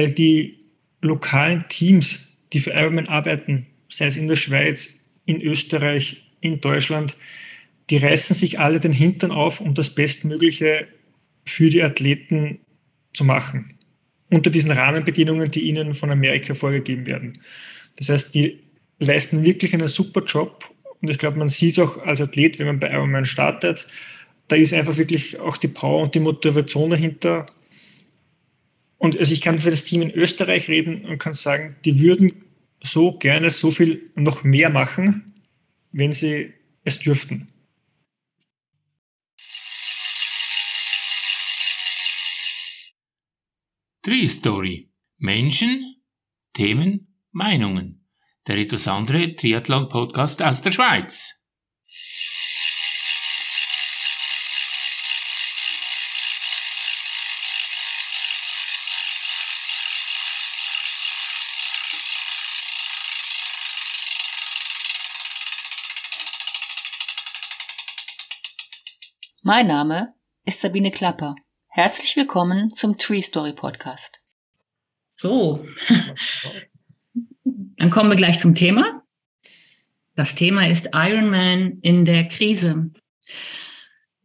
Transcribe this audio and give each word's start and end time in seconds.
weil 0.00 0.12
die 0.12 0.56
lokalen 1.02 1.66
Teams, 1.68 2.20
die 2.54 2.60
für 2.60 2.70
Ironman 2.70 3.08
arbeiten, 3.08 3.66
sei 3.90 4.06
es 4.06 4.16
in 4.16 4.28
der 4.28 4.36
Schweiz, 4.36 4.98
in 5.26 5.42
Österreich, 5.42 6.24
in 6.40 6.62
Deutschland, 6.62 7.16
die 7.90 7.98
reißen 7.98 8.34
sich 8.34 8.58
alle 8.58 8.80
den 8.80 8.92
Hintern 8.92 9.30
auf, 9.30 9.60
um 9.60 9.74
das 9.74 9.90
Bestmögliche 9.90 10.88
für 11.44 11.68
die 11.68 11.82
Athleten 11.82 12.60
zu 13.12 13.24
machen. 13.24 13.74
Unter 14.30 14.48
diesen 14.48 14.70
Rahmenbedingungen, 14.70 15.50
die 15.50 15.68
ihnen 15.68 15.92
von 15.92 16.10
Amerika 16.10 16.54
vorgegeben 16.54 17.06
werden. 17.06 17.38
Das 17.96 18.08
heißt, 18.08 18.34
die 18.34 18.60
leisten 19.00 19.44
wirklich 19.44 19.74
einen 19.74 19.88
super 19.88 20.24
Job. 20.24 20.70
Und 21.02 21.10
ich 21.10 21.18
glaube, 21.18 21.38
man 21.38 21.50
sieht 21.50 21.72
es 21.72 21.78
auch 21.78 21.98
als 22.06 22.22
Athlet, 22.22 22.58
wenn 22.58 22.68
man 22.68 22.80
bei 22.80 22.90
Ironman 22.90 23.26
startet, 23.26 23.86
da 24.48 24.56
ist 24.56 24.72
einfach 24.72 24.96
wirklich 24.96 25.38
auch 25.38 25.58
die 25.58 25.68
Power 25.68 26.02
und 26.02 26.14
die 26.14 26.20
Motivation 26.20 26.88
dahinter. 26.88 27.46
Und 29.00 29.18
also 29.18 29.32
ich 29.32 29.40
kann 29.40 29.58
für 29.58 29.70
das 29.70 29.84
Team 29.84 30.02
in 30.02 30.10
Österreich 30.10 30.68
reden 30.68 31.06
und 31.06 31.16
kann 31.16 31.32
sagen, 31.32 31.74
die 31.86 31.98
würden 32.00 32.44
so 32.82 33.16
gerne 33.16 33.50
so 33.50 33.70
viel 33.70 34.10
noch 34.14 34.44
mehr 34.44 34.68
machen, 34.68 35.40
wenn 35.90 36.12
sie 36.12 36.52
es 36.84 36.98
dürften. 36.98 37.50
Tree 44.02 44.26
Story. 44.26 44.90
Menschen, 45.16 45.96
Themen, 46.52 47.16
Meinungen. 47.32 48.06
Der 48.46 48.58
etwas 48.58 48.86
andere 48.86 49.34
Triathlon-Podcast 49.34 50.42
aus 50.42 50.60
der 50.60 50.72
Schweiz. 50.72 51.39
Mein 69.42 69.68
Name 69.68 70.12
ist 70.44 70.60
Sabine 70.60 70.90
Klapper. 70.90 71.34
Herzlich 71.68 72.14
willkommen 72.14 72.68
zum 72.68 72.98
Tree 72.98 73.22
Story 73.22 73.54
Podcast. 73.54 74.20
So, 75.14 75.66
dann 77.44 77.88
kommen 77.88 78.10
wir 78.10 78.16
gleich 78.16 78.38
zum 78.38 78.54
Thema. 78.54 79.02
Das 80.14 80.34
Thema 80.34 80.68
ist 80.68 80.90
Ironman 80.92 81.78
in 81.80 82.04
der 82.04 82.28
Krise. 82.28 82.90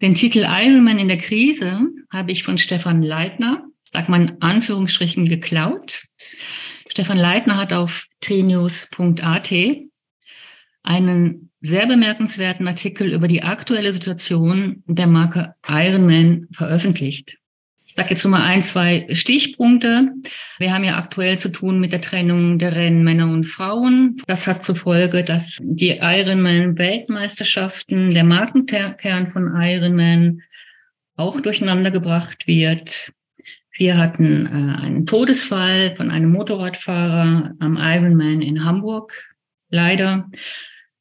Den 0.01 0.15
Titel 0.15 0.39
Ironman 0.39 0.99
in 0.99 1.07
der 1.07 1.17
Krise 1.17 1.79
habe 2.11 2.33
ich 2.33 2.43
von 2.43 2.57
Stefan 2.57 3.01
Leitner, 3.01 3.63
sagt 3.85 4.09
man 4.09 4.27
in 4.27 4.41
Anführungsstrichen, 4.41 5.29
geklaut. 5.29 6.03
Stefan 6.89 7.17
Leitner 7.17 7.55
hat 7.55 7.71
auf 7.71 8.05
trinews.at 8.19 9.53
einen 10.85 11.51
sehr 11.61 11.87
bemerkenswerten 11.87 12.67
Artikel 12.67 13.11
über 13.11 13.27
die 13.27 13.41
aktuelle 13.43 13.91
Situation 13.91 14.83
der 14.85 15.07
Marke 15.07 15.55
Ironman 15.67 16.47
veröffentlicht. 16.51 17.39
Ich 17.85 17.95
sage 17.95 18.11
jetzt 18.11 18.23
nur 18.25 18.31
mal 18.31 18.43
ein, 18.43 18.61
zwei 18.61 19.07
Stichpunkte. 19.11 20.11
Wir 20.59 20.73
haben 20.73 20.83
ja 20.83 20.97
aktuell 20.97 21.39
zu 21.39 21.49
tun 21.49 21.79
mit 21.79 21.93
der 21.93 22.01
Trennung 22.01 22.59
der 22.59 22.75
Rennen 22.75 23.03
Männer 23.03 23.31
und 23.31 23.45
Frauen. 23.45 24.17
Das 24.27 24.45
hat 24.47 24.63
zur 24.63 24.75
Folge, 24.75 25.23
dass 25.23 25.57
die 25.61 25.99
Ironman-Weltmeisterschaften, 26.01 28.13
der 28.13 28.25
Markenkern 28.25 29.31
von 29.31 29.53
Ironman, 29.55 30.41
auch 31.15 31.39
durcheinander 31.39 31.91
gebracht 31.91 32.47
wird. 32.47 33.13
Wir 33.77 33.97
hatten 33.97 34.45
äh, 34.45 34.81
einen 34.81 35.05
Todesfall 35.05 35.95
von 35.95 36.11
einem 36.11 36.31
Motorradfahrer 36.31 37.53
am 37.59 37.77
Ironman 37.77 38.41
in 38.41 38.65
Hamburg. 38.65 39.13
Leider 39.69 40.29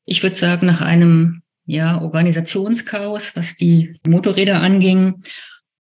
ich 0.05 0.23
würde 0.23 0.37
sagen, 0.37 0.67
nach 0.67 0.81
einem 0.81 1.43
ja, 1.67 2.01
Organisationschaos, 2.01 3.37
was 3.37 3.55
die 3.55 3.99
Motorräder 4.07 4.61
anging. 4.61 5.23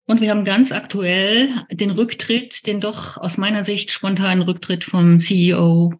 Und 0.06 0.20
wir 0.20 0.30
haben 0.30 0.44
ganz 0.44 0.72
aktuell 0.72 1.50
den 1.70 1.90
Rücktritt, 1.90 2.66
den 2.66 2.80
doch 2.80 3.16
aus 3.16 3.36
meiner 3.36 3.64
Sicht 3.64 3.90
spontanen 3.90 4.42
Rücktritt 4.42 4.84
vom 4.84 5.18
CEO 5.18 5.92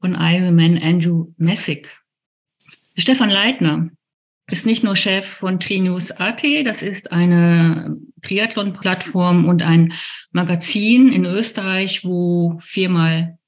von 0.00 0.14
Ironman, 0.14 0.78
Andrew 0.78 1.32
Messick. 1.38 1.90
Stefan 2.96 3.30
Leitner 3.30 3.88
ist 4.50 4.66
nicht 4.66 4.84
nur 4.84 4.94
Chef 4.94 5.26
von 5.26 5.58
Trinews 5.58 6.10
AT, 6.12 6.44
das 6.64 6.82
ist 6.82 7.10
eine 7.10 7.96
Triathlon-Plattform 8.20 9.48
und 9.48 9.62
ein 9.62 9.94
Magazin 10.32 11.10
in 11.10 11.24
Österreich, 11.24 12.04
wo 12.04 12.58
viermal 12.60 13.38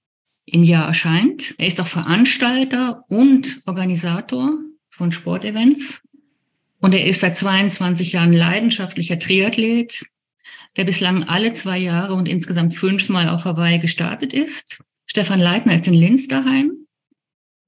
im 0.47 0.63
Jahr 0.63 0.87
erscheint. 0.87 1.55
Er 1.59 1.67
ist 1.67 1.81
auch 1.81 1.87
Veranstalter 1.87 3.05
und 3.09 3.61
Organisator 3.67 4.53
von 4.91 5.13
Sportevents. 5.13 6.01
Und 6.81 6.93
er 6.93 7.05
ist 7.05 7.21
seit 7.21 7.37
22 7.37 8.13
Jahren 8.13 8.33
leidenschaftlicher 8.33 9.19
Triathlet, 9.19 10.07
der 10.77 10.85
bislang 10.85 11.25
alle 11.25 11.53
zwei 11.53 11.79
Jahre 11.79 12.15
und 12.15 12.27
insgesamt 12.29 12.75
fünfmal 12.75 13.29
auf 13.29 13.45
Hawaii 13.45 13.79
gestartet 13.79 14.33
ist. 14.33 14.79
Stefan 15.07 15.41
Leitner 15.41 15.75
ist 15.75 15.89
in 15.89 15.95
Linz 15.95 16.29
daheim 16.29 16.73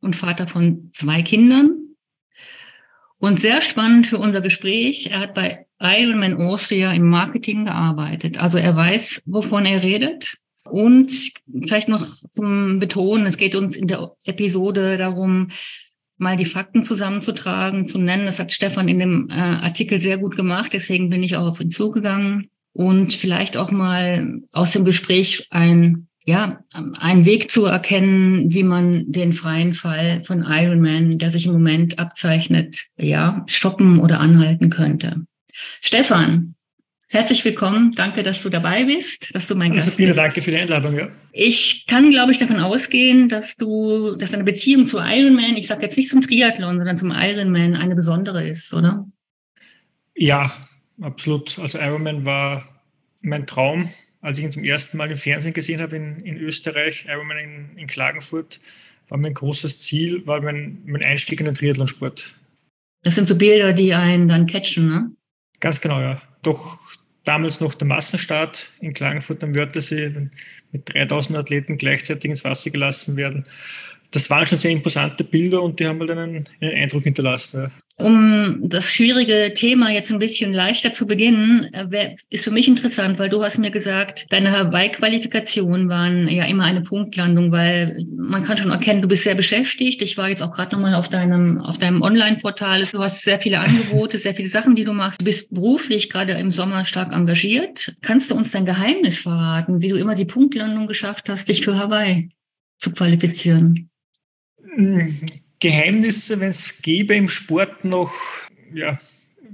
und 0.00 0.14
Vater 0.14 0.46
von 0.46 0.90
zwei 0.92 1.22
Kindern. 1.22 1.70
Und 3.18 3.40
sehr 3.40 3.60
spannend 3.60 4.06
für 4.06 4.18
unser 4.18 4.40
Gespräch, 4.40 5.10
er 5.10 5.20
hat 5.20 5.34
bei 5.34 5.66
Ironman 5.80 6.34
Austria 6.34 6.92
im 6.92 7.08
Marketing 7.08 7.64
gearbeitet. 7.64 8.38
Also 8.38 8.58
er 8.58 8.76
weiß, 8.76 9.22
wovon 9.26 9.66
er 9.66 9.82
redet. 9.82 10.38
Und 10.70 11.32
vielleicht 11.62 11.88
noch 11.88 12.06
zum 12.30 12.78
Betonen, 12.78 13.26
es 13.26 13.36
geht 13.36 13.54
uns 13.54 13.76
in 13.76 13.86
der 13.86 14.12
Episode 14.24 14.96
darum, 14.96 15.48
mal 16.18 16.36
die 16.36 16.44
Fakten 16.44 16.84
zusammenzutragen, 16.84 17.86
zu 17.86 17.98
nennen. 17.98 18.26
Das 18.26 18.38
hat 18.38 18.52
Stefan 18.52 18.88
in 18.88 18.98
dem 18.98 19.28
äh, 19.30 19.34
Artikel 19.34 20.00
sehr 20.00 20.18
gut 20.18 20.36
gemacht, 20.36 20.72
deswegen 20.72 21.10
bin 21.10 21.22
ich 21.22 21.36
auch 21.36 21.46
auf 21.46 21.60
ihn 21.60 21.70
zugegangen. 21.70 22.50
Und 22.72 23.12
vielleicht 23.14 23.56
auch 23.56 23.70
mal 23.70 24.40
aus 24.52 24.72
dem 24.72 24.84
Gespräch 24.84 25.46
ein, 25.50 26.08
ja, 26.24 26.60
einen 26.72 27.24
Weg 27.24 27.50
zu 27.50 27.64
erkennen, 27.64 28.52
wie 28.52 28.62
man 28.62 29.10
den 29.10 29.32
freien 29.32 29.72
Fall 29.72 30.22
von 30.24 30.44
Ironman, 30.46 31.18
der 31.18 31.30
sich 31.30 31.46
im 31.46 31.52
Moment 31.52 31.98
abzeichnet, 31.98 32.84
ja, 32.96 33.44
stoppen 33.46 33.98
oder 33.98 34.20
anhalten 34.20 34.70
könnte. 34.70 35.22
Stefan, 35.80 36.54
Herzlich 37.10 37.42
willkommen. 37.42 37.92
Danke, 37.92 38.22
dass 38.22 38.42
du 38.42 38.50
dabei 38.50 38.84
bist, 38.84 39.34
dass 39.34 39.46
du 39.46 39.54
mein 39.54 39.72
also 39.72 39.86
Gast 39.86 39.96
vielen 39.96 40.10
bist. 40.10 40.18
Danke 40.18 40.42
für 40.42 40.50
die 40.50 40.58
Einladung. 40.58 40.94
Ja. 40.94 41.08
Ich 41.32 41.86
kann, 41.86 42.10
glaube 42.10 42.32
ich, 42.32 42.38
davon 42.38 42.60
ausgehen, 42.60 43.30
dass 43.30 43.56
du, 43.56 44.14
dass 44.16 44.32
deine 44.32 44.44
Beziehung 44.44 44.84
zu 44.84 44.98
Ironman, 44.98 45.56
ich 45.56 45.68
sage 45.68 45.82
jetzt 45.82 45.96
nicht 45.96 46.10
zum 46.10 46.20
Triathlon, 46.20 46.76
sondern 46.76 46.98
zum 46.98 47.10
Ironman 47.10 47.76
eine 47.76 47.94
besondere 47.94 48.46
ist, 48.46 48.74
oder? 48.74 49.06
Ja, 50.14 50.52
absolut. 51.00 51.58
Also 51.58 51.78
Ironman 51.78 52.26
war 52.26 52.82
mein 53.22 53.46
Traum, 53.46 53.88
als 54.20 54.36
ich 54.36 54.44
ihn 54.44 54.52
zum 54.52 54.64
ersten 54.64 54.98
Mal 54.98 55.10
im 55.10 55.16
Fernsehen 55.16 55.54
gesehen 55.54 55.80
habe 55.80 55.96
in, 55.96 56.20
in 56.20 56.36
Österreich, 56.36 57.06
Ironman 57.08 57.38
in, 57.38 57.78
in 57.78 57.86
Klagenfurt, 57.86 58.60
war 59.08 59.16
mein 59.16 59.32
großes 59.32 59.78
Ziel, 59.78 60.26
war 60.26 60.42
mein, 60.42 60.82
mein 60.84 61.02
Einstieg 61.02 61.40
in 61.40 61.46
den 61.46 61.54
Triathlonsport. 61.54 62.34
Das 63.02 63.14
sind 63.14 63.26
so 63.26 63.36
Bilder, 63.36 63.72
die 63.72 63.94
einen 63.94 64.28
dann 64.28 64.46
catchen, 64.46 64.88
ne? 64.88 65.10
Ganz 65.60 65.80
genau, 65.80 66.00
ja. 66.00 66.20
Doch 66.42 66.78
damals 67.28 67.60
noch 67.60 67.74
der 67.74 67.86
Massenstart 67.86 68.70
in 68.80 68.94
Klagenfurt 68.94 69.44
am 69.44 69.54
Wörthersee, 69.54 70.14
wenn 70.14 70.30
mit 70.72 70.94
3000 70.94 71.38
Athleten 71.38 71.76
gleichzeitig 71.76 72.30
ins 72.30 72.44
Wasser 72.44 72.70
gelassen 72.70 73.16
werden. 73.16 73.44
Das 74.10 74.30
waren 74.30 74.46
schon 74.46 74.58
sehr 74.58 74.70
imposante 74.70 75.24
Bilder 75.24 75.62
und 75.62 75.78
die 75.78 75.86
haben 75.86 76.00
halt 76.00 76.10
einen, 76.10 76.48
einen 76.60 76.74
Eindruck 76.74 77.04
hinterlassen. 77.04 77.70
Um 78.00 78.60
das 78.62 78.92
schwierige 78.92 79.52
Thema 79.54 79.90
jetzt 79.90 80.12
ein 80.12 80.20
bisschen 80.20 80.52
leichter 80.52 80.92
zu 80.92 81.06
beginnen, 81.06 81.64
äh, 81.74 82.14
ist 82.30 82.44
für 82.44 82.52
mich 82.52 82.68
interessant, 82.68 83.18
weil 83.18 83.28
du 83.28 83.42
hast 83.42 83.58
mir 83.58 83.72
gesagt, 83.72 84.26
deine 84.30 84.52
Hawaii-Qualifikationen 84.52 85.88
waren 85.88 86.28
ja 86.28 86.44
immer 86.44 86.62
eine 86.62 86.82
Punktlandung, 86.82 87.50
weil 87.50 88.06
man 88.16 88.44
kann 88.44 88.56
schon 88.56 88.70
erkennen, 88.70 89.02
du 89.02 89.08
bist 89.08 89.24
sehr 89.24 89.34
beschäftigt. 89.34 90.00
Ich 90.00 90.16
war 90.16 90.28
jetzt 90.28 90.42
auch 90.42 90.52
gerade 90.52 90.76
nochmal 90.76 90.94
auf 90.94 91.08
deinem, 91.08 91.60
auf 91.60 91.78
deinem 91.78 92.02
Online-Portal. 92.02 92.84
Du 92.92 93.00
hast 93.00 93.24
sehr 93.24 93.40
viele 93.40 93.58
Angebote, 93.58 94.16
sehr 94.18 94.34
viele 94.36 94.48
Sachen, 94.48 94.76
die 94.76 94.84
du 94.84 94.92
machst. 94.92 95.20
Du 95.20 95.24
bist 95.24 95.52
beruflich 95.52 96.08
gerade 96.08 96.34
im 96.34 96.52
Sommer 96.52 96.84
stark 96.84 97.12
engagiert. 97.12 97.96
Kannst 98.02 98.30
du 98.30 98.36
uns 98.36 98.52
dein 98.52 98.64
Geheimnis 98.64 99.18
verraten, 99.18 99.80
wie 99.80 99.88
du 99.88 99.96
immer 99.96 100.14
die 100.14 100.24
Punktlandung 100.24 100.86
geschafft 100.86 101.28
hast, 101.28 101.48
dich 101.48 101.64
für 101.64 101.76
Hawaii 101.76 102.30
zu 102.76 102.92
qualifizieren? 102.92 103.90
Geheimnisse, 105.60 106.40
wenn 106.40 106.50
es 106.50 106.80
gäbe 106.82 107.14
im 107.14 107.28
Sport 107.28 107.84
noch, 107.84 108.12
ja, 108.72 109.00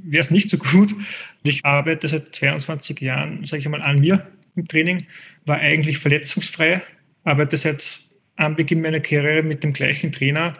wäre 0.02 0.20
es 0.20 0.30
nicht 0.30 0.50
so 0.50 0.58
gut. 0.58 0.94
Ich 1.42 1.64
arbeite 1.64 2.08
seit 2.08 2.34
22 2.34 3.00
Jahren, 3.00 3.44
sage 3.44 3.60
ich 3.60 3.68
mal, 3.68 3.82
an 3.82 4.00
mir 4.00 4.26
im 4.56 4.68
Training, 4.68 5.06
war 5.46 5.58
eigentlich 5.58 5.98
verletzungsfrei, 5.98 6.82
arbeite 7.24 7.56
seit 7.56 8.00
Anbeginn 8.36 8.82
meiner 8.82 9.00
Karriere 9.00 9.42
mit 9.42 9.62
dem 9.62 9.72
gleichen 9.72 10.12
Trainer 10.12 10.54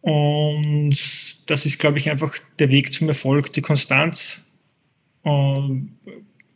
und 0.00 0.96
das 1.46 1.66
ist, 1.66 1.78
glaube 1.78 1.98
ich, 1.98 2.10
einfach 2.10 2.36
der 2.58 2.70
Weg 2.70 2.92
zum 2.92 3.08
Erfolg, 3.08 3.52
die 3.52 3.60
Konstanz. 3.60 4.46
Und 5.22 5.98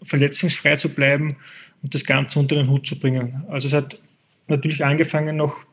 verletzungsfrei 0.03 0.77
zu 0.77 0.89
bleiben 0.89 1.37
und 1.83 1.95
das 1.95 2.05
Ganze 2.05 2.39
unter 2.39 2.57
den 2.57 2.69
Hut 2.69 2.87
zu 2.87 2.99
bringen. 2.99 3.45
Also 3.49 3.69
es 3.69 3.75
hat 3.75 3.99
natürlich 4.49 4.85
angefangen 4.85 5.37
noch, 5.37 5.67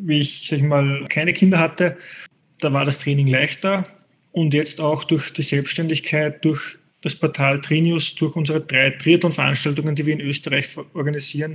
wie 0.00 0.20
ich, 0.20 0.46
sag 0.48 0.58
ich 0.58 0.64
mal, 0.64 1.04
keine 1.08 1.32
Kinder 1.32 1.58
hatte. 1.58 1.96
Da 2.60 2.72
war 2.72 2.84
das 2.84 2.98
Training 2.98 3.26
leichter 3.26 3.84
und 4.32 4.54
jetzt 4.54 4.80
auch 4.80 5.04
durch 5.04 5.32
die 5.32 5.42
Selbstständigkeit, 5.42 6.44
durch 6.44 6.76
das 7.02 7.14
Portal 7.14 7.60
Trinius, 7.60 8.14
durch 8.14 8.34
unsere 8.36 8.60
drei 8.60 8.90
Triathlon-Veranstaltungen, 8.90 9.94
die 9.94 10.06
wir 10.06 10.14
in 10.14 10.20
Österreich 10.20 10.68
organisieren, 10.94 11.54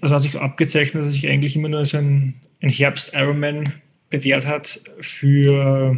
also 0.00 0.14
hat 0.14 0.22
sich 0.22 0.36
abgezeichnet, 0.36 1.04
dass 1.04 1.12
sich 1.12 1.28
eigentlich 1.28 1.54
immer 1.56 1.68
nur 1.68 1.84
so 1.84 1.98
ein, 1.98 2.34
ein 2.60 2.68
Herbst-Ironman 2.68 3.72
bewährt 4.10 4.46
hat 4.46 4.80
für 5.00 5.96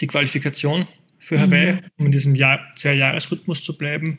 die 0.00 0.06
Qualifikation 0.06 0.86
für 1.18 1.40
Hawaii, 1.40 1.72
mhm. 1.72 1.80
um 1.98 2.06
in 2.06 2.12
diesem 2.12 2.34
Jahr, 2.34 2.60
Zwei-Jahres-Rhythmus 2.76 3.62
zu 3.62 3.76
bleiben. 3.76 4.18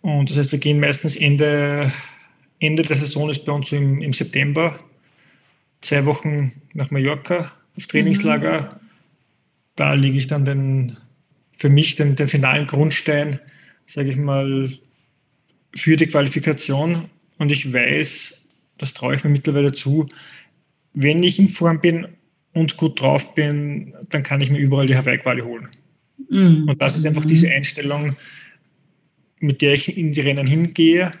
Und 0.00 0.30
das 0.30 0.38
heißt, 0.38 0.52
wir 0.52 0.58
gehen 0.58 0.80
meistens 0.80 1.14
Ende, 1.16 1.92
Ende 2.58 2.82
der 2.82 2.96
Saison 2.96 3.28
ist 3.28 3.44
bei 3.44 3.52
uns 3.52 3.68
so 3.68 3.76
im, 3.76 4.00
im 4.00 4.12
September, 4.12 4.78
zwei 5.80 6.06
Wochen 6.06 6.52
nach 6.74 6.90
Mallorca 6.90 7.52
auf 7.76 7.86
Trainingslager. 7.86 8.62
Mhm. 8.62 8.76
Da 9.76 9.94
liege 9.94 10.18
ich 10.18 10.26
dann 10.26 10.44
den, 10.44 10.96
für 11.52 11.68
mich 11.68 11.96
den, 11.96 12.16
den 12.16 12.28
finalen 12.28 12.66
Grundstein, 12.66 13.40
sage 13.86 14.10
ich 14.10 14.16
mal, 14.16 14.70
für 15.74 15.96
die 15.96 16.06
Qualifikation. 16.06 17.06
Und 17.38 17.50
ich 17.50 17.72
weiß, 17.72 18.48
das 18.78 18.94
traue 18.94 19.14
ich 19.14 19.24
mir 19.24 19.30
mittlerweile 19.30 19.72
zu, 19.72 20.06
wenn 20.92 21.22
ich 21.22 21.38
in 21.38 21.48
Form 21.48 21.80
bin 21.80 22.08
und 22.52 22.76
gut 22.76 23.00
drauf 23.00 23.34
bin, 23.34 23.94
dann 24.10 24.22
kann 24.22 24.40
ich 24.40 24.50
mir 24.50 24.58
überall 24.58 24.86
die 24.86 24.96
Hawaii-Quali 24.96 25.42
holen. 25.42 25.68
Mhm. 26.28 26.68
Und 26.68 26.82
das 26.82 26.96
ist 26.96 27.06
einfach 27.06 27.24
diese 27.24 27.48
Einstellung, 27.50 28.16
mit 29.38 29.62
der 29.62 29.74
ich 29.74 29.96
in 29.96 30.12
die 30.12 30.20
Rennen 30.20 30.46
hingehe 30.46 31.12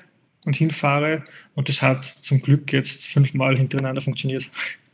und 0.46 0.56
hinfahre. 0.56 1.24
Und 1.54 1.68
das 1.68 1.82
hat 1.82 2.04
zum 2.04 2.40
Glück 2.40 2.72
jetzt 2.72 3.08
fünfmal 3.08 3.56
hintereinander 3.56 4.00
funktioniert. 4.00 4.48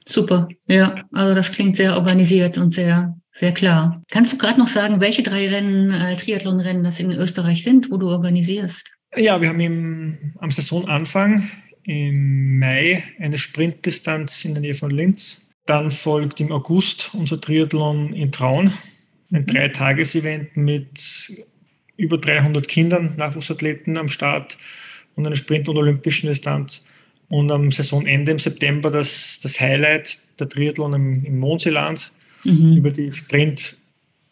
Super, 0.09 0.49
ja, 0.69 1.05
also 1.13 1.35
das 1.35 1.51
klingt 1.51 1.77
sehr 1.77 1.97
organisiert 1.97 2.59
und 2.59 2.73
sehr, 2.73 3.17
sehr 3.33 3.53
klar. 3.53 4.03
Kannst 4.09 4.33
du 4.33 4.39
gerade 4.39 4.59
noch 4.59 4.69
sagen, 4.69 5.01
welche 5.01 5.25
drei 5.25 5.49
Rennen, 5.49 5.91
äh, 5.91 6.17
Triathlon-Rennen 6.17 6.85
das 6.85 7.01
in 7.01 7.11
Österreich 7.11 7.65
sind, 7.65 7.91
wo 7.91 7.97
du 7.97 8.09
organisierst? 8.09 8.93
Ja, 9.17 9.41
wir 9.41 9.49
haben 9.49 9.61
im, 9.61 10.35
am 10.39 10.51
Saisonanfang 10.51 11.51
im 11.83 12.59
Mai 12.59 13.03
eine 13.19 13.39
Sprintdistanz 13.39 14.45
in 14.45 14.55
der 14.55 14.61
Nähe 14.61 14.75
von 14.75 14.91
Linz. 14.91 15.49
Dann 15.67 15.91
folgt 15.91 16.41
im 16.41 16.53
August 16.53 17.11
unser 17.13 17.41
Triathlon 17.41 18.13
in 18.13 18.31
Traun, 18.31 18.73
ein 19.33 19.43
mhm. 19.43 19.47
Dreitages-Event 19.47 20.57
mit 20.57 21.35
über 21.97 22.19
300 22.19 22.69
Kindern, 22.69 23.15
Nachwuchsathleten 23.17 23.97
am 23.97 24.09
Start 24.09 24.57
und 25.17 25.27
einer 25.27 25.37
Sprint- 25.37 25.69
und 25.69 25.77
Olympischen 25.77 26.29
Distanz. 26.29 26.85
Und 27.29 27.51
am 27.51 27.73
Saisonende 27.73 28.31
im 28.31 28.39
September 28.39 28.91
das, 28.91 29.41
das 29.43 29.59
Highlight, 29.59 30.19
der 30.39 30.49
Triathlon 30.49 30.95
im, 30.95 31.25
im 31.25 31.41
Mondseeland 31.41 32.13
mhm. 32.45 32.77
über 32.77 32.93
die 32.93 33.11
Sprint- 33.11 33.79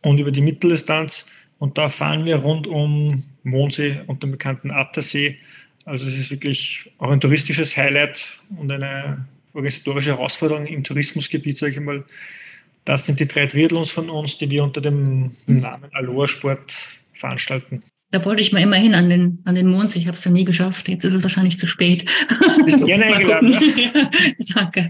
und 0.03 0.21
über 0.21 0.31
die 0.31 0.43
Mitteldistanz. 0.43 1.27
Und 1.59 1.77
da 1.77 1.89
fahren 1.89 2.25
wir 2.27 2.37
rund 2.37 2.67
um 2.69 3.25
Mondsee 3.43 4.01
und 4.07 4.23
den 4.23 4.31
bekannten 4.31 4.71
Attersee. 4.71 5.39
Also 5.85 6.07
es 6.07 6.17
ist 6.17 6.31
wirklich 6.31 6.91
auch 6.99 7.11
ein 7.11 7.21
touristisches 7.21 7.77
Highlight 7.77 8.39
und 8.57 8.71
eine 8.71 9.27
organisatorische 9.53 10.11
Herausforderung 10.11 10.67
im 10.67 10.85
Tourismusgebiet, 10.85 11.59
sage 11.59 11.73
ich 11.73 11.81
mal. 11.81 12.05
Das 12.85 13.07
sind 13.07 13.19
die 13.19 13.27
drei 13.27 13.47
Triathlons 13.47 13.91
von 13.91 14.11
uns, 14.11 14.37
die 14.37 14.51
wir 14.51 14.63
unter 14.63 14.81
dem 14.81 15.37
Namen 15.47 15.91
Aloha 15.93 16.29
Sport 16.29 16.99
veranstalten. 17.13 17.83
Da 18.15 18.25
wollte 18.25 18.43
ich 18.43 18.53
mal 18.53 18.63
immerhin 18.63 18.95
an 18.95 19.09
den, 19.09 19.41
an 19.45 19.57
den 19.57 19.67
Mond. 19.67 19.97
Ich 19.97 20.07
habe 20.07 20.17
es 20.17 20.23
da 20.23 20.31
nie 20.31 20.45
geschafft. 20.45 20.89
Jetzt 20.89 21.03
ist 21.03 21.15
es 21.15 21.25
wahrscheinlich 21.25 21.59
zu 21.59 21.67
spät. 21.67 22.09
Bist 22.65 22.87
gerne 22.87 23.07
eingeladen. 23.07 23.51
ja, 23.51 24.09
danke. 24.55 24.89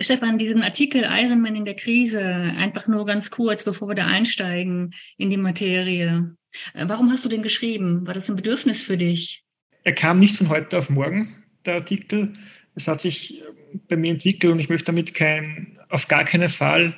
Stefan, 0.00 0.38
diesen 0.38 0.62
Artikel 0.62 1.02
Ironman 1.02 1.54
in 1.54 1.66
der 1.66 1.76
Krise, 1.76 2.24
einfach 2.24 2.86
nur 2.88 3.04
ganz 3.04 3.30
kurz, 3.30 3.62
bevor 3.62 3.88
wir 3.88 3.94
da 3.94 4.06
einsteigen 4.06 4.94
in 5.18 5.28
die 5.28 5.36
Materie. 5.36 6.34
Äh, 6.72 6.88
warum 6.88 7.12
hast 7.12 7.26
du 7.26 7.28
den 7.28 7.42
geschrieben? 7.42 8.06
War 8.06 8.14
das 8.14 8.30
ein 8.30 8.36
Bedürfnis 8.36 8.84
für 8.84 8.96
dich? 8.96 9.44
Er 9.82 9.92
kam 9.92 10.18
nicht 10.18 10.38
von 10.38 10.48
heute 10.48 10.78
auf 10.78 10.88
morgen, 10.88 11.44
der 11.66 11.74
Artikel. 11.74 12.32
Es 12.74 12.88
hat 12.88 13.02
sich 13.02 13.42
bei 13.86 13.96
mir 13.96 14.12
entwickelt 14.12 14.50
und 14.50 14.60
ich 14.60 14.70
möchte 14.70 14.86
damit 14.86 15.12
kein, 15.12 15.78
auf 15.90 16.08
gar 16.08 16.24
keinen 16.24 16.48
Fall 16.48 16.96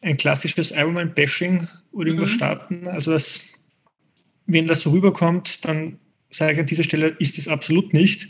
ein 0.00 0.16
klassisches 0.16 0.70
Ironman-Bashing 0.70 1.68
oder 1.92 2.14
mhm. 2.14 2.26
starten. 2.26 2.88
Also, 2.88 3.10
dass, 3.10 3.44
wenn 4.46 4.66
das 4.66 4.80
so 4.80 4.90
rüberkommt, 4.90 5.64
dann 5.64 5.98
sage 6.30 6.52
ich 6.52 6.58
an 6.58 6.66
dieser 6.66 6.84
Stelle, 6.84 7.08
ist 7.18 7.38
es 7.38 7.48
absolut 7.48 7.92
nicht, 7.92 8.28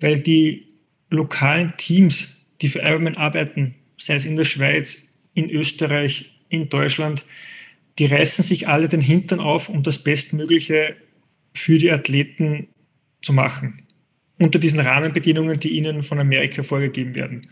weil 0.00 0.20
die 0.20 0.68
lokalen 1.10 1.74
Teams, 1.76 2.28
die 2.60 2.68
für 2.68 2.80
Ironman 2.80 3.16
arbeiten, 3.16 3.74
sei 3.98 4.14
es 4.14 4.24
in 4.24 4.36
der 4.36 4.44
Schweiz, 4.44 5.12
in 5.34 5.50
Österreich, 5.50 6.32
in 6.48 6.68
Deutschland, 6.68 7.24
die 7.98 8.06
reißen 8.06 8.44
sich 8.44 8.68
alle 8.68 8.88
den 8.88 9.00
Hintern 9.00 9.40
auf, 9.40 9.68
um 9.68 9.82
das 9.82 9.98
Bestmögliche 9.98 10.96
für 11.54 11.78
die 11.78 11.90
Athleten 11.90 12.68
zu 13.20 13.32
machen. 13.32 13.82
Unter 14.38 14.58
diesen 14.58 14.80
Rahmenbedingungen, 14.80 15.60
die 15.60 15.70
ihnen 15.70 16.02
von 16.02 16.18
Amerika 16.18 16.62
vorgegeben 16.62 17.14
werden. 17.14 17.46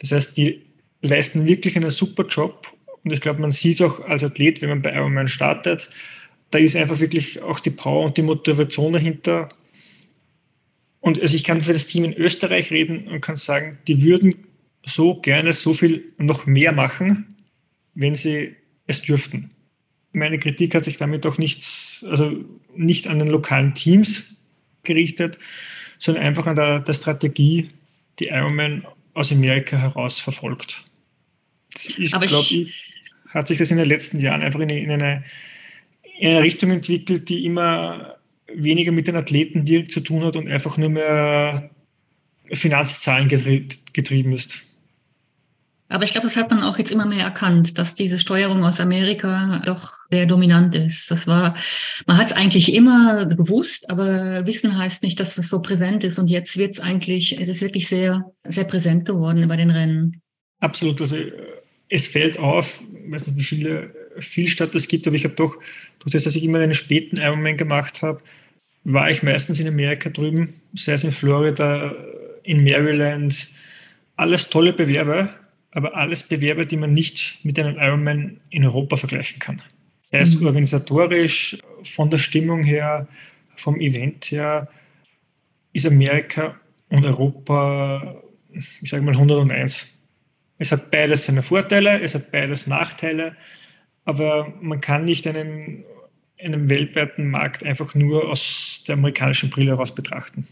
Das 0.00 0.12
heißt, 0.12 0.36
die 0.36 0.62
leisten 1.00 1.46
wirklich 1.46 1.76
einen 1.76 1.90
super 1.90 2.26
Job 2.26 2.72
und 3.06 3.12
ich 3.12 3.20
glaube, 3.20 3.40
man 3.40 3.52
sieht 3.52 3.74
es 3.74 3.82
auch 3.82 4.00
als 4.00 4.24
Athlet, 4.24 4.60
wenn 4.60 4.68
man 4.68 4.82
bei 4.82 4.92
Ironman 4.92 5.28
startet, 5.28 5.90
da 6.50 6.58
ist 6.58 6.76
einfach 6.76 7.00
wirklich 7.00 7.42
auch 7.42 7.60
die 7.60 7.70
Power 7.70 8.04
und 8.04 8.16
die 8.16 8.22
Motivation 8.22 8.92
dahinter. 8.92 9.48
Und 11.00 11.20
also 11.20 11.36
ich 11.36 11.44
kann 11.44 11.62
für 11.62 11.72
das 11.72 11.86
Team 11.86 12.04
in 12.04 12.14
Österreich 12.14 12.70
reden 12.70 13.08
und 13.08 13.20
kann 13.20 13.36
sagen, 13.36 13.78
die 13.86 14.02
würden 14.02 14.34
so 14.84 15.16
gerne 15.20 15.52
so 15.52 15.74
viel 15.74 16.12
noch 16.18 16.46
mehr 16.46 16.72
machen, 16.72 17.34
wenn 17.94 18.14
sie 18.14 18.54
es 18.86 19.02
dürften. 19.02 19.50
Meine 20.12 20.38
Kritik 20.38 20.74
hat 20.74 20.84
sich 20.84 20.96
damit 20.96 21.26
auch 21.26 21.38
nichts, 21.38 22.04
also 22.08 22.44
nicht 22.74 23.06
an 23.06 23.18
den 23.18 23.28
lokalen 23.28 23.74
Teams 23.74 24.36
gerichtet, 24.84 25.38
sondern 25.98 26.24
einfach 26.24 26.46
an 26.46 26.56
der, 26.56 26.80
der 26.80 26.94
Strategie, 26.94 27.70
die 28.18 28.28
Ironman 28.28 28.86
aus 29.14 29.32
Amerika 29.32 29.76
heraus 29.76 30.20
verfolgt. 30.20 30.84
Ist, 31.96 32.12
glaube 32.12 32.46
ich, 32.48 32.92
hat 33.28 33.48
sich 33.48 33.58
das 33.58 33.70
in 33.70 33.76
den 33.76 33.88
letzten 33.88 34.20
Jahren 34.20 34.42
einfach 34.42 34.60
in, 34.60 34.70
in, 34.70 34.90
eine, 34.90 35.24
in 36.18 36.30
eine 36.30 36.42
Richtung 36.42 36.70
entwickelt, 36.70 37.28
die 37.28 37.44
immer 37.44 38.16
weniger 38.52 38.92
mit 38.92 39.06
den 39.06 39.16
Athleten 39.16 39.64
direkt 39.64 39.92
zu 39.92 40.00
tun 40.00 40.24
hat 40.24 40.36
und 40.36 40.48
einfach 40.48 40.76
nur 40.76 40.88
mehr 40.88 41.70
Finanzzahlen 42.52 43.28
getrieben 43.28 44.32
ist. 44.32 44.62
Aber 45.88 46.04
ich 46.04 46.10
glaube, 46.10 46.26
das 46.26 46.36
hat 46.36 46.50
man 46.50 46.64
auch 46.64 46.78
jetzt 46.78 46.90
immer 46.90 47.06
mehr 47.06 47.24
erkannt, 47.24 47.78
dass 47.78 47.94
diese 47.94 48.18
Steuerung 48.18 48.64
aus 48.64 48.80
Amerika 48.80 49.62
doch 49.64 49.92
sehr 50.10 50.26
dominant 50.26 50.74
ist. 50.74 51.10
Das 51.12 51.28
war, 51.28 51.54
man 52.06 52.16
hat 52.16 52.28
es 52.28 52.36
eigentlich 52.36 52.74
immer 52.74 53.26
gewusst, 53.26 53.88
aber 53.88 54.44
Wissen 54.46 54.76
heißt 54.76 55.04
nicht, 55.04 55.20
dass 55.20 55.38
es 55.38 55.48
so 55.48 55.60
präsent 55.60 56.02
ist. 56.02 56.18
Und 56.18 56.28
jetzt 56.28 56.56
wird 56.56 56.72
es 56.72 56.80
eigentlich, 56.80 57.38
es 57.38 57.46
ist 57.46 57.60
wirklich 57.60 57.86
sehr, 57.86 58.24
sehr 58.48 58.64
präsent 58.64 59.04
geworden 59.04 59.46
bei 59.46 59.56
den 59.56 59.70
Rennen. 59.70 60.20
Absolut. 60.58 61.00
Also 61.00 61.18
es 61.88 62.08
fällt 62.08 62.38
auf, 62.38 62.80
ich 63.04 63.12
weiß 63.12 63.28
nicht, 63.28 63.38
wie 63.38 63.44
viele 63.44 63.94
Vielstadt 64.18 64.74
es 64.74 64.88
gibt, 64.88 65.06
aber 65.06 65.14
ich 65.14 65.24
habe 65.24 65.34
doch, 65.34 65.56
durch 66.06 66.12
das, 66.12 66.24
dass 66.24 66.36
ich 66.36 66.44
immer 66.44 66.60
einen 66.60 66.74
späten 66.74 67.20
Ironman 67.20 67.56
gemacht 67.56 68.02
habe, 68.02 68.22
war 68.84 69.10
ich 69.10 69.22
meistens 69.22 69.60
in 69.60 69.68
Amerika 69.68 70.08
drüben, 70.10 70.60
sei 70.74 70.92
es 70.92 71.04
in 71.04 71.12
Florida, 71.12 71.92
in 72.44 72.62
Maryland, 72.62 73.48
alles 74.16 74.48
tolle 74.48 74.72
Bewerber 74.72 75.34
aber 75.76 75.94
alles 75.94 76.22
Bewerber, 76.22 76.64
die 76.64 76.78
man 76.78 76.94
nicht 76.94 77.44
mit 77.44 77.58
einem 77.58 77.76
Ironman 77.76 78.40
in 78.48 78.64
Europa 78.64 78.96
vergleichen 78.96 79.38
kann. 79.38 79.60
Sei 80.10 80.20
es 80.20 80.40
mhm. 80.40 80.46
organisatorisch, 80.46 81.58
von 81.82 82.08
der 82.08 82.16
Stimmung 82.16 82.64
her, 82.64 83.06
vom 83.56 83.78
Event 83.78 84.24
her, 84.30 84.70
ist 85.74 85.84
Amerika 85.84 86.58
und 86.88 87.04
Europa, 87.04 88.22
ich 88.80 88.88
sage 88.88 89.04
mal 89.04 89.12
101. 89.14 89.86
Es 90.56 90.72
hat 90.72 90.90
beides 90.90 91.26
seine 91.26 91.42
Vorteile, 91.42 92.00
es 92.00 92.14
hat 92.14 92.30
beides 92.30 92.66
Nachteile, 92.66 93.36
aber 94.06 94.54
man 94.62 94.80
kann 94.80 95.04
nicht 95.04 95.26
einen, 95.26 95.84
einen 96.38 96.68
weltweiten 96.68 97.30
Markt 97.30 97.62
einfach 97.64 97.94
nur 97.94 98.28
aus 98.28 98.82
der 98.86 98.94
amerikanischen 98.94 99.50
Brille 99.50 99.72
heraus 99.72 99.94
betrachten. 99.94 100.46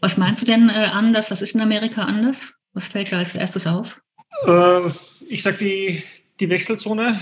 Was 0.00 0.16
meinst 0.16 0.42
du 0.42 0.46
denn 0.46 0.68
äh, 0.68 0.72
anders? 0.72 1.30
Was 1.30 1.42
ist 1.42 1.54
in 1.54 1.60
Amerika 1.60 2.02
anders? 2.02 2.58
Was 2.72 2.88
fällt 2.88 3.10
dir 3.10 3.18
als 3.18 3.34
erstes 3.34 3.66
auf? 3.66 4.00
Äh, 4.46 4.88
ich 5.28 5.42
sage, 5.42 5.58
die, 5.58 6.02
die 6.40 6.50
Wechselzone 6.50 7.20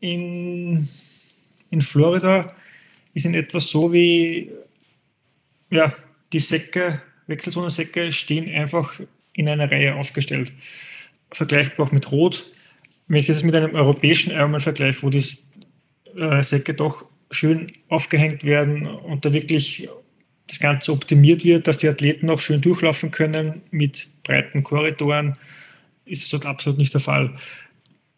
in, 0.00 0.88
in 1.70 1.80
Florida 1.80 2.46
ist 3.14 3.26
in 3.26 3.34
etwa 3.34 3.60
so 3.60 3.92
wie 3.92 4.50
ja, 5.70 5.94
die 6.32 6.40
Säcke, 6.40 7.02
Wechselzonensäcke 7.26 8.12
stehen 8.12 8.52
einfach 8.54 9.00
in 9.32 9.48
einer 9.48 9.70
Reihe 9.70 9.94
aufgestellt. 9.94 10.52
Vergleichbar 11.32 11.86
auch 11.86 11.92
mit 11.92 12.10
Rot. 12.12 12.50
Wenn 13.08 13.18
ich 13.18 13.26
das 13.26 13.42
mit 13.42 13.54
einem 13.54 13.74
europäischen 13.74 14.30
Ironman 14.30 14.60
vergleiche, 14.60 15.02
wo 15.02 15.10
die 15.10 15.24
äh, 16.16 16.42
Säcke 16.42 16.74
doch 16.74 17.04
schön 17.30 17.72
aufgehängt 17.88 18.44
werden 18.44 18.86
und 18.86 19.24
da 19.24 19.32
wirklich 19.32 19.88
das 20.46 20.60
Ganze 20.60 20.92
optimiert 20.92 21.44
wird, 21.44 21.66
dass 21.66 21.78
die 21.78 21.88
Athleten 21.88 22.28
auch 22.30 22.40
schön 22.40 22.60
durchlaufen 22.60 23.10
können 23.10 23.62
mit 23.70 24.08
breiten 24.22 24.62
Korridoren, 24.62 25.32
ist 26.04 26.32
dort 26.32 26.46
absolut 26.46 26.78
nicht 26.78 26.92
der 26.92 27.00
Fall. 27.00 27.36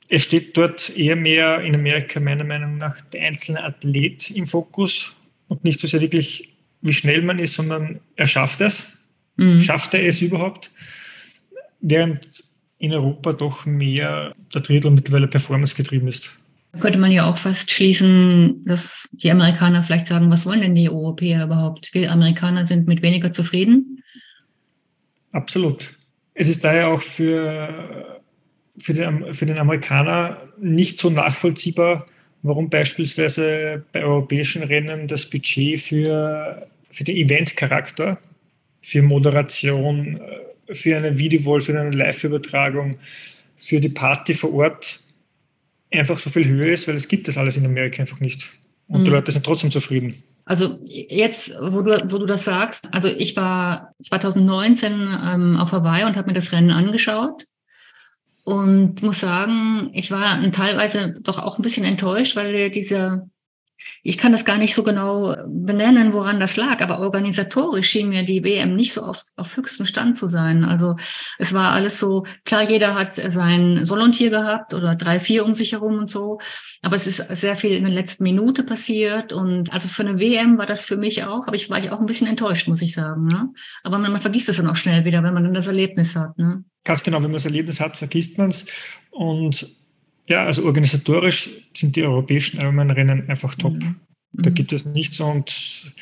Es 0.08 0.22
steht 0.22 0.56
dort 0.56 0.96
eher 0.96 1.16
mehr 1.16 1.60
in 1.60 1.74
Amerika 1.74 2.20
meiner 2.20 2.44
Meinung 2.44 2.78
nach 2.78 3.00
der 3.00 3.22
einzelne 3.22 3.62
Athlet 3.64 4.30
im 4.30 4.46
Fokus 4.46 5.12
und 5.48 5.64
nicht 5.64 5.80
so 5.80 5.86
sehr 5.86 6.00
wirklich, 6.00 6.54
wie 6.80 6.92
schnell 6.92 7.22
man 7.22 7.38
ist, 7.38 7.54
sondern 7.54 8.00
er 8.16 8.26
schafft 8.26 8.60
es. 8.60 8.88
Mhm. 9.36 9.60
Schafft 9.60 9.94
er 9.94 10.04
es 10.04 10.20
überhaupt? 10.20 10.70
Während 11.80 12.44
in 12.78 12.92
Europa 12.92 13.32
doch 13.32 13.66
mehr 13.66 14.34
der 14.54 14.60
Drittel 14.60 14.90
mittlerweile 14.90 15.28
Performance 15.28 15.74
getrieben 15.74 16.08
ist. 16.08 16.30
Könnte 16.80 16.98
man 16.98 17.10
ja 17.10 17.24
auch 17.28 17.38
fast 17.38 17.70
schließen, 17.70 18.64
dass 18.64 19.08
die 19.12 19.30
Amerikaner 19.30 19.82
vielleicht 19.82 20.06
sagen, 20.06 20.30
was 20.30 20.44
wollen 20.44 20.60
denn 20.60 20.74
die 20.74 20.90
Europäer 20.90 21.44
überhaupt? 21.44 21.90
Wir 21.92 22.12
Amerikaner 22.12 22.66
sind 22.66 22.86
mit 22.86 23.02
weniger 23.02 23.32
zufrieden. 23.32 24.02
Absolut. 25.32 25.94
Es 26.34 26.48
ist 26.48 26.64
daher 26.64 26.88
auch 26.88 27.00
für, 27.00 28.20
für, 28.78 28.92
den, 28.92 29.32
für 29.32 29.46
den 29.46 29.58
Amerikaner 29.58 30.42
nicht 30.60 30.98
so 30.98 31.08
nachvollziehbar, 31.08 32.04
warum 32.42 32.68
beispielsweise 32.68 33.84
bei 33.92 34.04
europäischen 34.04 34.62
Rennen 34.62 35.08
das 35.08 35.28
Budget 35.28 35.80
für, 35.80 36.66
für 36.90 37.04
den 37.04 37.16
Event-Charakter, 37.16 38.18
für 38.82 39.02
Moderation, 39.02 40.20
für 40.72 40.96
eine 40.96 41.18
Videowall, 41.18 41.60
für 41.60 41.78
eine 41.78 41.90
Live-Übertragung, 41.90 42.96
für 43.56 43.80
die 43.80 43.88
Party 43.88 44.34
vor 44.34 44.52
Ort 44.52 45.00
einfach 45.92 46.18
so 46.18 46.30
viel 46.30 46.46
höher 46.46 46.72
ist, 46.72 46.88
weil 46.88 46.96
es 46.96 47.08
gibt 47.08 47.28
das 47.28 47.38
alles 47.38 47.56
in 47.56 47.64
Amerika 47.64 48.02
einfach 48.02 48.20
nicht. 48.20 48.50
Und 48.88 49.00
mhm. 49.00 49.04
die 49.04 49.10
Leute 49.10 49.32
sind 49.32 49.44
trotzdem 49.44 49.70
zufrieden. 49.70 50.22
Also 50.44 50.78
jetzt, 50.86 51.50
wo 51.60 51.82
du, 51.82 51.92
wo 52.10 52.18
du 52.18 52.26
das 52.26 52.44
sagst, 52.44 52.86
also 52.92 53.08
ich 53.08 53.34
war 53.34 53.94
2019 54.02 54.92
ähm, 54.92 55.56
auf 55.56 55.72
Hawaii 55.72 56.04
und 56.04 56.16
habe 56.16 56.28
mir 56.28 56.34
das 56.34 56.52
Rennen 56.52 56.70
angeschaut 56.70 57.46
und 58.44 59.02
muss 59.02 59.20
sagen, 59.20 59.90
ich 59.92 60.12
war 60.12 60.40
teilweise 60.52 61.16
doch 61.20 61.40
auch 61.40 61.58
ein 61.58 61.62
bisschen 61.62 61.84
enttäuscht, 61.84 62.36
weil 62.36 62.70
diese 62.70 63.28
ich 64.02 64.18
kann 64.18 64.32
das 64.32 64.44
gar 64.44 64.58
nicht 64.58 64.74
so 64.74 64.82
genau 64.82 65.36
benennen, 65.46 66.12
woran 66.12 66.40
das 66.40 66.56
lag, 66.56 66.80
aber 66.80 67.00
organisatorisch 67.00 67.88
schien 67.88 68.08
mir 68.08 68.22
die 68.22 68.44
WM 68.44 68.76
nicht 68.76 68.92
so 68.92 69.02
auf, 69.02 69.22
auf 69.36 69.56
höchstem 69.56 69.86
Stand 69.86 70.16
zu 70.16 70.26
sein. 70.26 70.64
Also 70.64 70.96
es 71.38 71.52
war 71.52 71.72
alles 71.72 71.98
so, 71.98 72.24
klar, 72.44 72.62
jeder 72.62 72.94
hat 72.94 73.14
sein 73.14 73.84
Solontier 73.84 74.30
gehabt 74.30 74.74
oder 74.74 74.94
drei, 74.94 75.20
vier 75.20 75.44
um 75.44 75.54
sich 75.54 75.72
herum 75.72 75.98
und 75.98 76.10
so, 76.10 76.38
aber 76.82 76.96
es 76.96 77.06
ist 77.06 77.26
sehr 77.36 77.56
viel 77.56 77.72
in 77.72 77.84
der 77.84 77.92
letzten 77.92 78.22
Minute 78.22 78.62
passiert 78.62 79.32
und 79.32 79.72
also 79.72 79.88
für 79.88 80.02
eine 80.02 80.18
WM 80.18 80.58
war 80.58 80.66
das 80.66 80.84
für 80.84 80.96
mich 80.96 81.24
auch, 81.24 81.46
aber 81.46 81.56
ich 81.56 81.68
war 81.68 81.78
ich 81.78 81.90
auch 81.90 82.00
ein 82.00 82.06
bisschen 82.06 82.28
enttäuscht, 82.28 82.68
muss 82.68 82.82
ich 82.82 82.94
sagen. 82.94 83.26
Ne? 83.26 83.50
Aber 83.82 83.98
man, 83.98 84.12
man 84.12 84.20
vergisst 84.20 84.48
es 84.48 84.58
dann 84.58 84.68
auch 84.68 84.76
schnell 84.76 85.04
wieder, 85.04 85.22
wenn 85.22 85.34
man 85.34 85.44
dann 85.44 85.54
das 85.54 85.66
Erlebnis 85.66 86.14
hat. 86.14 86.38
Ne? 86.38 86.64
Ganz 86.84 87.02
genau, 87.02 87.16
wenn 87.16 87.24
man 87.24 87.32
das 87.32 87.44
Erlebnis 87.44 87.80
hat, 87.80 87.96
vergisst 87.96 88.38
man 88.38 88.50
es 88.50 88.64
und 89.10 89.66
ja, 90.28 90.44
also 90.44 90.64
organisatorisch 90.64 91.50
sind 91.74 91.96
die 91.96 92.02
europäischen 92.02 92.60
Ironman-Rennen 92.60 93.28
einfach 93.28 93.54
top. 93.54 93.74
Mhm. 93.74 93.96
Da 94.32 94.50
gibt 94.50 94.72
es 94.72 94.84
nichts 94.84 95.20
und 95.20 95.92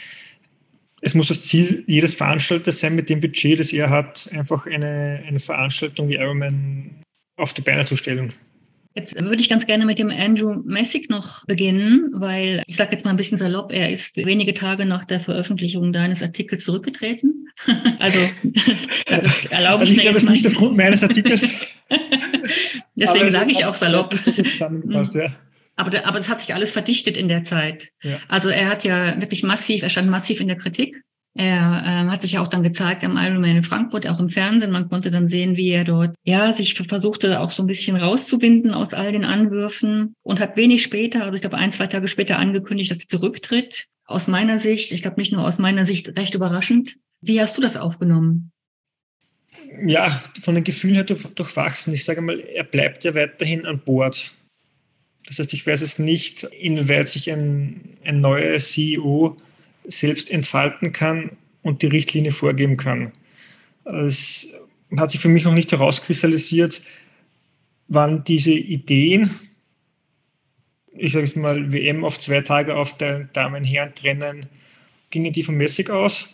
es 1.00 1.14
muss 1.14 1.28
das 1.28 1.42
Ziel 1.42 1.84
jedes 1.86 2.14
Veranstalters 2.14 2.78
sein, 2.78 2.96
mit 2.96 3.08
dem 3.10 3.20
Budget, 3.20 3.60
das 3.60 3.72
er 3.72 3.90
hat, 3.90 4.28
einfach 4.32 4.66
eine, 4.66 5.22
eine 5.26 5.38
Veranstaltung 5.38 6.08
wie 6.08 6.14
Ironman 6.14 7.02
auf 7.36 7.52
die 7.52 7.60
Beine 7.60 7.84
zu 7.84 7.96
stellen. 7.96 8.32
Jetzt 8.96 9.20
würde 9.20 9.40
ich 9.40 9.48
ganz 9.48 9.66
gerne 9.66 9.86
mit 9.86 9.98
dem 9.98 10.08
Andrew 10.08 10.54
Messick 10.64 11.10
noch 11.10 11.44
beginnen, 11.46 12.12
weil 12.14 12.62
ich 12.68 12.76
sage 12.76 12.92
jetzt 12.92 13.04
mal 13.04 13.10
ein 13.10 13.16
bisschen 13.16 13.38
salopp, 13.38 13.72
er 13.72 13.90
ist 13.90 14.16
wenige 14.16 14.54
Tage 14.54 14.86
nach 14.86 15.04
der 15.04 15.18
Veröffentlichung 15.18 15.92
deines 15.92 16.22
Artikels 16.22 16.64
zurückgetreten. 16.64 17.48
also 17.98 18.20
das 19.06 19.46
erlaube 19.50 19.80
also 19.80 19.92
ich, 19.92 19.98
ich 19.98 20.02
glaube, 20.02 20.18
es 20.18 20.28
nicht 20.28 20.46
aufgrund 20.46 20.76
meines 20.76 21.02
Artikels. 21.02 21.42
Deswegen 22.96 23.30
sage 23.30 23.52
ich 23.52 23.64
auch 23.64 23.74
salopp. 23.74 24.14
Zusammengepasst, 24.14 25.14
ja. 25.14 25.28
Aber, 25.76 26.06
aber 26.06 26.18
es 26.18 26.28
hat 26.28 26.40
sich 26.40 26.54
alles 26.54 26.72
verdichtet 26.72 27.16
in 27.16 27.28
der 27.28 27.44
Zeit. 27.44 27.88
Ja. 28.02 28.18
Also 28.28 28.48
er 28.48 28.68
hat 28.68 28.84
ja 28.84 29.20
wirklich 29.20 29.42
massiv, 29.42 29.82
er 29.82 29.90
stand 29.90 30.08
massiv 30.08 30.40
in 30.40 30.48
der 30.48 30.56
Kritik. 30.56 31.02
Er 31.36 31.82
ähm, 31.84 32.12
hat 32.12 32.22
sich 32.22 32.32
ja 32.32 32.42
auch 32.42 32.48
dann 32.48 32.62
gezeigt 32.62 33.02
am 33.02 33.16
Ironman 33.16 33.56
in 33.56 33.62
Frankfurt, 33.64 34.06
auch 34.06 34.20
im 34.20 34.28
Fernsehen. 34.28 34.70
Man 34.70 34.88
konnte 34.88 35.10
dann 35.10 35.26
sehen, 35.26 35.56
wie 35.56 35.70
er 35.70 35.82
dort 35.82 36.14
ja 36.22 36.52
sich 36.52 36.74
versuchte 36.74 37.40
auch 37.40 37.50
so 37.50 37.64
ein 37.64 37.66
bisschen 37.66 37.96
rauszubinden 37.96 38.72
aus 38.72 38.94
all 38.94 39.10
den 39.10 39.24
Anwürfen 39.24 40.14
und 40.22 40.38
hat 40.38 40.56
wenig 40.56 40.84
später, 40.84 41.24
also 41.24 41.34
ich 41.34 41.40
glaube 41.40 41.56
ein, 41.56 41.72
zwei 41.72 41.88
Tage 41.88 42.06
später 42.06 42.38
angekündigt, 42.38 42.92
dass 42.92 43.00
er 43.00 43.08
zurücktritt. 43.08 43.86
Aus 44.06 44.28
meiner 44.28 44.58
Sicht, 44.58 44.92
ich 44.92 45.02
glaube 45.02 45.18
nicht 45.18 45.32
nur 45.32 45.44
aus 45.44 45.58
meiner 45.58 45.86
Sicht, 45.86 46.16
recht 46.16 46.34
überraschend. 46.34 46.94
Wie 47.20 47.40
hast 47.40 47.58
du 47.58 47.62
das 47.62 47.76
aufgenommen? 47.76 48.52
Ja, 49.82 50.22
von 50.42 50.54
den 50.54 50.64
Gefühlen 50.64 50.94
her 50.94 51.04
durchwachsen. 51.04 51.94
Ich 51.94 52.04
sage 52.04 52.20
mal, 52.20 52.40
er 52.40 52.64
bleibt 52.64 53.04
ja 53.04 53.14
weiterhin 53.14 53.66
an 53.66 53.80
Bord. 53.80 54.32
Das 55.26 55.38
heißt, 55.38 55.54
ich 55.54 55.66
weiß 55.66 55.80
es 55.80 55.98
nicht, 55.98 56.44
inwieweit 56.44 57.08
sich 57.08 57.30
ein, 57.30 57.96
ein 58.04 58.20
neuer 58.20 58.58
CEO 58.58 59.36
selbst 59.86 60.30
entfalten 60.30 60.92
kann 60.92 61.30
und 61.62 61.82
die 61.82 61.86
Richtlinie 61.86 62.32
vorgeben 62.32 62.76
kann. 62.76 63.12
Es 63.84 64.48
hat 64.96 65.10
sich 65.10 65.20
für 65.20 65.28
mich 65.28 65.44
noch 65.44 65.54
nicht 65.54 65.72
herauskristallisiert, 65.72 66.82
wann 67.88 68.24
diese 68.24 68.52
Ideen, 68.52 69.30
ich 70.92 71.12
sage 71.12 71.24
es 71.24 71.36
mal, 71.36 71.72
WM 71.72 72.04
auf 72.04 72.20
zwei 72.20 72.42
Tage 72.42 72.76
auf 72.76 72.96
der 72.96 73.24
Damen-Herren 73.24 73.94
trennen, 73.94 74.46
gingen 75.10 75.32
die 75.32 75.42
von 75.42 75.56
Messig 75.56 75.90
aus 75.90 76.33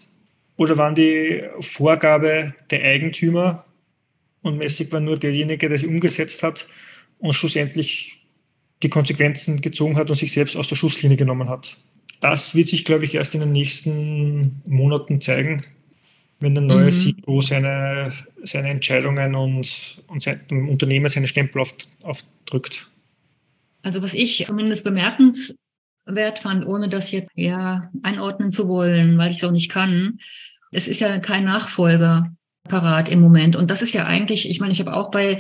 oder 0.61 0.77
waren 0.77 0.95
die 0.95 1.43
Vorgabe 1.61 2.55
der 2.71 2.83
Eigentümer 2.83 3.65
und 4.43 4.59
Messig 4.59 4.93
war 4.93 5.01
nur 5.01 5.19
derjenige, 5.19 5.69
der 5.69 5.79
sie 5.79 5.87
umgesetzt 5.87 6.43
hat 6.43 6.67
und 7.19 7.33
schlussendlich 7.33 8.23
die 8.83 8.91
Konsequenzen 8.91 9.61
gezogen 9.61 9.97
hat 9.97 10.11
und 10.11 10.17
sich 10.17 10.33
selbst 10.33 10.57
aus 10.57 10.69
der 10.69 10.77
Schusslinie 10.77 11.17
genommen 11.17 11.49
hat? 11.49 11.79
das 12.21 12.55
wird 12.55 12.69
sich, 12.69 12.85
glaube 12.85 13.05
ich, 13.05 13.15
erst 13.15 13.35
in 13.35 13.41
den 13.41 13.53
nächsten 13.53 14.63
Monaten 14.67 15.21
zeigen, 15.21 15.65
wenn 16.39 16.55
der 16.55 16.63
neue 16.63 16.87
mhm. 16.87 16.91
CEO 16.91 17.41
seine, 17.41 18.13
seine 18.43 18.69
Entscheidungen 18.69 19.35
und, 19.35 20.03
und 20.07 20.23
sein, 20.23 20.41
dem 20.51 20.69
Unternehmen 20.69 21.09
seine 21.09 21.29
Stempel 21.29 21.63
auf, 21.63 21.75
aufdrückt. 22.03 22.89
Also 23.83 24.03
was 24.03 24.13
ich 24.15 24.45
zumindest 24.47 24.85
bemerkenswert 26.05 26.39
fand, 26.39 26.67
ohne 26.67 26.89
das 26.89 27.11
jetzt 27.11 27.31
eher 27.35 27.91
einordnen 28.03 28.51
zu 28.51 28.69
wollen, 28.69 29.19
weil 29.19 29.31
ich 29.31 29.39
es 29.39 29.45
auch 29.45 29.53
nicht 29.53 29.71
kann, 29.71 30.19
es 30.73 30.89
ist 30.89 31.01
ja 31.01 31.19
kein 31.19 31.45
Nachfolger 31.45 32.33
parat 32.69 33.09
im 33.09 33.21
Moment. 33.21 33.57
Und 33.57 33.71
das 33.71 33.83
ist 33.83 33.95
ja 33.95 34.05
eigentlich, 34.05 34.49
ich 34.49 34.61
meine, 34.61 34.73
ich 34.73 34.81
habe 34.81 34.95
auch 34.95 35.11
bei 35.11 35.39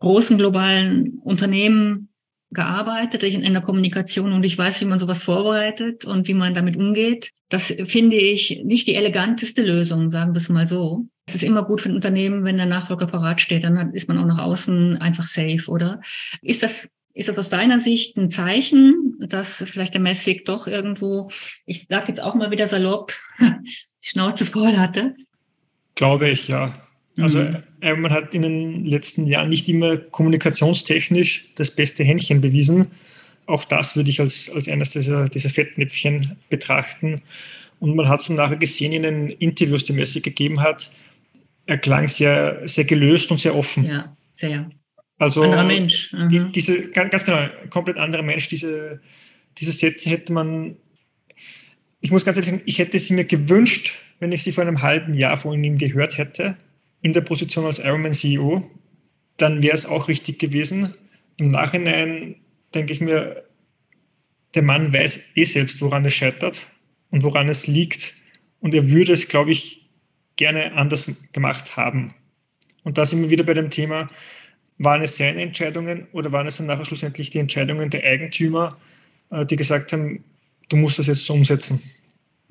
großen 0.00 0.36
globalen 0.36 1.18
Unternehmen 1.22 2.10
gearbeitet 2.50 3.22
in 3.24 3.52
der 3.52 3.62
Kommunikation 3.62 4.32
und 4.32 4.44
ich 4.44 4.56
weiß, 4.56 4.80
wie 4.80 4.84
man 4.86 4.98
sowas 4.98 5.22
vorbereitet 5.22 6.04
und 6.04 6.28
wie 6.28 6.34
man 6.34 6.54
damit 6.54 6.76
umgeht. 6.76 7.30
Das 7.48 7.74
finde 7.86 8.16
ich 8.16 8.62
nicht 8.64 8.86
die 8.86 8.94
eleganteste 8.94 9.62
Lösung, 9.62 10.10
sagen 10.10 10.32
wir 10.32 10.38
es 10.38 10.48
mal 10.48 10.66
so. 10.66 11.06
Es 11.26 11.34
ist 11.34 11.42
immer 11.44 11.64
gut 11.64 11.80
für 11.80 11.88
ein 11.88 11.94
Unternehmen, 11.96 12.44
wenn 12.44 12.56
der 12.56 12.66
Nachfolger 12.66 13.06
parat 13.08 13.40
steht, 13.40 13.64
dann 13.64 13.92
ist 13.94 14.08
man 14.08 14.18
auch 14.18 14.26
nach 14.26 14.38
außen 14.38 14.96
einfach 14.98 15.24
safe, 15.24 15.64
oder? 15.66 16.00
Ist 16.40 16.62
das 16.62 16.88
ist 17.16 17.30
das 17.30 17.38
aus 17.38 17.48
deiner 17.48 17.80
Sicht 17.80 18.16
ein 18.18 18.28
Zeichen, 18.28 19.16
dass 19.18 19.64
vielleicht 19.66 19.94
der 19.94 20.02
Messig 20.02 20.44
doch 20.44 20.66
irgendwo, 20.66 21.30
ich 21.64 21.86
sage 21.86 22.08
jetzt 22.08 22.20
auch 22.20 22.34
mal 22.34 22.50
wieder 22.50 22.68
salopp, 22.68 23.14
die 23.40 24.06
Schnauze 24.06 24.44
voll 24.44 24.76
hatte? 24.76 25.16
Glaube 25.94 26.28
ich, 26.28 26.48
ja. 26.48 26.74
Also 27.18 27.38
mhm. 27.38 27.62
Äh, 27.80 27.94
man 27.94 28.12
hat 28.12 28.34
in 28.34 28.42
den 28.42 28.84
letzten 28.84 29.26
Jahren 29.26 29.48
nicht 29.48 29.66
immer 29.66 29.96
kommunikationstechnisch 29.96 31.52
das 31.54 31.70
beste 31.70 32.04
Händchen 32.04 32.42
bewiesen. 32.42 32.90
Auch 33.46 33.64
das 33.64 33.96
würde 33.96 34.10
ich 34.10 34.20
als, 34.20 34.50
als 34.54 34.68
eines 34.68 34.90
dieser, 34.90 35.28
dieser 35.30 35.48
Fettnäpfchen 35.48 36.36
betrachten. 36.50 37.22
Und 37.80 37.96
man 37.96 38.08
hat 38.08 38.20
es 38.20 38.28
nachher 38.28 38.56
gesehen 38.56 38.92
in 38.92 39.02
den 39.04 39.28
Interviews, 39.28 39.84
die 39.84 39.94
Messi 39.94 40.20
gegeben 40.20 40.60
hat. 40.60 40.90
Er 41.64 41.78
klang 41.78 42.08
sehr, 42.08 42.60
sehr 42.68 42.84
gelöst 42.84 43.30
und 43.30 43.40
sehr 43.40 43.54
offen. 43.54 43.84
Ja, 43.84 44.16
sehr. 44.34 44.70
Also 45.18 45.42
anderer 45.42 45.64
Mensch. 45.64 46.12
Mhm. 46.12 46.28
Die, 46.28 46.52
diese, 46.52 46.90
ganz 46.90 47.24
genau, 47.24 47.48
komplett 47.70 47.96
anderer 47.96 48.22
Mensch. 48.22 48.48
Diese, 48.48 49.00
diese 49.58 49.72
Sätze 49.72 50.10
hätte 50.10 50.32
man, 50.32 50.76
ich 52.00 52.10
muss 52.10 52.24
ganz 52.24 52.36
ehrlich 52.36 52.50
sagen, 52.50 52.62
ich 52.66 52.78
hätte 52.78 52.98
sie 52.98 53.14
mir 53.14 53.24
gewünscht, 53.24 53.96
wenn 54.18 54.32
ich 54.32 54.42
sie 54.42 54.52
vor 54.52 54.62
einem 54.62 54.82
halben 54.82 55.14
Jahr 55.14 55.36
von 55.36 55.62
ihm 55.62 55.78
gehört 55.78 56.18
hätte 56.18 56.56
in 57.02 57.12
der 57.12 57.20
Position 57.20 57.66
als 57.66 57.78
Ironman 57.78 58.14
CEO, 58.14 58.68
dann 59.36 59.62
wäre 59.62 59.74
es 59.74 59.86
auch 59.86 60.08
richtig 60.08 60.38
gewesen. 60.38 60.92
Im 61.38 61.48
Nachhinein 61.48 62.36
denke 62.74 62.92
ich 62.92 63.00
mir, 63.00 63.44
der 64.54 64.62
Mann 64.62 64.92
weiß 64.92 65.20
eh 65.34 65.44
selbst, 65.44 65.80
woran 65.82 66.04
es 66.04 66.14
scheitert 66.14 66.66
und 67.10 67.22
woran 67.22 67.48
es 67.48 67.66
liegt. 67.66 68.14
Und 68.60 68.74
er 68.74 68.88
würde 68.90 69.12
es, 69.12 69.28
glaube 69.28 69.52
ich, 69.52 69.86
gerne 70.36 70.72
anders 70.72 71.10
gemacht 71.32 71.76
haben. 71.76 72.14
Und 72.82 72.98
da 72.98 73.04
sind 73.04 73.20
wir 73.22 73.30
wieder 73.30 73.44
bei 73.44 73.54
dem 73.54 73.70
Thema, 73.70 74.06
waren 74.78 75.02
es 75.02 75.16
seine 75.16 75.42
Entscheidungen 75.42 76.06
oder 76.12 76.32
waren 76.32 76.46
es 76.46 76.58
dann 76.58 76.66
nachher 76.66 76.84
schlussendlich 76.84 77.30
die 77.30 77.38
Entscheidungen 77.38 77.90
der 77.90 78.04
Eigentümer, 78.04 78.76
äh, 79.30 79.46
die 79.46 79.56
gesagt 79.56 79.92
haben, 79.92 80.24
du 80.68 80.76
musst 80.76 80.98
das 80.98 81.06
jetzt 81.06 81.24
so 81.24 81.34
umsetzen. 81.34 81.82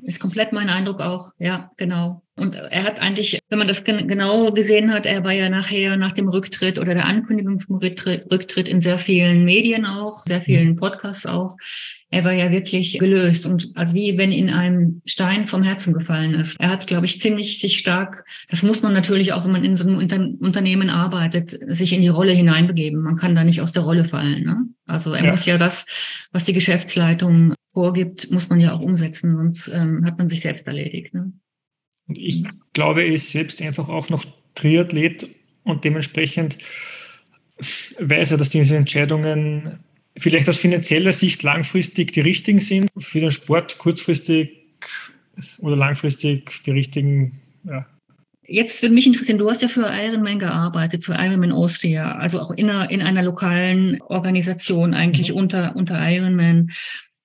Ist 0.06 0.20
komplett 0.20 0.54
mein 0.54 0.70
Eindruck 0.70 1.02
auch, 1.02 1.32
ja, 1.40 1.72
genau. 1.78 2.22
Und 2.36 2.54
er 2.54 2.84
hat 2.84 3.02
eigentlich, 3.02 3.40
wenn 3.50 3.58
man 3.58 3.68
das 3.68 3.84
gen 3.84 4.08
genau 4.08 4.52
gesehen 4.52 4.92
hat, 4.92 5.06
er 5.06 5.24
war 5.24 5.32
ja 5.32 5.50
nachher 5.50 5.98
nach 5.98 6.12
dem 6.12 6.28
Rücktritt 6.28 6.78
oder 6.78 6.94
der 6.94 7.06
Ankündigung 7.06 7.60
vom 7.60 7.78
Rücktritt, 7.78 8.30
Rücktritt 8.32 8.68
in 8.68 8.82
sehr 8.82 9.00
vielen 9.00 9.46
Medien 9.46 9.86
auch, 9.86 10.20
sehr 10.26 10.42
vielen 10.42 10.70
mhm. 10.70 10.76
Podcasts 10.76 11.26
auch. 11.26 11.58
Er 12.12 12.24
war 12.24 12.34
ja 12.34 12.52
wirklich 12.52 13.00
gelöst 13.00 13.48
und 13.48 13.72
also 13.74 13.96
wie 13.96 14.18
wenn 14.18 14.32
in 14.32 14.50
einem 14.52 15.02
Stein 15.06 15.48
vom 15.48 15.64
Herzen 15.64 15.94
gefallen 15.94 16.36
ist. 16.36 16.60
Er 16.60 16.70
hat, 16.70 16.86
glaube 16.86 17.06
ich, 17.06 17.20
ziemlich 17.20 17.60
sich 17.60 17.78
stark, 17.78 18.26
das 18.50 18.62
muss 18.62 18.84
man 18.84 18.94
natürlich 18.94 19.34
auch, 19.34 19.44
wenn 19.44 19.52
man 19.52 19.64
in 19.64 19.76
so 19.76 19.88
einem 19.88 19.98
Unter 19.98 20.18
Unternehmen 20.18 20.90
arbeitet, 20.90 21.58
sich 21.74 21.94
in 21.94 22.02
die 22.02 22.10
Rolle 22.10 22.34
hineinbegeben. 22.34 23.02
Man 23.02 23.16
kann 23.16 23.34
da 23.34 23.44
nicht 23.44 23.62
aus 23.62 23.72
der 23.72 23.84
Rolle 23.84 24.06
fallen. 24.06 24.44
Ne? 24.44 24.58
Also 24.86 25.14
er 25.14 25.24
ja. 25.24 25.32
muss 25.32 25.46
ja 25.46 25.58
das, 25.58 25.86
was 26.32 26.44
die 26.44 26.54
Geschäftsleitung 26.54 27.54
vorgibt, 27.74 28.32
muss 28.32 28.50
man 28.50 28.60
ja 28.60 28.74
auch 28.74 28.82
umsetzen, 28.82 29.36
sonst 29.36 29.68
ähm, 29.68 30.06
hat 30.06 30.18
man 30.18 30.30
sich 30.30 30.42
selbst 30.42 30.68
erledigt. 30.68 31.14
Ne? 31.14 31.34
Und 32.08 32.18
ich 32.18 32.44
glaube, 32.74 33.04
er 33.04 33.14
ist 33.14 33.32
selbst 33.32 33.62
einfach 33.62 33.90
auch 33.90 34.10
noch 34.10 34.26
Triathlet 34.54 35.28
und 35.64 35.84
dementsprechend 35.84 36.58
weiß 38.00 38.32
er, 38.32 38.38
dass 38.38 38.50
diese 38.50 38.76
Entscheidungen 38.76 39.80
vielleicht 40.18 40.48
aus 40.48 40.58
finanzieller 40.58 41.14
Sicht 41.14 41.44
langfristig 41.44 42.14
die 42.14 42.22
richtigen 42.22 42.60
sind, 42.60 42.90
für 42.98 43.20
den 43.20 43.32
Sport 43.32 43.78
kurzfristig 43.78 44.52
oder 45.60 45.76
langfristig 45.76 46.64
die 46.64 46.72
richtigen. 46.72 47.42
Ja. 47.64 47.86
Jetzt 48.48 48.82
würde 48.82 48.94
mich 48.94 49.08
interessieren, 49.08 49.38
du 49.38 49.50
hast 49.50 49.62
ja 49.62 49.68
für 49.68 49.88
Ironman 49.88 50.40
gearbeitet, 50.40 51.04
für 51.04 51.14
Ironman 51.14 51.52
Austria, 51.52 52.16
also 52.16 52.40
auch 52.40 52.52
in 52.52 52.70
einer, 52.70 52.90
in 52.92 53.02
einer 53.02 53.24
lokalen 53.24 54.02
Organisation 54.02 54.94
eigentlich 54.94 55.32
mhm. 55.32 55.38
unter, 55.38 55.76
unter 55.76 55.98
Ironman. 56.10 56.72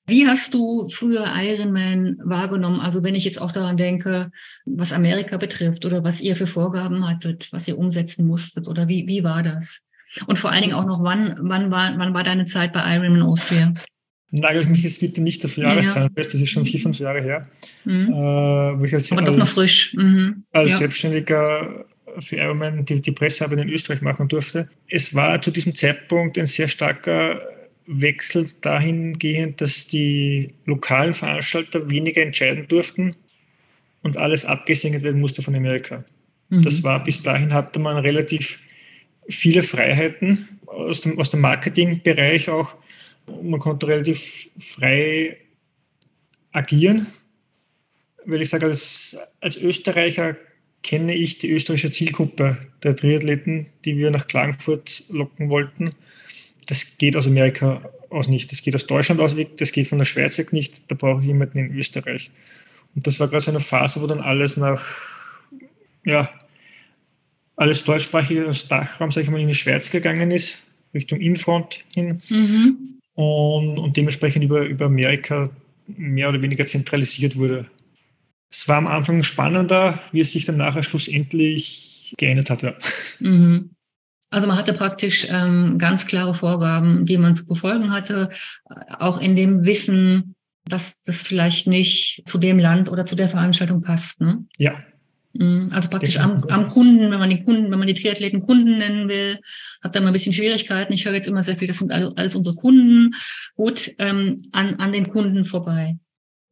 Wie 0.06 0.26
hast 0.26 0.54
du 0.54 0.88
früher 0.88 1.26
Ironman 1.36 2.18
wahrgenommen? 2.24 2.80
Also 2.80 3.02
wenn 3.02 3.14
ich 3.14 3.24
jetzt 3.24 3.40
auch 3.40 3.52
daran 3.52 3.76
denke, 3.76 4.30
was 4.64 4.92
Amerika 4.92 5.36
betrifft 5.36 5.84
oder 5.84 6.02
was 6.02 6.20
ihr 6.20 6.36
für 6.36 6.46
Vorgaben 6.46 7.06
hattet, 7.06 7.48
was 7.52 7.68
ihr 7.68 7.78
umsetzen 7.78 8.26
musstet 8.26 8.66
oder 8.66 8.88
wie, 8.88 9.06
wie 9.06 9.22
war 9.22 9.42
das? 9.42 9.80
Und 10.26 10.38
vor 10.38 10.50
allen 10.50 10.62
Dingen 10.62 10.74
auch 10.74 10.86
noch, 10.86 11.04
wann, 11.04 11.36
wann, 11.40 11.70
war, 11.70 11.96
wann 11.96 12.14
war 12.14 12.24
deine 12.24 12.46
Zeit 12.46 12.72
bei 12.72 12.96
Ironman 12.96 13.22
Austria? 13.22 13.74
Nagel 14.32 14.66
mich 14.66 14.82
jetzt 14.82 15.00
bitte 15.00 15.20
nicht 15.20 15.44
auf 15.44 15.56
Jahreszahlen 15.56 16.08
ja. 16.08 16.14
fest, 16.14 16.34
das 16.34 16.40
ist 16.40 16.50
schon 16.50 16.64
vier, 16.64 16.80
fünf 16.80 16.98
Jahre 16.98 17.22
her. 17.22 17.48
Mhm. 17.84 18.08
Äh, 18.08 18.78
wo 18.78 18.84
ich 18.84 18.94
als, 18.94 19.10
Aber 19.10 19.22
doch 19.22 19.36
noch 19.36 19.48
frisch. 19.48 19.94
Mhm. 19.94 20.44
Als 20.52 20.72
ja. 20.72 20.78
Selbstständiger 20.78 21.84
für 22.18 22.36
Ironman 22.36 22.84
die, 22.84 23.00
die 23.00 23.12
Pressearbeit 23.12 23.58
in 23.58 23.68
Österreich 23.68 24.02
machen 24.02 24.28
durfte. 24.28 24.68
Es 24.88 25.14
war 25.14 25.40
zu 25.42 25.50
diesem 25.50 25.74
Zeitpunkt 25.74 26.38
ein 26.38 26.46
sehr 26.46 26.68
starker 26.68 27.40
Wechsel 27.86 28.48
dahingehend, 28.60 29.60
dass 29.60 29.86
die 29.86 30.52
lokalen 30.64 31.14
Veranstalter 31.14 31.90
weniger 31.90 32.22
entscheiden 32.22 32.68
durften 32.68 33.16
und 34.02 34.16
alles 34.16 34.44
abgesegnet 34.44 35.02
werden 35.02 35.20
musste 35.20 35.42
von 35.42 35.54
Amerika. 35.54 36.04
Mhm. 36.50 36.62
Das 36.62 36.82
war 36.82 37.02
bis 37.02 37.22
dahin 37.22 37.52
hatte 37.52 37.78
man 37.78 37.96
relativ 37.98 38.60
viele 39.28 39.62
Freiheiten 39.62 40.60
aus 40.66 41.00
dem, 41.00 41.18
aus 41.18 41.30
dem 41.30 41.40
Marketingbereich 41.40 42.48
auch. 42.48 42.74
Man 43.42 43.60
konnte 43.60 43.86
relativ 43.86 44.50
frei 44.58 45.36
agieren. 46.52 47.06
Weil 48.26 48.42
ich 48.42 48.50
sage, 48.50 48.66
als, 48.66 49.16
als 49.40 49.56
Österreicher 49.56 50.36
kenne 50.82 51.14
ich 51.14 51.38
die 51.38 51.50
österreichische 51.50 51.90
Zielgruppe 51.90 52.58
der 52.82 52.96
Triathleten, 52.96 53.66
die 53.84 53.96
wir 53.96 54.10
nach 54.10 54.26
Klagenfurt 54.26 55.04
locken 55.08 55.48
wollten 55.48 55.94
das 56.70 56.96
geht 56.98 57.16
aus 57.16 57.26
Amerika 57.26 57.82
aus 58.10 58.28
nicht. 58.28 58.50
Das 58.52 58.62
geht 58.62 58.74
aus 58.74 58.86
Deutschland 58.86 59.20
aus 59.20 59.36
weg, 59.36 59.56
das 59.58 59.72
geht 59.72 59.88
von 59.88 59.98
der 59.98 60.04
Schweiz 60.04 60.38
weg 60.38 60.52
nicht. 60.52 60.90
Da 60.90 60.94
brauche 60.94 61.20
ich 61.20 61.26
jemanden 61.26 61.58
in 61.58 61.76
Österreich. 61.76 62.30
Und 62.94 63.06
das 63.06 63.18
war 63.18 63.28
gerade 63.28 63.42
so 63.42 63.50
eine 63.50 63.60
Phase, 63.60 64.00
wo 64.00 64.06
dann 64.06 64.20
alles 64.20 64.56
nach, 64.56 64.84
ja, 66.04 66.30
alles 67.56 67.84
deutschsprachige 67.84 68.48
aus 68.48 68.68
Dachraum, 68.68 69.10
sage 69.10 69.24
ich 69.24 69.30
mal, 69.30 69.40
in 69.40 69.48
die 69.48 69.54
Schweiz 69.54 69.90
gegangen 69.90 70.30
ist, 70.30 70.64
Richtung 70.94 71.20
Infront 71.20 71.84
hin. 71.92 72.22
Mhm. 72.28 72.99
Und, 73.20 73.78
und 73.78 73.98
dementsprechend 73.98 74.42
über, 74.44 74.62
über 74.62 74.86
Amerika 74.86 75.50
mehr 75.86 76.30
oder 76.30 76.42
weniger 76.42 76.64
zentralisiert 76.64 77.36
wurde. 77.36 77.66
Es 78.50 78.66
war 78.66 78.78
am 78.78 78.86
Anfang 78.86 79.22
spannender, 79.24 80.00
wie 80.10 80.22
es 80.22 80.32
sich 80.32 80.46
dann 80.46 80.56
nachher 80.56 80.82
schlussendlich 80.82 82.14
geändert 82.16 82.48
hat. 82.48 82.62
Ja. 82.62 82.74
Mhm. 83.18 83.72
Also 84.30 84.48
man 84.48 84.56
hatte 84.56 84.72
praktisch 84.72 85.26
ähm, 85.28 85.76
ganz 85.76 86.06
klare 86.06 86.34
Vorgaben, 86.34 87.04
die 87.04 87.18
man 87.18 87.34
zu 87.34 87.44
befolgen 87.44 87.92
hatte, 87.92 88.30
auch 88.98 89.20
in 89.20 89.36
dem 89.36 89.64
Wissen, 89.64 90.34
dass 90.64 91.02
das 91.02 91.16
vielleicht 91.16 91.66
nicht 91.66 92.22
zu 92.24 92.38
dem 92.38 92.58
Land 92.58 92.88
oder 92.88 93.04
zu 93.04 93.16
der 93.16 93.28
Veranstaltung 93.28 93.82
passt. 93.82 94.22
Ne? 94.22 94.46
Ja. 94.56 94.82
Mhm. 95.32 95.70
Also 95.72 95.88
praktisch 95.88 96.18
am, 96.18 96.42
am, 96.48 96.66
Kunden, 96.66 97.10
wenn 97.10 97.18
man 97.18 97.30
die 97.30 97.42
Kunden, 97.42 97.70
wenn 97.70 97.78
man 97.78 97.86
die 97.86 97.94
Triathleten 97.94 98.44
Kunden 98.44 98.78
nennen 98.78 99.08
will, 99.08 99.38
hat 99.82 99.94
da 99.94 100.00
mal 100.00 100.08
ein 100.08 100.12
bisschen 100.12 100.32
Schwierigkeiten. 100.32 100.92
Ich 100.92 101.04
höre 101.04 101.14
jetzt 101.14 101.28
immer 101.28 101.42
sehr 101.42 101.56
viel, 101.56 101.68
das 101.68 101.78
sind 101.78 101.92
alles 101.92 102.34
unsere 102.34 102.56
Kunden. 102.56 103.14
Gut, 103.54 103.92
ähm, 103.98 104.48
an, 104.52 104.76
an 104.76 104.92
den 104.92 105.08
Kunden 105.08 105.44
vorbei, 105.44 105.96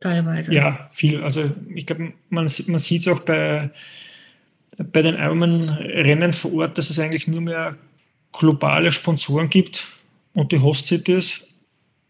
teilweise. 0.01 0.55
Ja, 0.55 0.89
viel. 0.91 1.23
Also 1.23 1.51
ich 1.75 1.87
glaube, 1.87 2.13
man, 2.29 2.49
man 2.67 2.81
sieht 2.81 3.01
es 3.01 3.09
auch 3.09 3.21
bei 3.21 3.71
bei 4.85 5.03
den 5.03 5.17
Ironman-Rennen 5.17 6.33
vor 6.33 6.53
Ort, 6.55 6.79
dass 6.79 6.91
es 6.91 6.99
eigentlich 6.99 7.29
nur 7.29 7.41
mehr 7.41 7.77
globale 8.33 8.93
Sponsoren 8.93 9.51
gibt 9.51 9.89
und 10.35 10.53
die 10.53 10.61
Host-Cities 10.61 11.48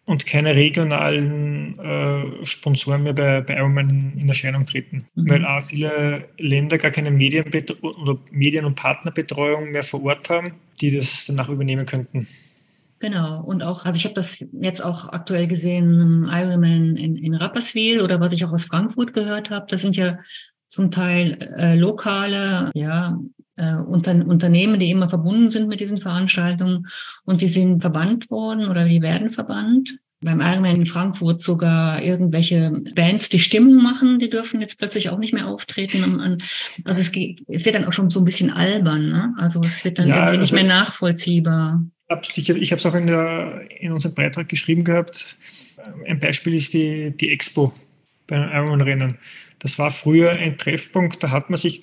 und 0.08 0.24
keine 0.24 0.54
regionalen 0.54 1.78
äh, 1.78 2.46
Sponsoren 2.46 3.02
mehr 3.02 3.12
bei, 3.12 3.42
bei 3.42 3.58
Ironman 3.58 4.14
in 4.18 4.26
Erscheinung 4.26 4.64
treten, 4.64 5.04
mhm. 5.14 5.28
weil 5.28 5.44
auch 5.44 5.60
viele 5.60 6.30
Länder 6.38 6.78
gar 6.78 6.90
keine 6.90 7.10
Medien- 7.10 7.44
oder 7.82 8.16
Medien- 8.30 8.64
und 8.64 8.74
Partnerbetreuung 8.74 9.70
mehr 9.70 9.82
vor 9.82 10.02
Ort 10.04 10.30
haben, 10.30 10.54
die 10.80 10.96
das 10.96 11.26
danach 11.26 11.50
übernehmen 11.50 11.84
könnten. 11.84 12.26
Genau, 13.00 13.44
und 13.44 13.62
auch, 13.62 13.84
also 13.84 13.98
ich 13.98 14.04
habe 14.06 14.14
das 14.14 14.42
jetzt 14.62 14.82
auch 14.82 15.10
aktuell 15.10 15.46
gesehen, 15.46 16.26
Ironman 16.32 16.96
in, 16.96 17.16
in 17.16 17.34
Rapperswil 17.34 18.00
oder 18.00 18.18
was 18.18 18.32
ich 18.32 18.46
auch 18.46 18.52
aus 18.52 18.64
Frankfurt 18.64 19.12
gehört 19.12 19.50
habe, 19.50 19.66
das 19.68 19.82
sind 19.82 19.94
ja 19.94 20.18
zum 20.68 20.90
Teil 20.90 21.54
äh, 21.58 21.76
lokale, 21.76 22.70
ja, 22.74 23.18
äh, 23.58 23.76
Unter 23.76 24.12
Unternehmen, 24.26 24.80
die 24.80 24.90
immer 24.90 25.08
verbunden 25.08 25.50
sind 25.50 25.68
mit 25.68 25.80
diesen 25.80 25.98
Veranstaltungen 25.98 26.86
und 27.24 27.42
die 27.42 27.48
sind 27.48 27.80
verbannt 27.80 28.30
worden 28.30 28.68
oder 28.68 28.84
die 28.84 29.02
werden 29.02 29.30
verbannt. 29.30 29.98
Beim 30.20 30.40
Ironman 30.40 30.76
in 30.76 30.86
Frankfurt 30.86 31.42
sogar 31.42 32.02
irgendwelche 32.02 32.72
Bands, 32.96 33.28
die 33.28 33.38
Stimmung 33.38 33.80
machen, 33.80 34.18
die 34.18 34.28
dürfen 34.28 34.60
jetzt 34.60 34.76
plötzlich 34.76 35.10
auch 35.10 35.18
nicht 35.18 35.32
mehr 35.32 35.46
auftreten. 35.46 36.38
Also 36.82 37.02
es, 37.02 37.12
geht, 37.12 37.42
es 37.46 37.64
wird 37.64 37.76
dann 37.76 37.84
auch 37.84 37.92
schon 37.92 38.10
so 38.10 38.20
ein 38.20 38.24
bisschen 38.24 38.50
albern. 38.50 39.10
Ne? 39.10 39.34
Also 39.38 39.62
es 39.62 39.84
wird 39.84 40.00
dann 40.00 40.08
ja, 40.08 40.16
irgendwie 40.16 40.38
nicht 40.38 40.52
also, 40.52 40.54
mehr 40.56 40.64
nachvollziehbar. 40.64 41.84
Ich, 42.34 42.48
ich 42.48 42.72
habe 42.72 42.78
es 42.78 42.86
auch 42.86 42.94
in, 42.94 43.06
der, 43.06 43.60
in 43.78 43.92
unserem 43.92 44.16
Beitrag 44.16 44.48
geschrieben 44.48 44.82
gehabt. 44.82 45.36
Ein 46.08 46.18
Beispiel 46.18 46.54
ist 46.54 46.72
die, 46.72 47.16
die 47.16 47.30
Expo 47.30 47.72
beim 48.26 48.42
Ironman-Rennen. 48.50 49.18
Das 49.58 49.78
war 49.78 49.90
früher 49.90 50.32
ein 50.32 50.56
Treffpunkt, 50.56 51.22
da 51.22 51.30
hat 51.30 51.50
man 51.50 51.56
sich, 51.56 51.82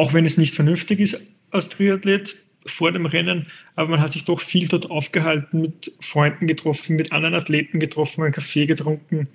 auch 0.00 0.12
wenn 0.12 0.24
es 0.24 0.36
nicht 0.36 0.54
vernünftig 0.54 1.00
ist 1.00 1.20
als 1.50 1.68
Triathlet, 1.68 2.36
vor 2.66 2.92
dem 2.92 3.04
Rennen, 3.04 3.46
aber 3.76 3.90
man 3.90 4.00
hat 4.00 4.12
sich 4.12 4.24
doch 4.24 4.40
viel 4.40 4.68
dort 4.68 4.90
aufgehalten, 4.90 5.60
mit 5.60 5.92
Freunden 6.00 6.46
getroffen, 6.46 6.96
mit 6.96 7.12
anderen 7.12 7.34
Athleten 7.34 7.78
getroffen, 7.78 8.22
einen 8.22 8.32
Kaffee 8.32 8.64
getrunken, 8.64 9.28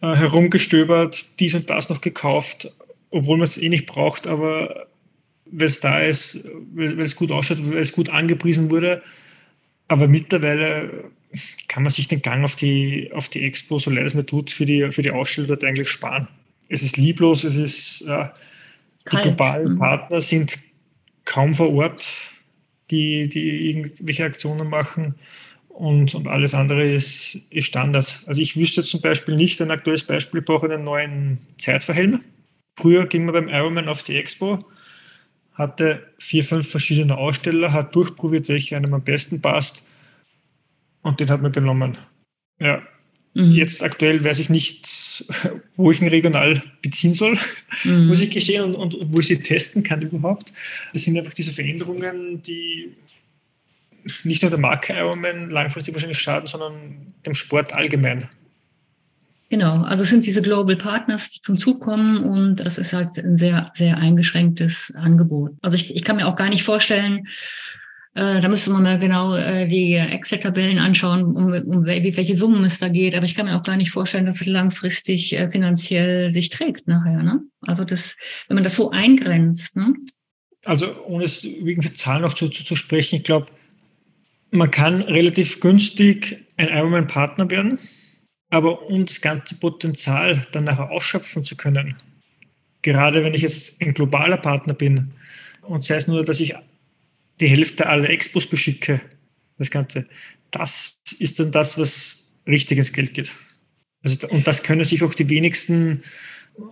äh, 0.00 0.14
herumgestöbert, 0.14 1.38
dies 1.40 1.54
und 1.54 1.68
das 1.68 1.90
noch 1.90 2.00
gekauft, 2.00 2.72
obwohl 3.10 3.36
man 3.36 3.44
es 3.44 3.58
eh 3.58 3.68
nicht 3.68 3.84
braucht, 3.84 4.26
aber 4.26 4.86
weil 5.44 5.66
es 5.66 5.80
da 5.80 6.00
ist, 6.00 6.38
weil, 6.72 6.98
es 7.00 7.16
gut 7.16 7.30
ausschaut, 7.30 7.58
weil 7.70 7.78
es 7.78 7.92
gut 7.92 8.08
angepriesen 8.08 8.70
wurde. 8.70 9.02
Aber 9.88 10.08
mittlerweile 10.08 11.10
kann 11.68 11.82
man 11.82 11.90
sich 11.90 12.08
den 12.08 12.22
Gang 12.22 12.44
auf 12.44 12.56
die, 12.56 13.10
auf 13.12 13.28
die 13.28 13.44
Expo, 13.44 13.78
so 13.78 13.90
leid 13.90 14.06
es 14.06 14.14
mir 14.14 14.24
tut, 14.24 14.50
für 14.50 14.64
die, 14.64 14.90
für 14.92 15.02
die 15.02 15.10
Ausstellung 15.10 15.48
dort 15.48 15.64
eigentlich 15.64 15.90
sparen 15.90 16.28
es 16.70 16.82
ist 16.82 16.96
lieblos, 16.96 17.44
es 17.44 17.56
ist, 17.56 18.02
äh, 18.02 18.26
die 19.10 19.16
globalen 19.16 19.74
mhm. 19.74 19.78
Partner 19.78 20.20
sind 20.20 20.58
kaum 21.24 21.54
vor 21.54 21.72
Ort, 21.72 22.30
die, 22.90 23.28
die 23.28 23.70
irgendwelche 23.70 24.24
Aktionen 24.24 24.68
machen 24.68 25.14
und, 25.68 26.14
und 26.14 26.26
alles 26.26 26.54
andere 26.54 26.84
ist, 26.84 27.36
ist 27.50 27.66
Standard. 27.66 28.22
Also 28.26 28.40
ich 28.40 28.56
wüsste 28.56 28.82
zum 28.82 29.00
Beispiel 29.00 29.36
nicht, 29.36 29.60
ein 29.60 29.70
aktuelles 29.70 30.04
Beispiel, 30.04 30.40
ich 30.40 30.46
brauche 30.46 30.66
einen 30.66 30.84
neuen 30.84 31.40
Zeitverhelm. 31.58 32.24
Früher 32.76 33.06
ging 33.06 33.24
man 33.24 33.34
beim 33.34 33.48
Ironman 33.48 33.88
auf 33.88 34.02
die 34.02 34.16
Expo, 34.16 34.64
hatte 35.54 36.06
vier, 36.18 36.44
fünf 36.44 36.68
verschiedene 36.68 37.16
Aussteller, 37.16 37.72
hat 37.72 37.94
durchprobiert, 37.94 38.48
welcher 38.48 38.76
einem 38.76 38.94
am 38.94 39.04
besten 39.04 39.40
passt 39.40 39.84
und 41.02 41.20
den 41.20 41.30
hat 41.30 41.42
man 41.42 41.52
genommen. 41.52 41.96
Ja, 42.58 42.82
Mhm. 43.34 43.52
Jetzt 43.52 43.82
aktuell 43.82 44.24
weiß 44.24 44.38
ich 44.40 44.50
nicht, 44.50 44.86
wo 45.76 45.90
ich 45.90 46.00
ihn 46.00 46.08
regional 46.08 46.62
beziehen 46.82 47.14
soll, 47.14 47.38
mhm. 47.84 48.08
muss 48.08 48.20
ich 48.20 48.30
gestehen, 48.30 48.62
und, 48.62 48.94
und, 48.94 49.12
wo 49.12 49.20
ich 49.20 49.26
sie 49.26 49.38
testen 49.38 49.82
kann 49.82 50.02
überhaupt. 50.02 50.52
Das 50.92 51.02
sind 51.02 51.16
einfach 51.18 51.34
diese 51.34 51.52
Veränderungen, 51.52 52.42
die 52.42 52.94
nicht 54.24 54.42
nur 54.42 54.50
der 54.50 54.60
Marke 54.60 54.92
Ironman 54.94 55.50
langfristig 55.50 55.94
wahrscheinlich 55.94 56.18
schaden, 56.18 56.46
sondern 56.46 57.14
dem 57.26 57.34
Sport 57.34 57.74
allgemein. 57.74 58.28
Genau, 59.50 59.82
also 59.82 60.04
es 60.04 60.10
sind 60.10 60.24
diese 60.24 60.42
Global 60.42 60.76
Partners, 60.76 61.28
die 61.30 61.40
zum 61.40 61.58
Zug 61.58 61.80
kommen 61.80 62.22
und 62.22 62.56
das 62.56 62.78
ist 62.78 62.92
halt 62.92 63.18
ein 63.18 63.36
sehr, 63.36 63.72
sehr 63.74 63.98
eingeschränktes 63.98 64.92
Angebot. 64.94 65.52
Also 65.60 65.76
ich, 65.76 65.94
ich 65.94 66.04
kann 66.04 66.16
mir 66.16 66.28
auch 66.28 66.36
gar 66.36 66.48
nicht 66.48 66.62
vorstellen, 66.62 67.26
äh, 68.14 68.40
da 68.40 68.48
müsste 68.48 68.70
man 68.70 68.82
mal 68.82 68.98
genau 68.98 69.36
äh, 69.36 69.68
die 69.68 69.94
Excel-Tabellen 69.94 70.78
anschauen, 70.78 71.22
um, 71.22 71.52
um 71.52 71.84
welche 71.84 72.34
Summen 72.34 72.64
es 72.64 72.78
da 72.78 72.88
geht. 72.88 73.14
Aber 73.14 73.24
ich 73.24 73.36
kann 73.36 73.46
mir 73.46 73.56
auch 73.56 73.62
gar 73.62 73.76
nicht 73.76 73.92
vorstellen, 73.92 74.26
dass 74.26 74.40
es 74.40 74.46
langfristig 74.46 75.32
äh, 75.32 75.48
finanziell 75.50 76.32
sich 76.32 76.48
trägt 76.48 76.88
nachher. 76.88 77.22
Ne? 77.22 77.40
Also 77.62 77.84
das, 77.84 78.16
wenn 78.48 78.56
man 78.56 78.64
das 78.64 78.74
so 78.74 78.90
eingrenzt. 78.90 79.76
Ne? 79.76 79.94
Also 80.64 81.04
ohne 81.06 81.24
es 81.24 81.44
wegen 81.44 81.82
der 81.82 81.94
Zahlen 81.94 82.22
noch 82.22 82.34
zu, 82.34 82.48
zu, 82.48 82.64
zu 82.64 82.74
sprechen, 82.74 83.16
ich 83.16 83.24
glaube, 83.24 83.46
man 84.50 84.70
kann 84.72 85.02
relativ 85.02 85.60
günstig 85.60 86.44
ein 86.56 86.68
Ironman-Partner 86.68 87.48
werden, 87.48 87.78
aber 88.50 88.88
um 88.88 89.06
das 89.06 89.20
ganze 89.20 89.54
Potenzial 89.54 90.42
dann 90.50 90.64
nachher 90.64 90.90
ausschöpfen 90.90 91.44
zu 91.44 91.56
können, 91.56 91.94
gerade 92.82 93.22
wenn 93.22 93.34
ich 93.34 93.42
jetzt 93.42 93.80
ein 93.80 93.94
globaler 93.94 94.36
Partner 94.36 94.74
bin 94.74 95.12
und 95.62 95.84
sei 95.84 95.94
es 95.94 96.08
nur, 96.08 96.24
dass 96.24 96.40
ich 96.40 96.56
die 97.40 97.48
Hälfte 97.48 97.86
aller 97.86 98.10
Expos 98.10 98.46
beschicke, 98.46 99.00
das 99.58 99.70
Ganze. 99.70 100.06
Das 100.50 100.98
ist 101.18 101.40
dann 101.40 101.52
das, 101.52 101.78
was 101.78 102.24
richtig 102.46 102.78
ins 102.78 102.92
Geld 102.92 103.14
geht. 103.14 103.32
Also, 104.02 104.26
und 104.28 104.46
das 104.46 104.62
können 104.62 104.84
sich 104.84 105.02
auch 105.02 105.14
die 105.14 105.28
wenigsten 105.28 106.02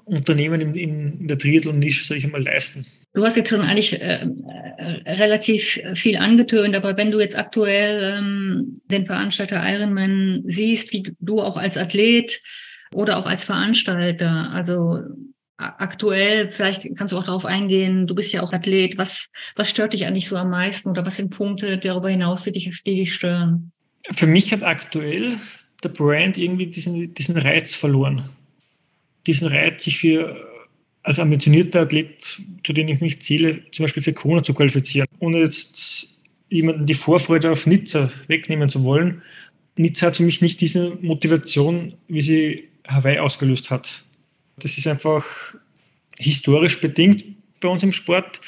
Unternehmen 0.04 0.60
in, 0.60 0.74
in 0.74 1.28
der 1.28 1.38
Triathlon-Nische, 1.38 2.04
sage 2.04 2.18
ich 2.18 2.24
einmal, 2.24 2.42
leisten. 2.42 2.86
Du 3.14 3.24
hast 3.24 3.36
jetzt 3.36 3.50
schon 3.50 3.60
eigentlich 3.60 4.00
äh, 4.00 4.26
äh, 4.26 5.12
relativ 5.12 5.80
viel 5.94 6.16
angetönt, 6.16 6.74
aber 6.74 6.96
wenn 6.96 7.10
du 7.10 7.20
jetzt 7.20 7.38
aktuell 7.38 8.18
ähm, 8.18 8.80
den 8.90 9.06
Veranstalter 9.06 9.62
Ironman 9.66 10.42
siehst, 10.46 10.92
wie 10.92 11.04
du 11.20 11.40
auch 11.40 11.56
als 11.56 11.76
Athlet 11.76 12.40
oder 12.92 13.18
auch 13.18 13.26
als 13.26 13.44
Veranstalter, 13.44 14.50
also 14.52 15.00
aktuell, 15.58 16.50
vielleicht 16.50 16.86
kannst 16.96 17.12
du 17.12 17.18
auch 17.18 17.24
darauf 17.24 17.44
eingehen, 17.44 18.06
du 18.06 18.14
bist 18.14 18.32
ja 18.32 18.42
auch 18.42 18.52
Athlet, 18.52 18.96
was, 18.96 19.28
was 19.56 19.68
stört 19.68 19.92
dich 19.92 20.06
eigentlich 20.06 20.28
so 20.28 20.36
am 20.36 20.50
meisten 20.50 20.88
oder 20.88 21.04
was 21.04 21.16
sind 21.16 21.30
Punkte 21.30 21.78
darüber 21.78 22.08
hinaus, 22.08 22.44
die 22.44 22.52
dich, 22.52 22.82
die 22.84 22.94
dich 22.94 23.14
stören? 23.14 23.72
Für 24.10 24.26
mich 24.26 24.52
hat 24.52 24.62
aktuell 24.62 25.36
der 25.82 25.88
Brand 25.90 26.38
irgendwie 26.38 26.66
diesen, 26.66 27.12
diesen 27.14 27.36
Reiz 27.36 27.74
verloren. 27.74 28.30
Diesen 29.26 29.48
Reiz, 29.48 29.84
sich 29.84 29.98
für 29.98 30.36
als 31.02 31.18
ambitionierter 31.18 31.82
Athlet, 31.82 32.40
zu 32.64 32.72
dem 32.72 32.88
ich 32.88 33.00
mich 33.00 33.20
zähle, 33.22 33.62
zum 33.72 33.84
Beispiel 33.84 34.02
für 34.02 34.12
Kona 34.12 34.42
zu 34.42 34.54
qualifizieren. 34.54 35.08
Ohne 35.18 35.38
jetzt 35.38 36.22
jemanden 36.48 36.86
die 36.86 36.94
Vorfreude 36.94 37.50
auf 37.50 37.66
Nizza 37.66 38.10
wegnehmen 38.26 38.68
zu 38.68 38.84
wollen. 38.84 39.22
Nizza 39.76 40.08
hat 40.08 40.16
für 40.16 40.22
mich 40.22 40.40
nicht 40.40 40.60
diese 40.60 40.96
Motivation, 41.00 41.94
wie 42.08 42.20
sie 42.20 42.68
Hawaii 42.86 43.18
ausgelöst 43.18 43.70
hat. 43.70 44.04
Das 44.58 44.78
ist 44.78 44.86
einfach 44.86 45.24
historisch 46.18 46.80
bedingt 46.80 47.24
bei 47.60 47.68
uns 47.68 47.82
im 47.82 47.92
Sport. 47.92 48.40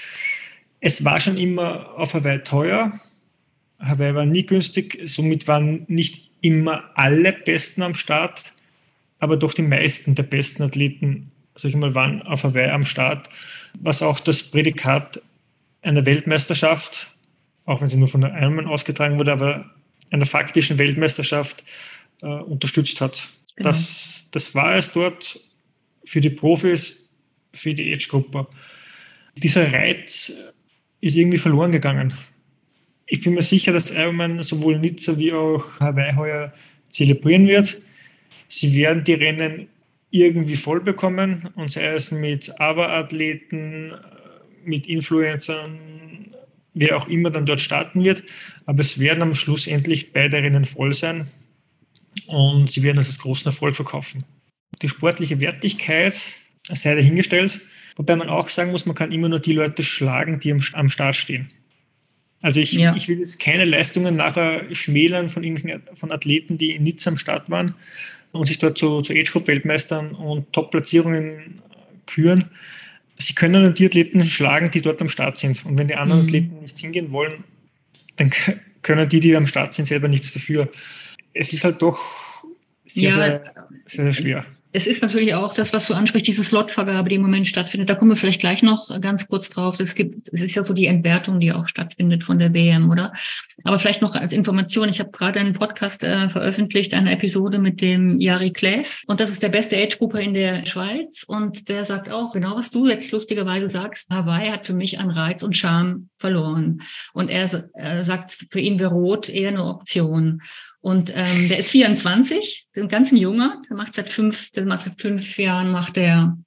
Es 0.81 1.05
war 1.05 1.21
schon 1.21 1.37
immer 1.37 1.99
auf 1.99 2.15
Hawaii 2.15 2.39
teuer. 2.39 3.01
Hawaii 3.79 4.15
war 4.15 4.27
nie 4.27 4.45
günstig, 4.45 4.99
somit 5.07 5.49
waren 5.49 5.85
nicht 5.89 6.31
immer 6.43 6.91
alle 6.95 7.33
Besten 7.33 7.83
am 7.83 7.95
Start, 7.95 8.53
aber 9.19 9.37
doch 9.37 9.55
die 9.55 9.63
meisten 9.63 10.15
der 10.15 10.23
besten 10.23 10.63
Athleten, 10.63 11.31
sag 11.55 11.71
ich 11.71 11.77
mal, 11.77 11.95
waren 11.95 12.23
auf 12.23 12.45
Hawaii 12.45 12.71
am 12.71 12.85
Start, 12.85 13.29
was 13.75 14.03
auch 14.03 14.21
das 14.21 14.43
Prädikat 14.43 15.21
einer 15.83 16.05
Weltmeisterschaft, 16.05 17.11
auch 17.65 17.81
wenn 17.81 17.89
sie 17.89 17.97
nur 17.97 18.09
von 18.09 18.21
der 18.21 18.35
Ironman 18.35 18.67
ausgetragen 18.67 19.19
wurde, 19.19 19.33
aber 19.33 19.71
einer 20.11 20.27
faktischen 20.27 20.79
Weltmeisterschaft 20.79 21.65
äh, 22.23 22.27
unterstützt 22.27 23.01
hat. 23.01 23.29
Genau. 23.57 23.71
Das, 23.71 24.27
das 24.31 24.55
war 24.55 24.77
es 24.77 24.93
dort 24.93 25.41
für 26.11 26.21
die 26.21 26.31
Profis, 26.31 27.09
für 27.55 27.73
die 27.73 27.93
Age-Gruppe. 27.93 28.49
Dieser 29.37 29.73
Reiz 29.73 30.33
ist 31.01 31.15
irgendwie 31.15 31.39
verloren 31.39 31.71
gegangen. 31.71 32.15
Ich 33.07 33.21
bin 33.21 33.35
mir 33.35 33.43
sicher, 33.43 33.73
dass 33.73 33.93
Ironman 33.93 34.43
sowohl 34.43 34.81
Nizza 34.81 35.17
wie 35.19 35.33
auch 35.33 35.79
Hawaii 35.79 36.17
heuer 36.17 36.53
zelebrieren 36.89 37.47
wird. 37.47 37.81
Sie 38.49 38.75
werden 38.75 39.05
die 39.05 39.15
Rennen 39.15 39.69
irgendwie 40.11 40.57
voll 40.57 40.81
bekommen 40.81 41.49
und 41.55 41.71
sei 41.71 41.87
es 41.95 42.11
mit 42.11 42.61
Aber-Athleten, 42.61 43.93
mit 44.65 44.89
Influencern, 44.89 45.79
wer 46.75 46.97
auch 46.97 47.07
immer 47.07 47.31
dann 47.31 47.47
dort 47.47 47.61
starten 47.61 48.05
wird. 48.05 48.25
Aber 48.67 48.81
es 48.81 48.99
werden 48.99 49.23
am 49.23 49.35
Schluss 49.35 49.69
endlich 49.69 50.13
beide 50.13 50.39
Rennen 50.39 50.65
voll 50.65 50.93
sein 50.93 51.31
und 52.27 52.69
sie 52.69 52.83
werden 52.83 52.97
das 52.97 53.07
als 53.07 53.19
großen 53.19 53.47
Erfolg 53.47 53.77
verkaufen 53.77 54.25
die 54.83 54.89
sportliche 54.89 55.41
Wertigkeit 55.41 56.15
sei 56.69 56.95
dahingestellt. 56.95 57.61
Wobei 57.97 58.17
man 58.17 58.29
auch 58.29 58.49
sagen 58.49 58.71
muss, 58.71 58.87
man 58.87 58.95
kann 58.95 59.13
immer 59.13 59.29
nur 59.29 59.41
die 59.41 59.53
Leute 59.53 59.83
schlagen, 59.83 60.41
die 60.41 60.53
am, 60.53 60.63
am 60.73 60.89
Start 60.89 61.17
stehen. 61.17 61.51
Also 62.41 62.61
ich, 62.61 62.73
ja. 62.73 62.95
ich 62.95 63.09
will 63.09 63.19
jetzt 63.19 63.41
keine 63.41 63.65
Leistungen 63.65 64.17
nachher 64.17 64.75
schmälern 64.75 65.29
von, 65.29 65.45
von 65.95 66.11
Athleten, 66.11 66.57
die 66.57 66.73
in 66.73 66.85
Nizza 66.85 67.11
am 67.11 67.19
Start 67.19 67.51
waren 67.51 67.75
und 68.33 68.47
sich 68.47 68.59
dort 68.59 68.79
zu, 68.79 69.03
zu 69.03 69.13
Age-Group-Weltmeistern 69.13 70.13
und 70.13 70.51
Top-Platzierungen 70.53 71.61
küren. 72.07 72.47
Sie 73.19 73.35
können 73.35 73.63
nur 73.63 73.73
die 73.73 73.85
Athleten 73.85 74.25
schlagen, 74.25 74.71
die 74.71 74.81
dort 74.81 75.03
am 75.03 75.11
Start 75.11 75.37
sind. 75.37 75.67
Und 75.67 75.77
wenn 75.77 75.89
die 75.89 75.97
anderen 75.97 76.23
mhm. 76.23 76.29
Athleten 76.29 76.59
nicht 76.61 76.79
hingehen 76.79 77.13
wollen, 77.13 77.45
dann 78.17 78.31
können 78.81 79.09
die, 79.09 79.21
die 79.21 79.37
am 79.37 79.47
Start 79.47 79.75
sind, 79.75 79.85
selber 79.85 80.09
nichts 80.09 80.33
dafür. 80.33 80.71
Es 81.35 81.53
ist 81.53 81.65
halt 81.65 81.83
doch 81.83 82.01
sehr, 82.87 83.11
ja, 83.11 83.15
sehr, 83.15 83.43
sehr, 83.85 84.05
sehr 84.05 84.13
schwer 84.15 84.47
es 84.73 84.87
ist 84.87 85.03
natürlich 85.03 85.35
auch 85.35 85.53
das, 85.53 85.73
was 85.73 85.89
du 85.89 85.95
ansprichst, 85.95 86.29
diese 86.29 86.45
Slotvergabe, 86.45 87.09
die 87.09 87.17
im 87.17 87.23
Moment 87.23 87.49
stattfindet. 87.49 87.91
Da 87.91 87.97
kommen 87.97 88.13
wir 88.13 88.17
vielleicht 88.17 88.41
gleich 88.41 88.63
noch 88.63 88.89
ganz 89.01 89.27
kurz 89.27 89.49
drauf. 89.49 89.81
Es 89.81 89.97
gibt, 89.97 90.29
es 90.33 90.43
ist 90.43 90.55
ja 90.55 90.65
so 90.65 90.75
die 90.75 90.87
Entwertung, 90.87 91.41
die 91.41 91.53
auch 91.53 91.67
stattfindet 91.67 92.23
von 92.23 92.39
der 92.39 92.51
BM, 92.51 92.89
oder? 92.89 93.13
Aber 93.65 93.79
vielleicht 93.81 94.01
noch 94.01 94.15
als 94.15 94.33
Information. 94.33 94.89
Ich 94.89 95.01
habe 95.01 95.11
gerade 95.11 95.41
einen 95.41 95.55
Podcast 95.55 96.05
äh, 96.05 96.29
veröffentlicht, 96.29 96.95
eine 96.95 97.11
Episode 97.11 97.59
mit 97.59 97.81
dem 97.81 98.21
Jari 98.21 98.53
Klaes. 98.53 99.03
Und 99.09 99.19
das 99.19 99.31
ist 99.31 99.43
der 99.43 99.49
beste 99.49 99.77
Age-Gruppe 99.77 100.23
in 100.23 100.35
der 100.35 100.65
Schweiz. 100.65 101.25
Und 101.25 101.69
der 101.69 101.85
sagt 101.85 102.09
auch, 102.11 102.33
genau 102.33 102.57
was 102.57 102.71
du 102.71 102.89
jetzt 102.89 103.11
lustigerweise 103.11 103.69
sagst, 103.69 104.09
Hawaii 104.11 104.51
hat 104.51 104.67
für 104.67 104.75
mich 104.75 105.01
an 105.01 105.11
Reiz 105.11 105.43
und 105.43 105.57
Charme 105.57 106.11
verloren. 106.19 106.83
Und 107.13 107.29
er 107.29 107.49
äh, 107.75 108.05
sagt, 108.05 108.39
für 108.51 108.61
ihn 108.61 108.79
wäre 108.79 108.91
Rot 108.91 109.29
eher 109.29 109.49
eine 109.49 109.65
Option. 109.65 110.43
Und 110.83 111.13
ähm, 111.15 111.49
der 111.49 111.59
ist 111.59 111.71
24, 111.71 112.69
ein 112.77 112.89
ganz 112.89 113.13
ein 113.13 113.17
junger, 113.17 113.61
der 113.69 113.77
macht 113.77 113.95
seit 113.95 114.09
fünf, 114.09 114.51
der 114.53 114.65
macht 114.65 114.85
seit 114.85 115.01
fünf 115.01 115.39
Jahren 115.39 115.71
macht 115.71 115.97
der 115.97 116.39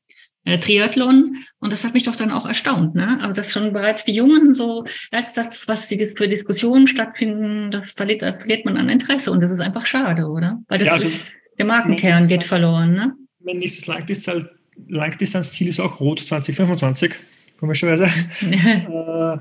äh, 0.45 0.57
Triathlon 0.57 1.37
und 1.59 1.71
das 1.71 1.83
hat 1.83 1.93
mich 1.93 2.03
doch 2.03 2.15
dann 2.15 2.31
auch 2.31 2.45
erstaunt, 2.45 2.95
ne? 2.95 3.19
Also 3.21 3.33
dass 3.33 3.51
schon 3.51 3.71
bereits 3.73 4.03
die 4.03 4.13
Jungen 4.13 4.53
so, 4.53 4.85
hat 5.13 5.27
gesagt, 5.27 5.67
was 5.67 5.87
die 5.87 5.97
für 6.07 6.27
Diskussionen 6.27 6.87
stattfinden, 6.87 7.71
das 7.71 7.91
verliert, 7.91 8.21
verliert 8.21 8.65
man 8.65 8.77
an 8.77 8.89
Interesse 8.89 9.31
und 9.31 9.41
das 9.41 9.51
ist 9.51 9.61
einfach 9.61 9.85
schade, 9.85 10.27
oder? 10.27 10.61
Weil 10.67 10.79
das 10.79 10.87
ja, 10.87 10.93
also, 10.93 11.05
ist, 11.05 11.31
der 11.57 11.65
Markenkern 11.65 12.27
geht 12.27 12.43
verloren, 12.43 12.93
ne? 12.93 13.13
Mein 13.39 13.59
nächstes 13.59 13.87
Langdistanz, 13.87 14.47
Langdistanzziel 14.87 15.67
ist 15.67 15.79
auch 15.79 15.99
Rot 15.99 16.19
2025, 16.19 17.13
komischerweise. 17.59 18.05
äh, 18.41 19.37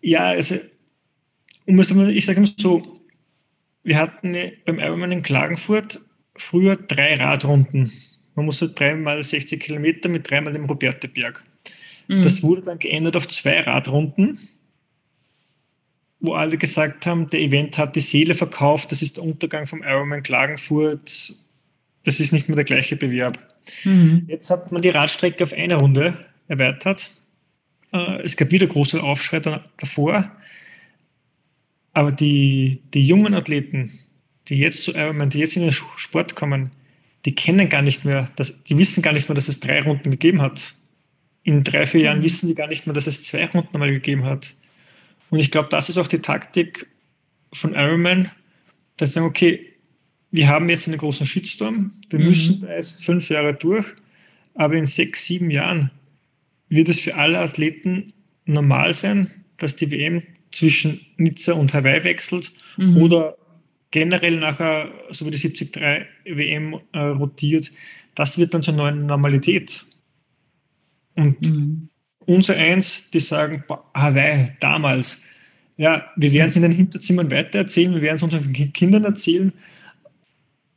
ja, 0.00 0.24
also, 0.26 0.56
um 1.66 1.78
es, 1.78 1.90
ich 1.90 2.26
sage 2.26 2.40
mal 2.40 2.50
so, 2.58 2.93
wir 3.84 3.98
hatten 3.98 4.34
beim 4.64 4.78
Ironman 4.78 5.12
in 5.12 5.22
Klagenfurt 5.22 6.00
früher 6.34 6.76
drei 6.76 7.14
Radrunden. 7.14 7.92
Man 8.34 8.46
musste 8.46 8.70
dreimal 8.70 9.22
60 9.22 9.60
Kilometer 9.60 10.08
mit 10.08 10.28
dreimal 10.28 10.52
dem 10.52 10.64
Roberteberg. 10.64 11.44
Mhm. 12.08 12.22
Das 12.22 12.42
wurde 12.42 12.62
dann 12.62 12.78
geändert 12.78 13.16
auf 13.16 13.28
zwei 13.28 13.60
Radrunden, 13.60 14.48
wo 16.20 16.32
alle 16.32 16.56
gesagt 16.56 17.06
haben, 17.06 17.30
der 17.30 17.40
Event 17.40 17.78
hat 17.78 17.94
die 17.94 18.00
Seele 18.00 18.34
verkauft, 18.34 18.90
das 18.90 19.02
ist 19.02 19.18
der 19.18 19.24
Untergang 19.24 19.66
vom 19.66 19.82
Ironman 19.82 20.22
Klagenfurt, 20.22 21.34
das 22.04 22.20
ist 22.20 22.32
nicht 22.32 22.48
mehr 22.48 22.56
der 22.56 22.64
gleiche 22.64 22.96
Bewerb. 22.96 23.38
Mhm. 23.84 24.24
Jetzt 24.28 24.50
hat 24.50 24.72
man 24.72 24.82
die 24.82 24.90
Radstrecke 24.90 25.44
auf 25.44 25.52
eine 25.52 25.76
Runde 25.76 26.16
erweitert. 26.48 27.10
Äh, 27.92 28.22
es 28.22 28.36
gab 28.36 28.50
wieder 28.50 28.66
große 28.66 29.02
Aufschrei 29.02 29.40
davor. 29.40 30.30
Aber 31.94 32.12
die, 32.12 32.82
die 32.92 33.06
jungen 33.06 33.34
Athleten, 33.34 33.98
die 34.48 34.58
jetzt 34.58 34.82
zu 34.82 34.92
Ironman, 34.92 35.30
die 35.30 35.38
jetzt 35.38 35.56
in 35.56 35.62
den 35.62 35.72
Sport 35.72 36.34
kommen, 36.34 36.72
die 37.24 37.34
kennen 37.34 37.68
gar 37.68 37.82
nicht 37.82 38.04
mehr, 38.04 38.28
dass, 38.36 38.62
die 38.64 38.76
wissen 38.76 39.02
gar 39.02 39.12
nicht 39.12 39.28
mehr, 39.28 39.34
dass 39.34 39.48
es 39.48 39.60
drei 39.60 39.80
Runden 39.80 40.10
gegeben 40.10 40.42
hat. 40.42 40.74
In 41.42 41.64
drei, 41.64 41.86
vier 41.86 42.02
Jahren 42.02 42.18
mhm. 42.18 42.24
wissen 42.24 42.48
die 42.48 42.54
gar 42.54 42.66
nicht 42.66 42.86
mehr, 42.86 42.94
dass 42.94 43.06
es 43.06 43.22
zwei 43.22 43.46
Runden 43.46 43.78
mal 43.78 43.90
gegeben 43.90 44.24
hat. 44.24 44.52
Und 45.30 45.38
ich 45.38 45.50
glaube, 45.50 45.68
das 45.70 45.88
ist 45.88 45.96
auch 45.96 46.06
die 46.06 46.18
Taktik 46.18 46.86
von 47.52 47.74
Ironman, 47.74 48.30
dass 48.96 49.10
sie 49.10 49.14
sagen, 49.14 49.26
okay, 49.26 49.66
wir 50.30 50.48
haben 50.48 50.68
jetzt 50.68 50.88
einen 50.88 50.98
großen 50.98 51.26
Shitstorm, 51.26 51.92
wir 52.10 52.18
mhm. 52.18 52.26
müssen 52.26 52.60
da 52.60 52.68
erst 52.68 53.04
fünf 53.04 53.30
Jahre 53.30 53.54
durch, 53.54 53.86
aber 54.54 54.74
in 54.74 54.86
sechs, 54.86 55.24
sieben 55.26 55.50
Jahren 55.50 55.90
wird 56.68 56.88
es 56.88 57.00
für 57.00 57.14
alle 57.14 57.38
Athleten 57.38 58.12
normal 58.44 58.94
sein, 58.94 59.30
dass 59.56 59.76
die 59.76 59.90
WM 59.90 60.22
zwischen 60.54 61.00
Nizza 61.16 61.52
und 61.52 61.74
Hawaii 61.74 62.04
wechselt 62.04 62.52
mhm. 62.76 62.98
oder 62.98 63.36
generell 63.90 64.38
nachher, 64.38 64.90
so 65.10 65.26
wie 65.26 65.30
die 65.30 65.38
73 65.38 65.76
WM 66.24 66.80
äh, 66.92 66.98
rotiert, 66.98 67.70
das 68.14 68.38
wird 68.38 68.54
dann 68.54 68.62
zur 68.62 68.74
neuen 68.74 69.06
Normalität. 69.06 69.84
Und 71.14 71.40
mhm. 71.42 71.88
unser 72.26 72.56
Eins, 72.56 73.10
die 73.10 73.20
sagen, 73.20 73.64
Hawaii, 73.94 74.48
damals, 74.60 75.18
ja, 75.76 76.10
wir 76.16 76.32
werden 76.32 76.50
es 76.50 76.56
in 76.56 76.62
den 76.62 76.72
Hinterzimmern 76.72 77.30
weitererzählen, 77.30 77.94
wir 77.94 78.02
werden 78.02 78.16
es 78.16 78.22
unseren 78.22 78.52
Kindern 78.52 79.04
erzählen, 79.04 79.52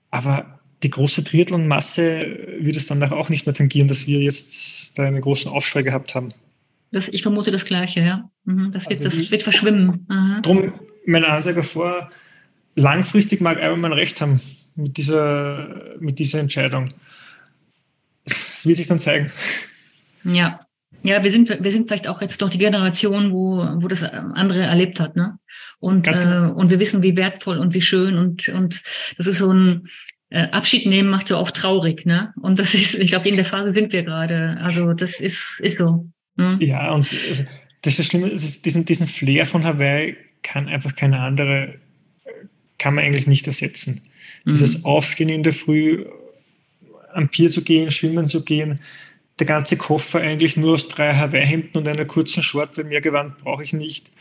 aber 0.10 0.60
die 0.84 0.90
große 0.90 1.24
Triathlon-Masse 1.24 2.58
wird 2.60 2.76
es 2.76 2.88
dann 2.88 3.04
auch 3.04 3.30
nicht 3.30 3.46
mehr 3.46 3.56
tangieren, 3.56 3.88
dass 3.88 4.06
wir 4.08 4.20
jetzt 4.20 4.98
da 4.98 5.04
einen 5.04 5.22
großen 5.22 5.52
Aufschrei 5.52 5.82
gehabt 5.82 6.14
haben. 6.14 6.34
Das, 6.92 7.10
ich 7.10 7.22
vermute 7.22 7.52
das 7.52 7.66
Gleiche, 7.66 8.02
ja. 8.02 8.30
Mhm, 8.46 8.72
das, 8.72 8.90
wird, 8.90 9.00
also 9.04 9.20
das 9.20 9.32
wird 9.32 9.44
verschwimmen. 9.44 10.06
Aha. 10.10 10.42
Drum 10.42 10.74
meine 11.06 11.28
Ansage 11.28 11.64
vor, 11.64 12.10
langfristig 12.76 13.42
mag 13.42 13.60
Ironman 13.62 13.94
recht 13.94 14.22
haben 14.22 14.42
mit 14.76 14.98
dieser, 14.98 15.96
mit 16.00 16.20
dieser 16.20 16.40
Entscheidung. 16.40 16.94
Das 18.26 18.66
wird 18.66 18.78
sich 18.78 18.88
dann 18.88 19.00
zeigen. 19.00 19.32
Ja. 20.24 20.62
Ja, 21.04 21.24
wir 21.24 21.32
sind, 21.32 21.50
wir 21.50 21.72
sind 21.72 21.88
vielleicht 21.88 22.08
auch 22.08 22.22
jetzt 22.22 22.42
noch 22.42 22.50
die 22.50 22.58
Generation, 22.58 23.32
wo, 23.32 23.58
wo 23.82 23.88
das 23.88 24.04
andere 24.04 24.64
erlebt 24.64 25.00
hat, 25.00 25.16
ne? 25.16 25.38
Und, 25.80 26.06
genau. 26.06 26.48
äh, 26.48 26.52
und 26.52 26.70
wir 26.70 26.80
wissen, 26.80 27.04
wie 27.04 27.16
wertvoll 27.16 27.60
und 27.60 27.74
wie 27.74 27.82
schön 27.82 28.18
und, 28.18 28.50
und 28.50 28.82
das 29.16 29.28
ist 29.28 29.38
so 29.38 29.54
ein 29.54 29.88
äh, 30.30 30.50
Abschied 30.50 30.86
nehmen 30.86 31.10
macht 31.10 31.30
ja 31.30 31.38
oft 31.38 31.56
traurig, 31.56 32.06
ne? 32.06 32.34
Und 32.42 32.60
das 32.60 32.74
ist, 32.74 32.96
ich 32.96 33.10
glaube, 33.10 33.30
in 33.30 33.36
der 33.36 33.46
Phase 33.46 33.74
sind 33.74 33.94
wir 33.94 34.04
gerade. 34.04 34.58
Also 34.60 34.94
das 34.94 35.20
ist, 35.20 35.60
ist 35.60 35.78
so. 35.78 36.10
Ne? 36.38 36.58
Ja, 36.62 36.94
und 36.94 37.08
also, 37.28 37.44
das 37.82 37.94
ist 37.94 38.00
das 38.00 38.06
Schlimme, 38.06 38.30
ist, 38.30 38.66
diesen, 38.66 38.86
diesen 38.86 39.08
Flair 39.08 39.46
von 39.46 39.64
Hawaii 39.64 40.16
kann 40.44 40.68
einfach 40.68 40.96
keine 40.96 41.20
andere, 41.20 41.76
kann 42.78 42.96
man 42.96 43.04
eigentlich 43.04 43.28
nicht 43.28 43.48
ersetzen. 43.48 44.02
Mhm. 44.46 44.52
Dieses 44.52 44.86
Aufstehen 44.86 45.30
in 45.30 45.44
der 45.44 45.54
Früh, 45.54 46.06
am 47.14 47.30
Pier 47.30 47.50
zu 47.50 47.64
gehen, 47.64 47.92
schwimmen 47.92 48.28
zu 48.28 48.44
gehen, 48.44 48.80
der 49.40 49.48
ganze 49.48 49.78
Koffer 49.78 50.20
eigentlich 50.20 50.58
nur 50.58 50.74
aus 50.74 50.88
drei 50.88 51.16
Hawaii-Hemden 51.16 51.78
und 51.78 51.88
einer 51.88 52.06
kurzen 52.06 52.42
Short, 52.44 52.78
weil 52.78 52.86
mehr 52.86 53.02
Gewand 53.02 53.38
brauche 53.40 53.64
ich 53.64 53.74
nicht. 53.74 54.12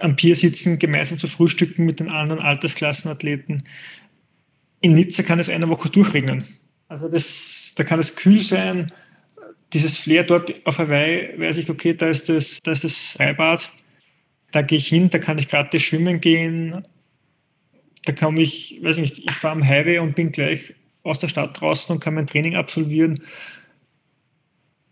Am 0.00 0.16
Pier 0.16 0.36
sitzen, 0.36 0.78
gemeinsam 0.78 1.18
zu 1.18 1.28
frühstücken 1.28 1.84
mit 1.84 2.00
den 2.00 2.10
anderen 2.10 2.40
Altersklassenathleten. 2.40 3.64
In 4.80 4.92
Nizza 4.92 5.22
kann 5.22 5.38
es 5.38 5.48
eine 5.48 5.68
Woche 5.68 5.88
durchregnen. 5.88 6.44
Also 6.88 7.08
das, 7.08 7.74
da 7.76 7.84
kann 7.84 8.00
es 8.00 8.16
kühl 8.16 8.42
sein. 8.42 8.92
Dieses 9.74 9.98
Flair 9.98 10.24
dort 10.24 10.54
auf 10.64 10.78
Hawaii, 10.78 11.38
weiß 11.38 11.58
ich, 11.58 11.68
okay, 11.68 11.94
da 11.94 12.08
ist 12.08 12.28
das, 12.28 12.60
da 12.62 12.72
ist 12.72 12.84
das 12.84 13.08
Freibad. 13.08 13.70
Da 14.52 14.62
gehe 14.62 14.78
ich 14.78 14.88
hin, 14.88 15.10
da 15.10 15.18
kann 15.18 15.36
ich 15.36 15.48
gratis 15.48 15.82
schwimmen 15.82 16.20
gehen. 16.20 16.86
Da 18.04 18.12
komme 18.12 18.40
ich, 18.40 18.78
weiß 18.82 18.98
nicht, 18.98 19.18
ich 19.18 19.32
fahre 19.32 19.54
am 19.54 19.66
Highway 19.66 19.98
und 19.98 20.14
bin 20.14 20.32
gleich 20.32 20.74
aus 21.02 21.18
der 21.18 21.28
Stadt 21.28 21.60
draußen 21.60 21.94
und 21.94 22.00
kann 22.00 22.14
mein 22.14 22.26
Training 22.26 22.54
absolvieren 22.54 23.22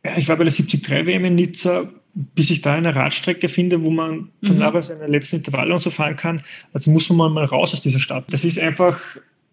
ja, 0.05 0.17
ich 0.17 0.29
war 0.29 0.37
bei 0.37 0.45
der 0.45 0.53
73 0.53 1.07
WM 1.07 1.25
in 1.25 1.35
Nizza, 1.37 1.89
bis 2.15 2.51
ich 2.51 2.61
da 2.61 2.75
eine 2.75 2.95
Radstrecke 2.95 3.49
finde, 3.49 3.83
wo 3.83 3.91
man 3.91 4.31
dann 4.43 4.57
mhm. 4.57 4.63
aber 4.63 4.83
seine 4.83 5.07
letzten 5.07 5.37
Intervalle 5.37 5.73
und 5.73 5.81
so 5.81 5.91
fahren 5.91 6.17
kann. 6.17 6.43
Also 6.73 6.91
muss 6.91 7.09
man 7.09 7.33
mal 7.33 7.45
raus 7.45 7.73
aus 7.73 7.81
dieser 7.81 8.01
Stadt. 8.01 8.25
Das 8.31 8.45
ist 8.45 8.59
einfach, 8.59 9.01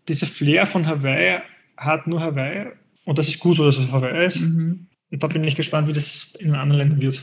dieser 0.07 0.27
Flair 0.27 0.65
von 0.65 0.87
Hawaii 0.87 1.39
hat 1.77 2.07
nur 2.07 2.21
Hawaii 2.21 2.67
und 3.05 3.17
das 3.17 3.27
ist 3.27 3.39
gut 3.39 3.57
so, 3.57 3.65
dass 3.65 3.77
es 3.77 3.91
Hawaii 3.91 4.25
ist. 4.25 4.41
Mhm. 4.41 4.87
Und 5.11 5.23
da 5.23 5.27
bin 5.27 5.43
ich 5.43 5.55
gespannt, 5.55 5.87
wie 5.87 5.93
das 5.93 6.35
in 6.39 6.53
anderen 6.53 6.79
Ländern 6.79 7.01
wird. 7.01 7.21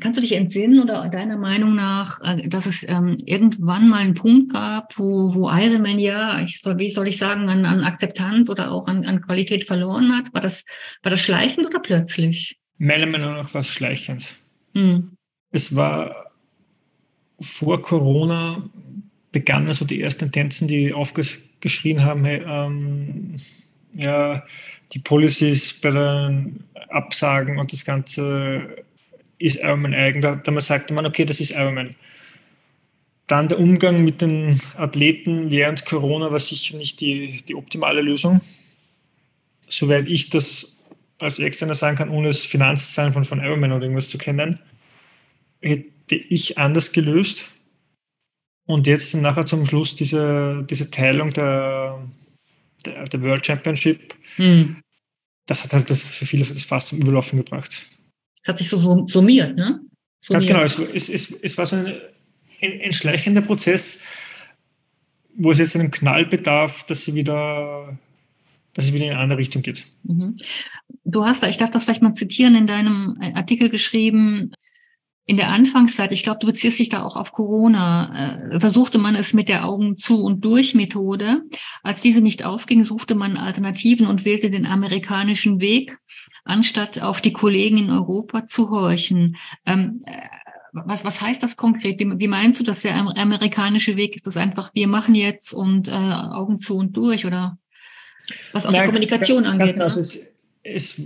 Kannst 0.00 0.16
du 0.16 0.22
dich 0.22 0.32
entsinnen 0.32 0.80
oder 0.80 1.06
deiner 1.10 1.36
Meinung 1.36 1.74
nach, 1.74 2.18
äh, 2.22 2.48
dass 2.48 2.64
es 2.64 2.82
ähm, 2.88 3.18
irgendwann 3.26 3.88
mal 3.88 3.98
einen 3.98 4.14
Punkt 4.14 4.52
gab, 4.52 4.98
wo, 4.98 5.34
wo 5.34 5.50
Ironman 5.50 5.98
ja, 5.98 6.40
ich 6.40 6.62
wie 6.64 6.88
soll 6.88 7.08
ich 7.08 7.18
sagen, 7.18 7.50
an, 7.50 7.66
an 7.66 7.84
Akzeptanz 7.84 8.48
oder 8.48 8.70
auch 8.72 8.86
an, 8.88 9.04
an 9.04 9.20
Qualität 9.20 9.64
verloren 9.64 10.16
hat? 10.16 10.32
War 10.32 10.40
das, 10.40 10.64
war 11.02 11.10
das 11.10 11.20
schleichend 11.20 11.66
oder 11.66 11.78
plötzlich? 11.78 12.58
Meiner 12.78 13.06
Meinung 13.06 13.34
nach 13.34 13.52
war 13.52 13.60
es 13.60 13.68
schleichend. 13.68 14.34
Mhm. 14.72 15.12
Es 15.50 15.76
war 15.76 16.32
vor 17.38 17.82
Corona 17.82 18.70
begannen 19.30 19.72
so 19.74 19.84
die 19.84 20.00
ersten 20.00 20.32
Tendenzen, 20.32 20.68
die 20.68 20.94
aufgeschrien 20.94 22.02
haben, 22.02 22.24
hey, 22.24 22.42
ähm, 22.46 23.36
ja, 23.94 24.42
die 24.94 25.00
Policies 25.00 25.78
bei 25.80 25.90
den 25.90 26.64
Absagen 26.92 27.58
und 27.58 27.72
das 27.72 27.84
Ganze 27.84 28.84
ist 29.38 29.56
Ironman 29.56 29.94
eigen. 29.94 30.20
Da, 30.20 30.36
da 30.36 30.60
sagte 30.60 30.94
man, 30.94 31.06
okay, 31.06 31.24
das 31.24 31.40
ist 31.40 31.50
Ironman. 31.50 31.96
Dann 33.26 33.48
der 33.48 33.58
Umgang 33.58 34.04
mit 34.04 34.20
den 34.20 34.60
Athleten 34.76 35.50
während 35.50 35.86
Corona 35.86 36.30
war 36.30 36.38
sicher 36.38 36.76
nicht 36.76 37.00
die, 37.00 37.42
die 37.48 37.54
optimale 37.54 38.02
Lösung. 38.02 38.40
Soweit 39.68 40.10
ich 40.10 40.30
das 40.30 40.84
als 41.18 41.38
Externer 41.38 41.74
sagen 41.74 41.96
kann, 41.96 42.10
ohne 42.10 42.28
das 42.28 42.44
Finanzzahlen 42.44 43.12
von, 43.12 43.24
von 43.24 43.40
Ironman 43.40 43.72
oder 43.72 43.84
irgendwas 43.84 44.10
zu 44.10 44.18
kennen, 44.18 44.58
hätte 45.60 46.16
ich 46.16 46.58
anders 46.58 46.92
gelöst. 46.92 47.48
Und 48.66 48.86
jetzt 48.86 49.14
nachher 49.14 49.46
zum 49.46 49.64
Schluss 49.66 49.94
diese, 49.94 50.66
diese 50.68 50.90
Teilung 50.90 51.30
der, 51.32 52.06
der, 52.84 53.04
der 53.04 53.24
World 53.24 53.46
Championship, 53.46 54.14
mhm. 54.36 54.81
Das 55.46 55.64
hat 55.64 55.72
halt 55.72 55.90
das 55.90 56.02
für 56.02 56.26
viele 56.26 56.44
das 56.44 56.64
Fass 56.64 56.88
zum 56.88 57.00
Überlaufen 57.00 57.38
gebracht. 57.38 57.86
Es 58.42 58.48
hat 58.48 58.58
sich 58.58 58.68
so 58.68 59.06
summiert, 59.06 59.56
ne? 59.56 59.80
Summiert. 60.20 60.48
Ganz 60.48 60.76
genau, 60.76 60.90
es, 60.92 61.08
es, 61.08 61.30
es 61.30 61.58
war 61.58 61.66
so 61.66 61.76
ein, 61.76 61.86
ein, 62.60 62.80
ein 62.84 62.92
schleichender 62.92 63.40
Prozess, 63.40 64.00
wo 65.34 65.50
es 65.50 65.58
jetzt 65.58 65.76
einen 65.76 65.90
Knall 65.90 66.26
bedarf, 66.26 66.84
dass 66.84 67.04
sie 67.04 67.14
wieder, 67.14 67.98
dass 68.74 68.86
es 68.86 68.92
wieder 68.92 69.06
in 69.06 69.12
eine 69.12 69.20
andere 69.20 69.38
Richtung 69.38 69.62
geht. 69.62 69.86
Mhm. 70.04 70.36
Du 71.04 71.24
hast 71.24 71.42
da, 71.42 71.48
ich 71.48 71.56
darf 71.56 71.70
das 71.70 71.84
vielleicht 71.84 72.02
mal 72.02 72.14
zitieren, 72.14 72.54
in 72.54 72.66
deinem 72.66 73.18
Artikel 73.34 73.68
geschrieben, 73.68 74.52
in 75.24 75.36
der 75.36 75.50
Anfangszeit, 75.50 76.10
ich 76.12 76.24
glaube, 76.24 76.40
du 76.40 76.46
beziehst 76.48 76.78
dich 76.78 76.88
da 76.88 77.04
auch 77.04 77.16
auf 77.16 77.32
Corona, 77.32 78.50
äh, 78.50 78.60
versuchte 78.60 78.98
man 78.98 79.14
es 79.14 79.32
mit 79.32 79.48
der 79.48 79.64
Augen 79.66 79.96
zu 79.96 80.22
und 80.22 80.44
durch 80.44 80.74
Methode. 80.74 81.42
Als 81.82 82.00
diese 82.00 82.20
nicht 82.20 82.44
aufging, 82.44 82.82
suchte 82.82 83.14
man 83.14 83.36
Alternativen 83.36 84.06
und 84.06 84.24
wählte 84.24 84.50
den 84.50 84.66
amerikanischen 84.66 85.60
Weg 85.60 85.96
anstatt 86.44 87.00
auf 87.00 87.20
die 87.20 87.32
Kollegen 87.32 87.78
in 87.78 87.90
Europa 87.90 88.46
zu 88.46 88.70
horchen. 88.70 89.36
Ähm, 89.64 90.02
äh, 90.06 90.22
was, 90.72 91.04
was 91.04 91.20
heißt 91.20 91.42
das 91.42 91.56
konkret? 91.56 92.00
Wie, 92.00 92.18
wie, 92.18 92.28
meinst 92.28 92.60
du, 92.60 92.64
dass 92.64 92.80
der 92.80 92.96
amerikanische 92.96 93.96
Weg 93.96 94.16
ist 94.16 94.26
das 94.26 94.36
einfach, 94.36 94.74
wir 94.74 94.88
machen 94.88 95.14
jetzt 95.14 95.52
und 95.52 95.86
äh, 95.86 95.92
Augen 95.92 96.58
zu 96.58 96.76
und 96.76 96.96
durch 96.96 97.26
oder 97.26 97.58
was 98.52 98.66
auch 98.66 98.72
Nein, 98.72 98.82
die 98.82 98.86
Kommunikation 98.86 99.44
angeht? 99.44 99.74
Genau, 99.74 99.84
ne? 99.84 100.00
es, 100.00 100.18
es, 100.62 101.00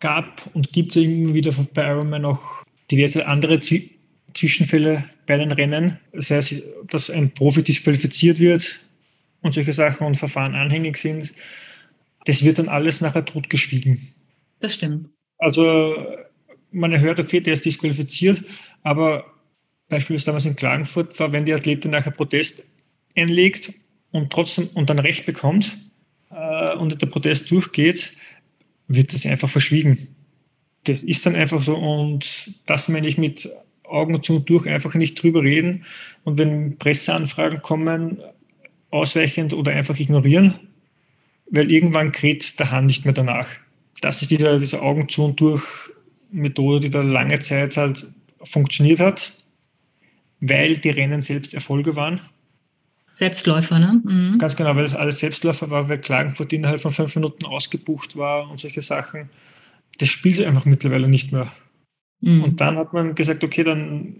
gab 0.00 0.42
und 0.52 0.70
gibt 0.72 0.96
immer 0.96 1.32
wieder 1.32 1.52
bei 1.72 1.88
Ironman 1.88 2.22
noch 2.22 2.64
diverse 2.90 3.26
andere 3.26 3.60
Z 3.60 3.90
Zwischenfälle 4.34 5.04
bei 5.26 5.36
den 5.36 5.52
Rennen, 5.52 5.98
sei 6.12 6.36
es, 6.38 6.54
dass 6.88 7.08
ein 7.08 7.30
Profi 7.30 7.62
disqualifiziert 7.62 8.38
wird 8.38 8.80
und 9.40 9.54
solche 9.54 9.72
Sachen 9.72 10.06
und 10.06 10.16
Verfahren 10.16 10.54
anhängig 10.54 10.96
sind. 10.96 11.32
Das 12.24 12.42
wird 12.44 12.58
dann 12.58 12.68
alles 12.68 13.00
nachher 13.00 13.24
totgeschwiegen. 13.24 14.14
Das 14.60 14.74
stimmt. 14.74 15.10
Also 15.38 15.94
man 16.70 16.98
hört, 16.98 17.20
okay, 17.20 17.40
der 17.40 17.54
ist 17.54 17.64
disqualifiziert, 17.64 18.42
aber 18.82 19.24
beispielsweise 19.88 20.26
damals 20.26 20.46
in 20.46 20.56
Klagenfurt 20.56 21.18
war, 21.20 21.32
wenn 21.32 21.44
die 21.44 21.52
Athletin 21.52 21.92
nachher 21.92 22.10
Protest 22.10 22.66
einlegt 23.14 23.72
und 24.10 24.32
trotzdem 24.32 24.68
und 24.74 24.90
dann 24.90 24.98
Recht 24.98 25.26
bekommt 25.26 25.76
äh, 26.30 26.74
und 26.76 27.00
der 27.00 27.06
Protest 27.06 27.50
durchgeht, 27.50 28.12
wird 28.88 29.12
das 29.12 29.24
einfach 29.26 29.48
verschwiegen. 29.48 30.13
Das 30.84 31.02
ist 31.02 31.24
dann 31.26 31.34
einfach 31.34 31.62
so 31.62 31.76
und 31.76 32.52
das 32.66 32.88
meine 32.88 33.06
ich 33.06 33.18
mit 33.18 33.48
Augen 33.84 34.22
zu 34.22 34.36
und 34.36 34.48
durch 34.48 34.66
einfach 34.66 34.94
nicht 34.94 35.22
drüber 35.22 35.42
reden 35.42 35.84
und 36.24 36.38
wenn 36.38 36.78
Presseanfragen 36.78 37.62
kommen, 37.62 38.18
ausweichend 38.90 39.54
oder 39.54 39.72
einfach 39.72 39.98
ignorieren, 39.98 40.54
weil 41.50 41.70
irgendwann 41.70 42.12
kräht 42.12 42.58
der 42.60 42.70
Hand 42.70 42.86
nicht 42.86 43.04
mehr 43.04 43.14
danach 43.14 43.48
das 44.04 44.20
ist 44.20 44.30
diese, 44.30 44.58
diese 44.58 44.82
Augen 44.82 45.08
zu 45.08 45.24
und 45.24 45.40
durch 45.40 45.64
Methode, 46.30 46.80
die 46.80 46.90
da 46.90 47.00
lange 47.00 47.38
Zeit 47.38 47.76
halt 47.76 48.06
funktioniert 48.42 49.00
hat, 49.00 49.32
weil 50.40 50.76
die 50.76 50.90
Rennen 50.90 51.22
selbst 51.22 51.54
Erfolge 51.54 51.96
waren. 51.96 52.20
Selbstläufer, 53.12 53.78
ne? 53.78 54.02
Mhm. 54.04 54.38
Ganz 54.38 54.56
genau, 54.56 54.74
weil 54.74 54.82
das 54.82 54.94
alles 54.94 55.20
Selbstläufer 55.20 55.70
war, 55.70 55.88
weil 55.88 55.98
Klagenfurt 55.98 56.52
innerhalb 56.52 56.80
von 56.80 56.90
fünf 56.90 57.14
Minuten 57.14 57.46
ausgebucht 57.46 58.16
war 58.16 58.50
und 58.50 58.58
solche 58.58 58.80
Sachen. 58.82 59.30
Das 59.98 60.08
spielt 60.08 60.36
sich 60.36 60.46
einfach 60.46 60.64
mittlerweile 60.64 61.08
nicht 61.08 61.32
mehr. 61.32 61.52
Mhm. 62.20 62.44
Und 62.44 62.60
dann 62.60 62.76
hat 62.76 62.92
man 62.92 63.14
gesagt, 63.14 63.44
okay, 63.44 63.64
dann, 63.64 64.16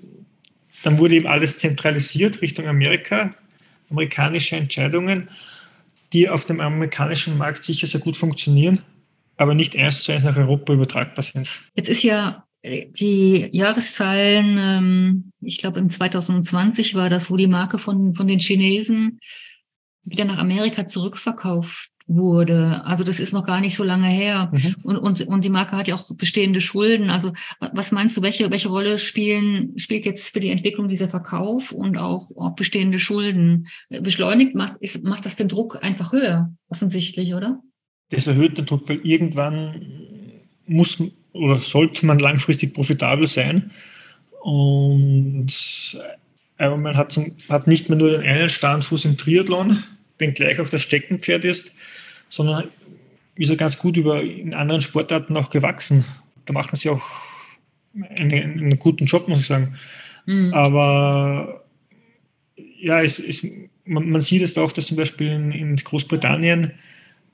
dann 0.82 0.98
wurde 0.98 1.16
eben 1.16 1.26
alles 1.26 1.56
zentralisiert 1.56 2.42
Richtung 2.42 2.66
Amerika, 2.66 3.34
amerikanische 3.90 4.56
Entscheidungen, 4.56 5.28
die 6.12 6.28
auf 6.28 6.44
dem 6.44 6.60
amerikanischen 6.60 7.36
Markt 7.38 7.64
sicher 7.64 7.86
sehr 7.86 8.00
gut 8.00 8.16
funktionieren 8.16 8.82
aber 9.36 9.54
nicht 9.54 9.76
eins 9.76 10.02
zu 10.02 10.12
eins 10.12 10.24
nach 10.24 10.36
Europa 10.36 10.72
übertragbar 10.72 11.22
sind. 11.22 11.48
Jetzt 11.74 11.88
ist 11.88 12.02
ja 12.02 12.44
die 12.64 13.48
Jahreszahlen, 13.52 14.58
ähm, 14.58 15.30
ich 15.40 15.58
glaube 15.58 15.80
im 15.80 15.90
2020 15.90 16.94
war 16.94 17.10
das, 17.10 17.30
wo 17.30 17.36
die 17.36 17.46
Marke 17.46 17.78
von, 17.78 18.14
von 18.14 18.26
den 18.26 18.38
Chinesen 18.38 19.20
wieder 20.02 20.24
nach 20.24 20.38
Amerika 20.38 20.86
zurückverkauft 20.86 21.90
wurde. 22.06 22.84
Also 22.84 23.02
das 23.02 23.18
ist 23.18 23.32
noch 23.32 23.46
gar 23.46 23.60
nicht 23.60 23.76
so 23.76 23.84
lange 23.84 24.08
her. 24.08 24.50
Mhm. 24.52 24.74
Und, 24.82 24.96
und, 24.98 25.20
und 25.22 25.44
die 25.44 25.50
Marke 25.50 25.76
hat 25.76 25.88
ja 25.88 25.94
auch 25.94 26.14
bestehende 26.16 26.60
Schulden. 26.60 27.10
Also 27.10 27.32
was 27.72 27.92
meinst 27.92 28.16
du, 28.16 28.22
welche, 28.22 28.50
welche 28.50 28.68
Rolle 28.68 28.98
spielen, 28.98 29.78
spielt 29.78 30.04
jetzt 30.04 30.32
für 30.32 30.40
die 30.40 30.50
Entwicklung 30.50 30.88
dieser 30.88 31.08
Verkauf 31.08 31.72
und 31.72 31.96
auch, 31.96 32.30
auch 32.36 32.54
bestehende 32.54 32.98
Schulden? 32.98 33.68
Beschleunigt 33.88 34.54
macht, 34.54 34.74
ist, 34.80 35.02
macht 35.02 35.24
das 35.24 35.36
den 35.36 35.48
Druck 35.48 35.82
einfach 35.82 36.12
höher, 36.12 36.52
offensichtlich, 36.68 37.34
oder? 37.34 37.60
Das 38.10 38.26
erhöht 38.26 38.58
den 38.58 38.66
Druck, 38.66 38.88
weil 38.88 39.00
irgendwann 39.02 39.86
muss 40.66 41.02
oder 41.32 41.60
sollte 41.60 42.06
man 42.06 42.18
langfristig 42.18 42.74
profitabel 42.74 43.26
sein. 43.26 43.70
Und 44.40 45.48
Ironman 46.58 46.96
hat, 46.96 47.12
zum, 47.12 47.32
hat 47.48 47.66
nicht 47.66 47.88
mehr 47.88 47.98
nur 47.98 48.10
den 48.10 48.20
einen 48.20 48.48
Standfuß 48.48 49.06
im 49.06 49.16
Triathlon, 49.16 49.82
den 50.20 50.34
gleich 50.34 50.60
auf 50.60 50.70
das 50.70 50.82
Steckenpferd 50.82 51.44
ist, 51.44 51.72
sondern 52.28 52.68
ist 53.36 53.50
er 53.50 53.56
ganz 53.56 53.78
gut 53.78 53.96
über 53.96 54.22
in 54.22 54.54
anderen 54.54 54.80
Sportarten 54.80 55.36
auch 55.36 55.50
gewachsen. 55.50 56.04
Da 56.44 56.52
machen 56.52 56.76
sie 56.76 56.88
auch 56.88 57.04
einen, 58.18 58.32
einen 58.32 58.78
guten 58.78 59.06
Job, 59.06 59.28
muss 59.28 59.40
ich 59.40 59.46
sagen. 59.46 59.76
Mhm. 60.26 60.54
Aber 60.54 61.64
ja, 62.80 63.02
es, 63.02 63.18
es, 63.18 63.46
man, 63.84 64.08
man, 64.08 64.20
sieht 64.20 64.42
es 64.42 64.56
auch, 64.56 64.72
dass 64.72 64.86
zum 64.86 64.96
Beispiel 64.96 65.28
in, 65.28 65.52
in 65.52 65.76
Großbritannien 65.76 66.72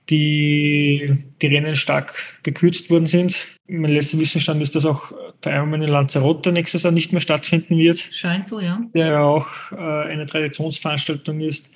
die, 0.09 1.25
die 1.40 1.47
Rennen 1.47 1.77
stark 1.77 2.40
gekürzt 2.43 2.90
worden 2.90 3.07
sind. 3.07 3.47
Mein 3.69 3.93
letzter 3.93 4.19
Wissensstand 4.19 4.62
ist, 4.62 4.75
dass 4.75 4.85
auch 4.85 5.12
der 5.45 5.55
Ironman 5.55 5.83
in 5.83 5.88
Lanzarote 5.88 6.51
nächstes 6.53 6.83
Jahr 6.83 6.93
nicht 6.93 7.12
mehr 7.12 7.21
stattfinden 7.21 7.79
wird. 7.79 7.99
Scheint 7.99 8.49
so, 8.49 8.61
ja. 8.61 8.81
Der 8.95 9.07
ja 9.07 9.23
auch 9.23 9.49
äh, 9.73 9.77
eine 9.77 10.27
Traditionsveranstaltung 10.27 11.40
ist. 11.40 11.71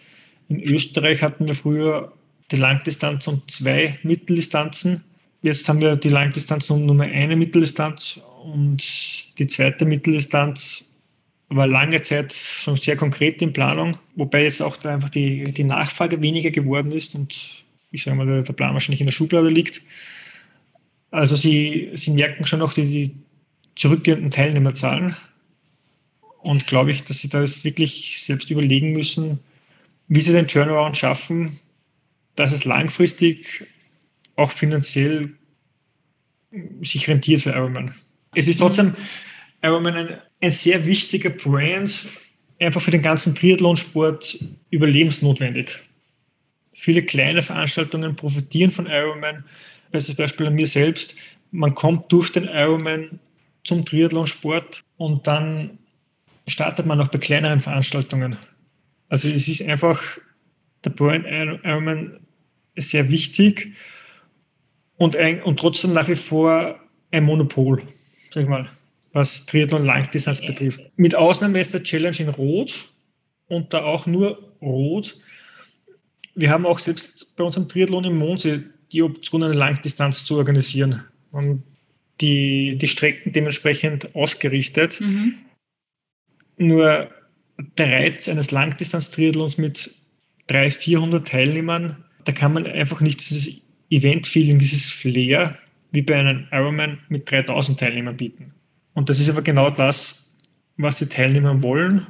In 0.49 0.63
Österreich 0.63 1.23
hatten 1.23 1.49
wir 1.49 1.55
früher 1.55 2.13
die 2.51 2.57
Langdistanz 2.57 3.27
und 3.29 3.51
zwei 3.51 3.99
Mitteldistanzen. 4.03 5.05
Jetzt 5.43 5.69
haben 5.69 5.81
wir 5.81 5.97
die 5.97 6.09
Langdistanz 6.09 6.71
und 6.71 6.87
nur 6.87 7.01
eine 7.01 7.37
Mitteldistanz 7.37 8.21
und 8.43 9.39
die 9.39 9.47
zweite 9.47 9.85
Mitteldistanz 9.85 10.91
war 11.49 11.67
lange 11.67 12.03
Zeit 12.03 12.33
schon 12.33 12.77
sehr 12.77 12.97
konkret 12.97 13.43
in 13.43 13.53
Planung, 13.53 13.99
wobei 14.17 14.45
jetzt 14.45 14.63
auch 14.63 14.77
da 14.77 14.95
einfach 14.95 15.11
die, 15.11 15.53
die 15.53 15.65
Nachfrage 15.65 16.21
weniger 16.21 16.51
geworden 16.51 16.93
ist 16.93 17.15
und 17.15 17.65
ich 17.91 18.03
sage 18.03 18.17
mal, 18.17 18.43
der 18.43 18.53
Plan 18.53 18.73
wahrscheinlich 18.73 19.01
in 19.01 19.07
der 19.07 19.13
Schublade 19.13 19.49
liegt. 19.49 19.83
Also 21.11 21.37
sie, 21.37 21.91
sie 21.95 22.11
merken 22.11 22.45
schon 22.45 22.59
noch 22.59 22.73
die, 22.73 22.83
die 22.83 23.15
zurückgehenden 23.77 24.31
Teilnehmerzahlen 24.31 25.17
und 26.43 26.67
glaube 26.67 26.91
ich, 26.91 27.05
dass 27.05 27.19
sie 27.19 27.29
da 27.29 27.41
jetzt 27.41 27.65
wirklich 27.65 28.23
selbst 28.23 28.51
überlegen 28.51 28.93
müssen, 28.93 29.39
wie 30.09 30.21
sie 30.21 30.33
den 30.33 30.49
Turnaround 30.49 30.97
schaffen, 30.97 31.61
dass 32.37 32.53
es 32.53 32.65
langfristig 32.65 33.65
auch 34.37 34.51
finanziell 34.51 35.35
sich 36.83 37.09
rentiert 37.09 37.43
für 37.43 37.51
Ironman. 37.51 37.95
Es 38.35 38.49
ist 38.49 38.59
trotzdem 38.59 38.95
Ironman 39.63 39.95
ein, 39.95 40.19
ein 40.41 40.51
sehr 40.51 40.85
wichtiger 40.87 41.31
Brand, 41.31 42.07
einfach 42.61 42.81
für 42.81 42.91
den 42.91 43.03
ganzen 43.03 43.35
Triathlonsport 43.35 44.39
überlebensnotwendig. 44.71 45.81
Viele 46.73 47.03
kleine 47.03 47.43
Veranstaltungen 47.43 48.17
profitieren 48.17 48.71
von 48.71 48.87
Ironman. 48.87 49.45
Bestes 49.91 50.17
Beispiel 50.17 50.49
an 50.49 50.55
mir 50.55 50.67
selbst. 50.67 51.15
Man 51.51 51.75
kommt 51.75 52.11
durch 52.13 52.31
den 52.33 52.45
Ironman 52.45 53.21
zum 53.63 53.85
Triathlonsport 53.85 54.83
und 54.97 55.27
dann 55.27 55.79
startet 56.49 56.85
man 56.85 57.01
auch 57.01 57.09
bei 57.09 57.19
kleineren 57.19 57.61
Veranstaltungen. 57.61 58.37
Also 59.09 59.29
es 59.29 59.49
ist 59.49 59.63
einfach 59.63 60.03
der 60.85 60.91
Brand 60.91 61.27
Ironman 61.27 62.21
sehr 62.77 63.11
wichtig 63.11 63.73
und, 64.97 65.17
ein, 65.17 65.43
und 65.43 65.59
trotzdem 65.59 65.93
nach 65.93 66.09
wie 66.09 66.17
vor 66.17 66.81
ein 67.11 67.25
Monopol, 67.25 67.83
sag 68.31 68.43
ich 68.43 68.49
mal, 68.49 68.69
was 69.13 69.47
Triathlon 69.47 69.85
Langdistanz 69.85 70.41
betrifft. 70.41 70.81
Mit 70.97 71.15
Ausnahme 71.15 71.61
ist 71.61 71.73
der 71.73 71.83
Challenge 71.83 72.17
in 72.19 72.29
Rot 72.29 72.91
und 73.47 73.73
da 73.73 73.85
auch 73.85 74.07
nur 74.07 74.53
Rot. 74.61 75.17
Wir 76.35 76.51
haben 76.51 76.67
auch 76.67 76.81
selbst 76.81 77.37
bei 77.37 77.45
unserem 77.45 77.69
Triathlon 77.69 78.05
im 78.05 78.19
Mondsee 78.19 78.63
die 78.93 79.03
Option, 79.03 79.43
eine 79.43 79.55
Langdistanz 79.55 80.25
zu 80.25 80.37
organisieren. 80.37 81.05
Und 81.31 81.63
die, 82.21 82.77
die 82.79 82.89
Strecken 82.89 83.33
dementsprechend 83.33 84.15
ausgerichtet. 84.15 85.01
Mhm. 85.01 85.35
Nur 86.57 87.11
der 87.59 87.91
Reiz 87.91 88.29
eines 88.29 88.51
Langdistanz-Triathlons 88.51 89.59
mit 89.59 89.91
300, 90.49 90.75
400 90.75 91.29
Teilnehmern, 91.29 92.05
da 92.25 92.33
kann 92.33 92.53
man 92.53 92.67
einfach 92.67 93.01
nicht 93.01 93.21
dieses 93.21 93.61
Event-Feeling, 93.91 94.59
dieses 94.59 94.91
Flair 94.91 95.59
wie 95.93 96.03
bei 96.03 96.17
einem 96.17 96.47
Ironman 96.51 96.99
mit 97.09 97.31
3000 97.31 97.79
Teilnehmern 97.79 98.17
bieten. 98.17 98.49
Und 98.95 99.09
das 99.09 99.21
ist 99.21 99.29
aber 99.29 99.43
genau 99.43 99.71
das, 99.71 100.35
was 100.77 100.99
die 100.99 101.07
Teilnehmer 101.07 101.63
wollen 101.63 102.07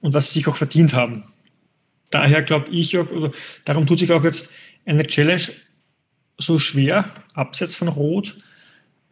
und 0.00 0.12
was 0.12 0.26
sie 0.26 0.40
sich 0.40 0.48
auch 0.48 0.56
verdient 0.56 0.92
haben. 0.92 1.24
Daher 2.10 2.42
glaube 2.42 2.70
ich 2.70 2.96
auch, 2.98 3.10
oder 3.10 3.32
darum 3.64 3.86
tut 3.86 3.98
sich 3.98 4.12
auch 4.12 4.22
jetzt 4.22 4.52
eine 4.84 5.06
Challenge 5.06 5.42
so 6.38 6.58
schwer, 6.58 7.10
abseits 7.32 7.74
von 7.74 7.88
Rot. 7.88 8.36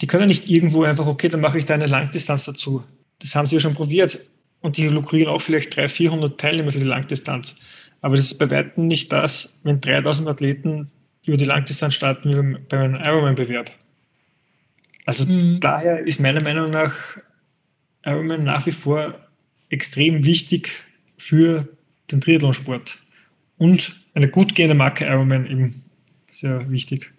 Die 0.00 0.06
können 0.06 0.28
nicht 0.28 0.50
irgendwo 0.50 0.84
einfach, 0.84 1.06
okay, 1.06 1.28
dann 1.28 1.40
mache 1.40 1.58
ich 1.58 1.64
da 1.64 1.74
eine 1.74 1.86
Langdistanz 1.86 2.44
dazu. 2.44 2.84
Das 3.20 3.34
haben 3.34 3.46
sie 3.46 3.54
ja 3.54 3.60
schon 3.60 3.74
probiert 3.74 4.18
und 4.64 4.78
die 4.78 4.88
lukrieren 4.88 5.28
auch 5.28 5.42
vielleicht 5.42 5.76
300, 5.76 5.90
400 5.90 6.40
Teilnehmer 6.40 6.72
für 6.72 6.78
die 6.78 6.86
Langdistanz. 6.86 7.56
Aber 8.00 8.16
das 8.16 8.24
ist 8.24 8.38
bei 8.38 8.50
weitem 8.50 8.86
nicht 8.86 9.12
das, 9.12 9.60
wenn 9.62 9.82
3000 9.82 10.26
Athleten 10.26 10.90
über 11.26 11.36
die 11.36 11.44
Langdistanz 11.44 11.92
starten 11.92 12.30
wie 12.30 12.58
bei 12.66 12.78
einem 12.78 12.94
Ironman-Bewerb. 12.94 13.70
Also 15.04 15.26
mhm. 15.26 15.60
daher 15.60 16.06
ist 16.06 16.18
meiner 16.18 16.40
Meinung 16.40 16.70
nach 16.70 16.94
Ironman 18.06 18.44
nach 18.44 18.64
wie 18.64 18.72
vor 18.72 19.18
extrem 19.68 20.24
wichtig 20.24 20.70
für 21.18 21.68
den 22.10 22.22
Triathlonsport. 22.22 22.98
Und 23.58 23.96
eine 24.14 24.28
gut 24.30 24.54
gehende 24.54 24.74
Marke 24.74 25.04
Ironman 25.04 25.46
eben 25.46 25.84
sehr 26.30 26.70
wichtig. 26.70 27.12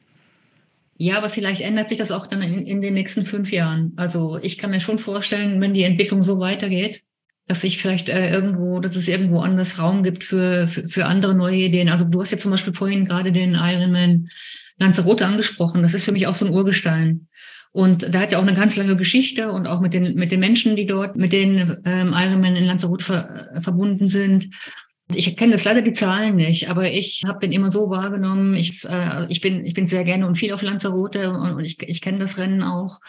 Ja, 0.98 1.20
aber 1.20 1.30
vielleicht 1.30 1.62
ändert 1.62 1.90
sich 1.90 2.00
das 2.00 2.10
auch 2.10 2.26
dann 2.26 2.42
in, 2.42 2.66
in, 2.66 2.82
den 2.82 2.96
nächsten 2.96 3.28
fünf 3.28 3.52
Jahren. 3.52 3.94
Also 3.98 4.40
ich 4.42 4.58
kann 4.58 4.72
mir 4.72 4.82
schon 4.82 4.98
vorstellen, 4.98 5.62
wenn 5.62 5.76
die 5.76 5.84
Entwicklung 5.84 6.24
so 6.24 6.40
weitergeht, 6.40 7.04
dass 7.48 7.62
sich 7.62 7.78
vielleicht 7.78 8.10
äh, 8.10 8.32
irgendwo, 8.32 8.80
dass 8.80 8.96
es 8.96 9.08
irgendwo 9.08 9.40
anders 9.40 9.80
Raum 9.80 10.04
gibt 10.04 10.24
für, 10.24 10.68
für, 10.68 10.88
für 10.88 11.06
andere 11.06 11.36
neue 11.36 11.58
Ideen. 11.58 11.90
Also 11.90 12.06
du 12.06 12.22
hast 12.22 12.32
ja 12.32 12.38
zum 12.38 12.52
Beispiel 12.52 12.74
vorhin 12.74 13.06
gerade 13.06 13.32
den 13.32 13.54
Ironman 13.54 14.30
Lanzarote 14.78 15.26
angesprochen. 15.26 15.84
Das 15.84 15.94
ist 15.94 16.04
für 16.04 16.12
mich 16.12 16.28
auch 16.28 16.36
so 16.36 16.46
ein 16.46 16.54
Urgestein. 16.54 17.28
Und 17.72 18.14
da 18.14 18.22
hat 18.22 18.32
ja 18.32 18.38
auch 18.38 18.44
eine 18.44 18.56
ganz 18.56 18.78
lange 18.78 18.96
Geschichte 18.96 19.52
und 19.52 19.68
auch 19.68 19.82
mit 19.82 19.94
den, 19.94 20.16
mit 20.16 20.32
den 20.32 20.40
Menschen, 20.40 20.76
die 20.76 20.86
dort 20.86 21.18
mit 21.18 21.34
den 21.34 21.78
ähm, 21.86 22.14
Ironman 22.16 22.56
in 22.56 22.64
Lanzarote 22.64 23.04
ver, 23.04 23.52
äh, 23.54 23.62
verbunden 23.62 24.08
sind. 24.08 24.48
Ich 25.14 25.36
kenne 25.38 25.52
das 25.52 25.66
leider 25.66 25.82
die 25.82 25.94
Zahlen 25.94 26.36
nicht, 26.36 26.70
aber 26.70 26.90
ich 26.90 27.24
habe 27.28 27.40
den 27.40 27.52
immer 27.52 27.70
so 27.72 27.90
wahrgenommen. 27.90 28.56
Ich, 28.56 28.86
äh, 28.86 29.28
ich, 29.30 29.42
bin, 29.42 29.66
ich 29.66 29.74
bin 29.74 29.88
sehr 29.88 30.04
gerne 30.04 30.26
und 30.26 30.38
viel 30.38 30.54
auf 30.54 30.62
Lanzarote 30.62 31.30
und, 31.30 31.56
und 31.56 31.66
ich, 31.66 31.78
ich 31.82 32.02
kenne 32.02 32.18
das 32.18 32.38
Rennen 32.38 32.64
auch. 32.64 33.02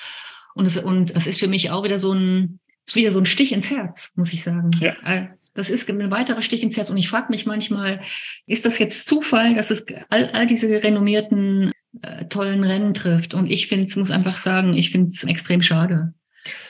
Und 0.55 0.66
es, 0.66 0.77
und 0.77 1.14
das 1.14 1.27
ist 1.27 1.38
für 1.38 1.49
mich 1.49 1.70
auch 1.70 1.85
wieder 1.85 1.99
so 1.99 2.12
ein, 2.12 2.59
ist 2.87 2.96
wieder 2.96 3.11
so 3.11 3.18
ein 3.18 3.27
Stich 3.27 3.53
ins 3.53 3.70
Herz, 3.70 4.12
muss 4.14 4.33
ich 4.33 4.44
sagen. 4.44 4.70
Ja. 4.81 4.94
Äh, 5.05 5.27
das 5.55 5.70
ist 5.70 5.88
ein 5.88 6.11
weiterer 6.11 6.42
Stich 6.42 6.63
ins 6.63 6.77
Herz. 6.77 6.90
Und 6.90 6.98
ich 6.98 7.08
frage 7.08 7.29
mich 7.31 7.46
manchmal, 7.46 8.00
ist 8.46 8.65
das 8.65 8.79
jetzt 8.79 9.08
Zufall, 9.08 9.54
dass 9.54 9.71
es 9.71 9.85
all, 10.10 10.31
all 10.31 10.46
diese 10.46 10.69
renommierten, 10.83 11.73
äh, 12.02 12.27
tollen 12.27 12.63
Rennen 12.63 12.94
trifft? 12.94 13.35
Und 13.35 13.50
ich 13.50 13.67
finde 13.67 13.85
es, 13.85 13.96
muss 13.96 14.10
einfach 14.10 14.38
sagen, 14.38 14.75
ich 14.75 14.90
finde 14.90 15.10
es 15.10 15.25
extrem 15.25 15.63
schade, 15.63 16.13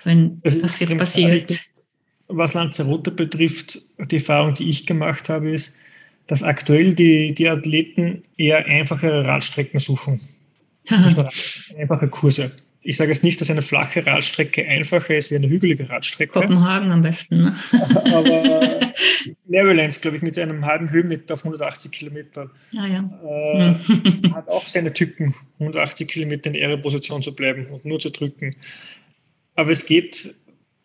wenn 0.04 0.40
das, 0.42 0.60
das 0.60 0.80
jetzt 0.80 0.96
passiert. 0.96 1.50
Schade. 1.50 1.60
Was 2.28 2.54
Lanzarote 2.54 3.10
betrifft, 3.10 3.80
die 4.10 4.16
Erfahrung, 4.16 4.54
die 4.54 4.68
ich 4.68 4.86
gemacht 4.86 5.28
habe, 5.28 5.50
ist, 5.50 5.74
dass 6.26 6.42
aktuell 6.42 6.94
die, 6.94 7.34
die 7.34 7.48
Athleten 7.48 8.22
eher 8.36 8.66
einfache 8.66 9.24
Radstrecken 9.24 9.78
suchen. 9.78 10.20
Einfache 10.88 12.08
Kurse 12.08 12.52
ich 12.86 12.96
sage 12.96 13.10
jetzt 13.10 13.24
nicht, 13.24 13.40
dass 13.40 13.50
eine 13.50 13.62
flache 13.62 14.06
Radstrecke 14.06 14.64
einfacher 14.64 15.16
ist 15.16 15.32
wie 15.32 15.34
eine 15.34 15.48
hügelige 15.48 15.90
Radstrecke. 15.90 16.40
Kopenhagen 16.40 16.92
am 16.92 17.02
besten. 17.02 17.42
Ne? 17.42 17.56
Aber 18.12 18.92
Maryland, 19.48 20.00
glaube 20.00 20.18
ich, 20.18 20.22
mit 20.22 20.38
einem 20.38 20.64
halben 20.64 20.90
Höhenmeter 20.90 21.34
auf 21.34 21.44
180 21.44 21.90
Kilometer, 21.90 22.48
ah, 22.76 22.86
ja. 22.86 23.10
äh, 23.24 23.74
hm. 23.74 24.32
hat 24.34 24.48
auch 24.48 24.64
seine 24.68 24.92
Tücken, 24.92 25.34
180 25.58 26.06
Kilometer 26.06 26.46
in 26.46 26.52
der 26.52 26.62
Ehre-Position 26.62 27.22
zu 27.22 27.34
bleiben 27.34 27.66
und 27.66 27.84
nur 27.84 27.98
zu 27.98 28.10
drücken. 28.10 28.54
Aber 29.56 29.72
es 29.72 29.84
geht, 29.84 30.32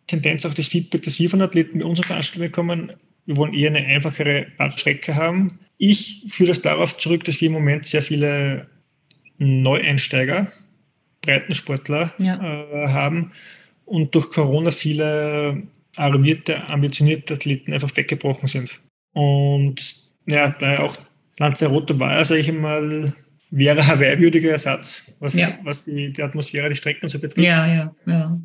Tendenz 0.08 0.44
auch 0.44 0.54
das 0.54 0.66
Feedback, 0.66 1.02
das 1.02 1.20
wir 1.20 1.30
von 1.30 1.40
Athleten 1.40 1.78
bei 1.78 1.84
unseren 1.84 2.06
Veranstaltungen 2.06 2.50
bekommen, 2.50 2.92
wir 3.26 3.36
wollen 3.36 3.54
eher 3.54 3.70
eine 3.70 3.86
einfachere 3.86 4.48
Radstrecke 4.58 5.14
haben. 5.14 5.60
Ich 5.78 6.24
führe 6.26 6.48
das 6.48 6.62
darauf 6.62 6.98
zurück, 6.98 7.22
dass 7.22 7.40
wir 7.40 7.46
im 7.46 7.52
Moment 7.52 7.86
sehr 7.86 8.02
viele 8.02 8.66
Neueinsteiger 9.38 10.52
Breitensportler 11.22 12.12
ja. 12.18 12.36
äh, 12.42 12.88
haben 12.88 13.32
und 13.84 14.14
durch 14.14 14.30
Corona 14.30 14.70
viele 14.70 15.62
arrivierte, 15.96 16.68
ambitionierte 16.68 17.34
Athleten 17.34 17.72
einfach 17.72 17.94
weggebrochen 17.96 18.48
sind. 18.48 18.80
Und 19.12 19.96
ja, 20.26 20.50
daher 20.58 20.84
auch 20.84 20.96
Lanzarote 21.38 21.98
war 21.98 22.14
ja, 22.14 22.24
sage 22.24 22.40
ich 22.40 22.52
mal, 22.52 23.14
wäre 23.50 23.86
Hawaii-würdiger 23.86 24.50
Ersatz, 24.50 25.12
was, 25.20 25.34
ja. 25.34 25.58
was 25.62 25.84
die, 25.84 26.12
die 26.12 26.22
Atmosphäre, 26.22 26.68
die 26.68 26.76
Strecken 26.76 27.08
so 27.08 27.18
betrifft. 27.18 27.46
Ja, 27.46 27.66
ja, 27.66 27.94
ja. 28.06 28.40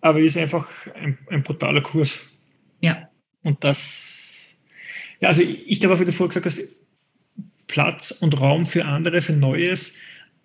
Aber 0.00 0.20
ist 0.20 0.36
einfach 0.36 0.68
ein, 0.94 1.18
ein 1.28 1.42
brutaler 1.42 1.80
Kurs. 1.80 2.20
Ja. 2.80 3.08
Und 3.42 3.64
das, 3.64 4.54
ja, 5.20 5.28
also 5.28 5.42
ich, 5.42 5.68
ich 5.68 5.80
glaube, 5.80 5.98
wie 5.98 6.04
du 6.04 6.12
vorher 6.12 6.28
gesagt 6.28 6.46
hast, 6.46 6.60
Platz 7.66 8.10
und 8.10 8.38
Raum 8.40 8.66
für 8.66 8.84
andere, 8.84 9.22
für 9.22 9.32
Neues, 9.32 9.94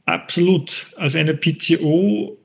absolut. 0.06 0.88
Also 0.95 1.18
eine 1.18 1.34
PTO, 1.34 2.38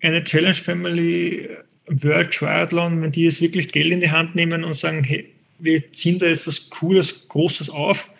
eine 0.00 0.22
Challenge 0.24 0.54
Family, 0.54 1.48
World 1.86 2.32
Triathlon, 2.32 3.02
wenn 3.02 3.12
die 3.12 3.24
jetzt 3.24 3.40
wirklich 3.40 3.72
Geld 3.72 3.92
in 3.92 4.00
die 4.00 4.10
Hand 4.10 4.34
nehmen 4.34 4.64
und 4.64 4.74
sagen, 4.74 5.04
hey, 5.04 5.32
wir 5.58 5.92
ziehen 5.92 6.18
da 6.18 6.26
jetzt 6.26 6.46
was 6.46 6.68
Cooles, 6.70 7.28
Großes 7.28 7.70
auf, 7.70 8.10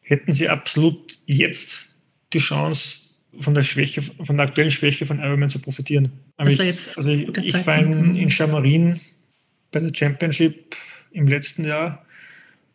hätten 0.00 0.32
sie 0.32 0.48
absolut 0.48 1.18
jetzt 1.26 1.88
die 2.32 2.38
Chance, 2.38 3.06
von 3.40 3.54
der 3.54 3.62
Schwäche, 3.62 4.02
von 4.02 4.36
der 4.36 4.46
aktuellen 4.46 4.70
Schwäche 4.70 5.06
von 5.06 5.18
Ironman 5.18 5.50
zu 5.50 5.58
profitieren. 5.58 6.12
Ich, 6.46 6.60
also 6.96 7.10
ich, 7.10 7.28
ich 7.36 7.66
war 7.66 7.78
in, 7.78 8.14
in 8.14 8.30
Chamarin 8.30 9.00
bei 9.70 9.80
der 9.80 9.94
Championship 9.94 10.76
im 11.12 11.26
letzten 11.26 11.64
Jahr, 11.64 12.04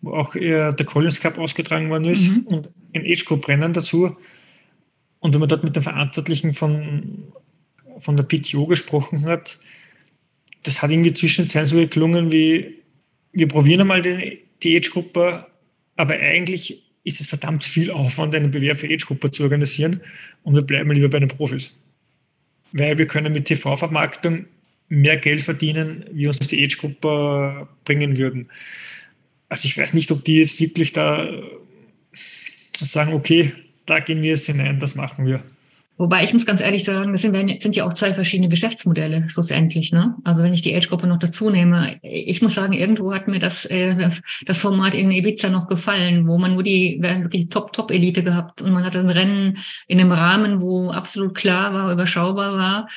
wo 0.02 0.14
auch 0.14 0.34
der 0.34 0.74
Collins 0.86 1.20
Cup 1.20 1.38
ausgetragen 1.38 1.90
worden 1.90 2.06
ist 2.06 2.28
mhm. 2.28 2.42
und 2.46 2.70
ein 2.94 3.06
Age 3.06 3.26
Group 3.26 3.48
Rennen 3.48 3.74
dazu. 3.74 4.18
Und 5.22 5.34
wenn 5.34 5.40
man 5.40 5.50
dort 5.50 5.64
mit 5.64 5.76
den 5.76 5.84
Verantwortlichen 5.84 6.54
von, 6.54 7.32
von 8.00 8.18
der 8.18 8.24
PTO 8.24 8.66
gesprochen 8.66 9.24
hat, 9.24 9.60
das 10.64 10.82
hat 10.82 10.92
irgendwie 10.92 11.14
zwischenzeitlich 11.14 11.70
so 11.70 11.78
geklungen 11.78 12.32
wie, 12.32 12.76
wir 13.32 13.48
probieren 13.48 13.82
einmal 13.82 14.02
die, 14.02 14.40
die 14.62 14.76
Age-Gruppe, 14.76 15.46
aber 15.96 16.16
eigentlich 16.16 16.84
ist 17.04 17.22
es 17.22 17.28
verdammt 17.28 17.64
viel 17.64 17.92
Aufwand, 17.92 18.36
einen 18.36 18.52
Bewerb 18.52 18.80
für 18.80 18.88
Age-Gruppe 18.88 19.32
zu 19.32 19.44
organisieren 19.44 20.02
und 20.44 20.56
wir 20.56 20.64
bleiben 20.64 20.92
lieber 20.92 21.10
bei 21.10 21.20
den 21.20 21.30
Profis. 21.30 21.78
Weil 22.72 22.98
wir 22.98 23.06
können 23.06 23.32
mit 23.32 23.46
TV-Vermarktung 23.46 24.46
mehr 24.90 25.18
Geld 25.18 25.42
verdienen, 25.42 26.06
wie 26.12 26.28
uns 26.28 26.40
die 26.40 26.64
Age-Gruppe 26.64 27.68
bringen 27.86 28.18
würden. 28.18 28.50
Also 29.50 29.68
ich 29.68 29.78
weiß 29.78 29.94
nicht, 29.94 30.10
ob 30.12 30.26
die 30.26 30.40
jetzt 30.40 30.60
wirklich 30.60 30.94
da 30.94 31.30
sagen, 32.80 33.14
okay, 33.14 33.54
da 33.86 34.00
gehen 34.00 34.22
wir 34.22 34.30
jetzt 34.30 34.46
hinein, 34.46 34.80
das 34.80 34.96
machen 34.96 35.26
wir. 35.26 35.44
Wobei 36.02 36.24
ich 36.24 36.34
muss 36.34 36.48
ganz 36.48 36.62
ehrlich 36.62 36.84
sagen, 36.84 37.12
das 37.12 37.22
sind, 37.22 37.62
sind 37.62 37.76
ja 37.76 37.86
auch 37.86 37.94
zwei 37.94 38.16
verschiedene 38.16 38.50
Geschäftsmodelle 38.50 39.30
schlussendlich. 39.30 39.92
Ne? 39.92 40.16
Also 40.24 40.42
wenn 40.42 40.52
ich 40.52 40.64
die 40.64 40.76
Age-Gruppe 40.76 41.06
noch 41.06 41.20
dazu 41.20 41.52
nehme, 41.52 42.00
ich 42.02 42.42
muss 42.42 42.56
sagen, 42.56 42.74
irgendwo 42.74 43.14
hat 43.14 43.28
mir 43.28 43.38
das, 43.38 43.66
äh, 43.66 44.10
das 44.48 44.58
Format 44.58 44.96
in 44.96 45.12
Ibiza 45.12 45.50
noch 45.50 45.68
gefallen, 45.68 46.28
wo 46.28 46.40
man 46.40 46.56
nur 46.56 46.64
die, 46.64 47.00
die 47.32 47.50
Top-Top-Elite 47.50 48.24
gehabt 48.24 48.64
und 48.64 48.72
man 48.72 48.84
hat 48.84 48.96
ein 48.96 49.12
Rennen 49.12 49.60
in 49.88 50.00
einem 50.00 50.12
Rahmen, 50.12 50.60
wo 50.60 50.90
absolut 50.90 51.36
klar 51.36 51.72
war, 51.72 51.92
überschaubar 51.92 52.54
war. 52.54 52.88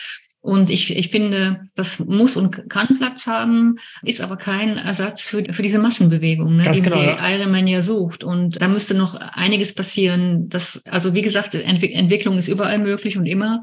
Und 0.45 0.68
ich, 0.68 0.95
ich 0.95 1.09
finde, 1.09 1.70
das 1.74 1.99
muss 2.01 2.36
und 2.36 2.68
kann 2.68 2.99
Platz 2.99 3.26
haben, 3.26 3.76
ist 4.03 4.20
aber 4.20 4.36
kein 4.36 4.76
Ersatz 4.76 5.22
für, 5.22 5.42
für 5.42 5.62
diese 5.62 5.78
Massenbewegung, 5.78 6.57
ne, 6.57 6.70
die, 6.70 6.82
genau, 6.82 7.01
die 7.01 7.07
ja. 7.07 7.30
Ironman 7.30 7.66
ja 7.66 7.80
sucht. 7.80 8.24
Und 8.24 8.61
da 8.61 8.68
müsste 8.68 8.92
noch 8.92 9.14
einiges 9.14 9.74
passieren. 9.74 10.51
Das, 10.51 10.82
also 10.84 11.14
wie 11.14 11.22
gesagt, 11.22 11.55
Entwick 11.55 11.95
Entwicklung 11.95 12.36
ist 12.36 12.49
überall 12.49 12.78
möglich 12.78 13.16
und 13.16 13.24
immer. 13.24 13.62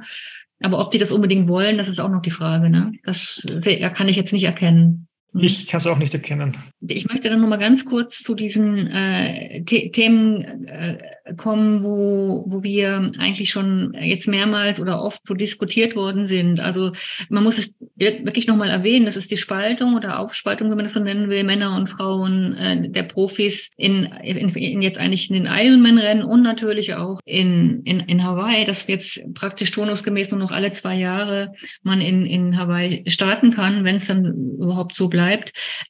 Aber 0.59 0.79
ob 0.79 0.89
die 0.89 0.97
das 0.97 1.11
unbedingt 1.11 1.47
wollen, 1.47 1.77
das 1.77 1.87
ist 1.87 1.99
auch 1.99 2.09
noch 2.09 2.23
die 2.23 2.31
Frage. 2.31 2.71
Ne? 2.71 2.93
Das 3.03 3.45
kann 3.93 4.09
ich 4.09 4.15
jetzt 4.15 4.33
nicht 4.33 4.45
erkennen. 4.45 5.07
Ich 5.33 5.67
kann 5.67 5.77
es 5.77 5.87
auch 5.87 5.97
nicht 5.97 6.13
erkennen. 6.13 6.57
Ich 6.85 7.07
möchte 7.07 7.29
dann 7.29 7.39
noch 7.39 7.47
mal 7.47 7.55
ganz 7.55 7.85
kurz 7.85 8.21
zu 8.21 8.35
diesen 8.35 8.87
äh, 8.87 9.63
Themen 9.63 10.65
äh, 10.65 10.97
kommen, 11.37 11.83
wo, 11.83 12.43
wo 12.47 12.63
wir 12.63 13.11
eigentlich 13.17 13.49
schon 13.49 13.95
jetzt 13.97 14.27
mehrmals 14.27 14.81
oder 14.81 15.01
oft 15.01 15.25
so 15.25 15.33
diskutiert 15.33 15.95
worden 15.95 16.25
sind. 16.25 16.59
Also 16.59 16.91
man 17.29 17.43
muss 17.43 17.57
es 17.57 17.77
wirklich 17.95 18.47
noch 18.47 18.57
mal 18.57 18.69
erwähnen, 18.69 19.05
das 19.05 19.15
ist 19.15 19.31
die 19.31 19.37
Spaltung 19.37 19.95
oder 19.95 20.19
Aufspaltung, 20.19 20.69
wenn 20.69 20.75
man 20.75 20.85
das 20.85 20.95
so 20.95 20.99
nennen 20.99 21.29
will, 21.29 21.45
Männer 21.45 21.77
und 21.77 21.87
Frauen 21.87 22.53
äh, 22.57 22.89
der 22.89 23.03
Profis 23.03 23.71
in, 23.77 24.03
in, 24.23 24.49
in 24.49 24.81
jetzt 24.81 24.97
eigentlich 24.97 25.29
in 25.29 25.35
den 25.35 25.49
Ironman-Rennen 25.49 26.25
und 26.25 26.41
natürlich 26.41 26.95
auch 26.95 27.21
in, 27.23 27.83
in, 27.83 28.01
in 28.01 28.25
Hawaii, 28.25 28.65
dass 28.65 28.87
jetzt 28.87 29.21
praktisch 29.33 29.71
turnusgemäß 29.71 30.31
nur 30.31 30.41
noch 30.41 30.51
alle 30.51 30.71
zwei 30.71 30.97
Jahre 30.97 31.53
man 31.83 32.01
in, 32.01 32.25
in 32.25 32.57
Hawaii 32.57 33.09
starten 33.09 33.51
kann, 33.51 33.85
wenn 33.85 33.95
es 33.95 34.07
dann 34.07 34.25
überhaupt 34.59 34.95
so 34.95 35.07
bleibt. 35.07 35.20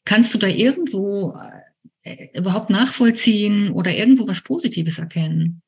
Kannst 0.05 0.33
du 0.33 0.37
da 0.37 0.47
irgendwo 0.47 1.35
äh, 2.03 2.27
überhaupt 2.33 2.69
nachvollziehen 2.69 3.71
oder 3.71 3.95
irgendwo 3.95 4.27
was 4.27 4.41
Positives 4.41 4.99
erkennen? 4.99 5.61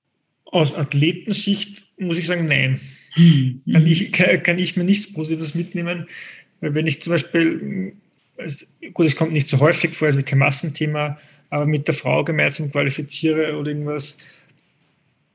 Aus 0.45 0.73
Athletensicht 0.73 1.85
muss 1.97 2.17
ich 2.17 2.27
sagen, 2.27 2.47
nein. 2.47 2.79
Mhm. 3.15 3.61
Kann, 3.71 3.87
ich, 3.87 4.11
kann, 4.11 4.59
ich 4.59 4.75
mir 4.75 4.83
nichts 4.83 5.11
Positives 5.11 5.55
mitnehmen, 5.55 6.07
weil 6.61 6.75
wenn 6.75 6.87
ich 6.87 7.01
zum 7.01 7.11
Beispiel, 7.11 7.93
gut, 8.93 9.05
es 9.05 9.15
kommt 9.15 9.33
nicht 9.33 9.47
so 9.47 9.59
häufig 9.59 9.93
vor, 9.95 10.07
also 10.07 10.21
kein 10.23 10.39
Massenthema, 10.39 11.19
aber 11.49 11.65
mit 11.65 11.87
der 11.87 11.93
Frau 11.93 12.23
gemeinsam 12.23 12.71
qualifiziere 12.71 13.57
oder 13.57 13.71
irgendwas, 13.71 14.17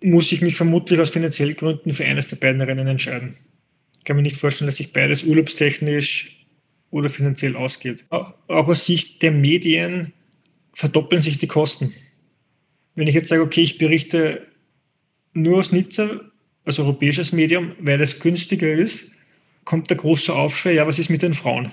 muss 0.02 0.32
ich 0.32 0.42
mich 0.42 0.56
vermutlich 0.56 0.98
aus 0.98 1.10
finanziellen 1.10 1.56
Gründen 1.56 1.92
für 1.92 2.04
eines 2.04 2.28
der 2.28 2.36
beiden 2.36 2.60
Rennen 2.60 2.86
entscheiden. 2.86 3.36
Ich 3.98 4.04
kann 4.04 4.16
mir 4.16 4.22
nicht 4.22 4.36
vorstellen, 4.36 4.66
dass 4.66 4.76
sich 4.76 4.92
beides 4.92 5.24
urlaubstechnisch 5.24 6.37
oder 6.90 7.08
finanziell 7.08 7.56
ausgeht. 7.56 8.04
Auch 8.10 8.34
aus 8.46 8.86
Sicht 8.86 9.22
der 9.22 9.32
Medien 9.32 10.12
verdoppeln 10.72 11.22
sich 11.22 11.38
die 11.38 11.46
Kosten. 11.46 11.92
Wenn 12.94 13.06
ich 13.06 13.14
jetzt 13.14 13.28
sage, 13.28 13.42
okay, 13.42 13.62
ich 13.62 13.78
berichte 13.78 14.46
nur 15.32 15.58
aus 15.58 15.72
Nizza 15.72 16.20
als 16.64 16.78
europäisches 16.78 17.32
Medium, 17.32 17.72
weil 17.80 18.00
es 18.00 18.20
günstiger 18.20 18.72
ist, 18.72 19.10
kommt 19.64 19.90
der 19.90 19.96
große 19.96 20.34
Aufschrei, 20.34 20.72
ja, 20.72 20.86
was 20.86 20.98
ist 20.98 21.10
mit 21.10 21.22
den 21.22 21.34
Frauen? 21.34 21.70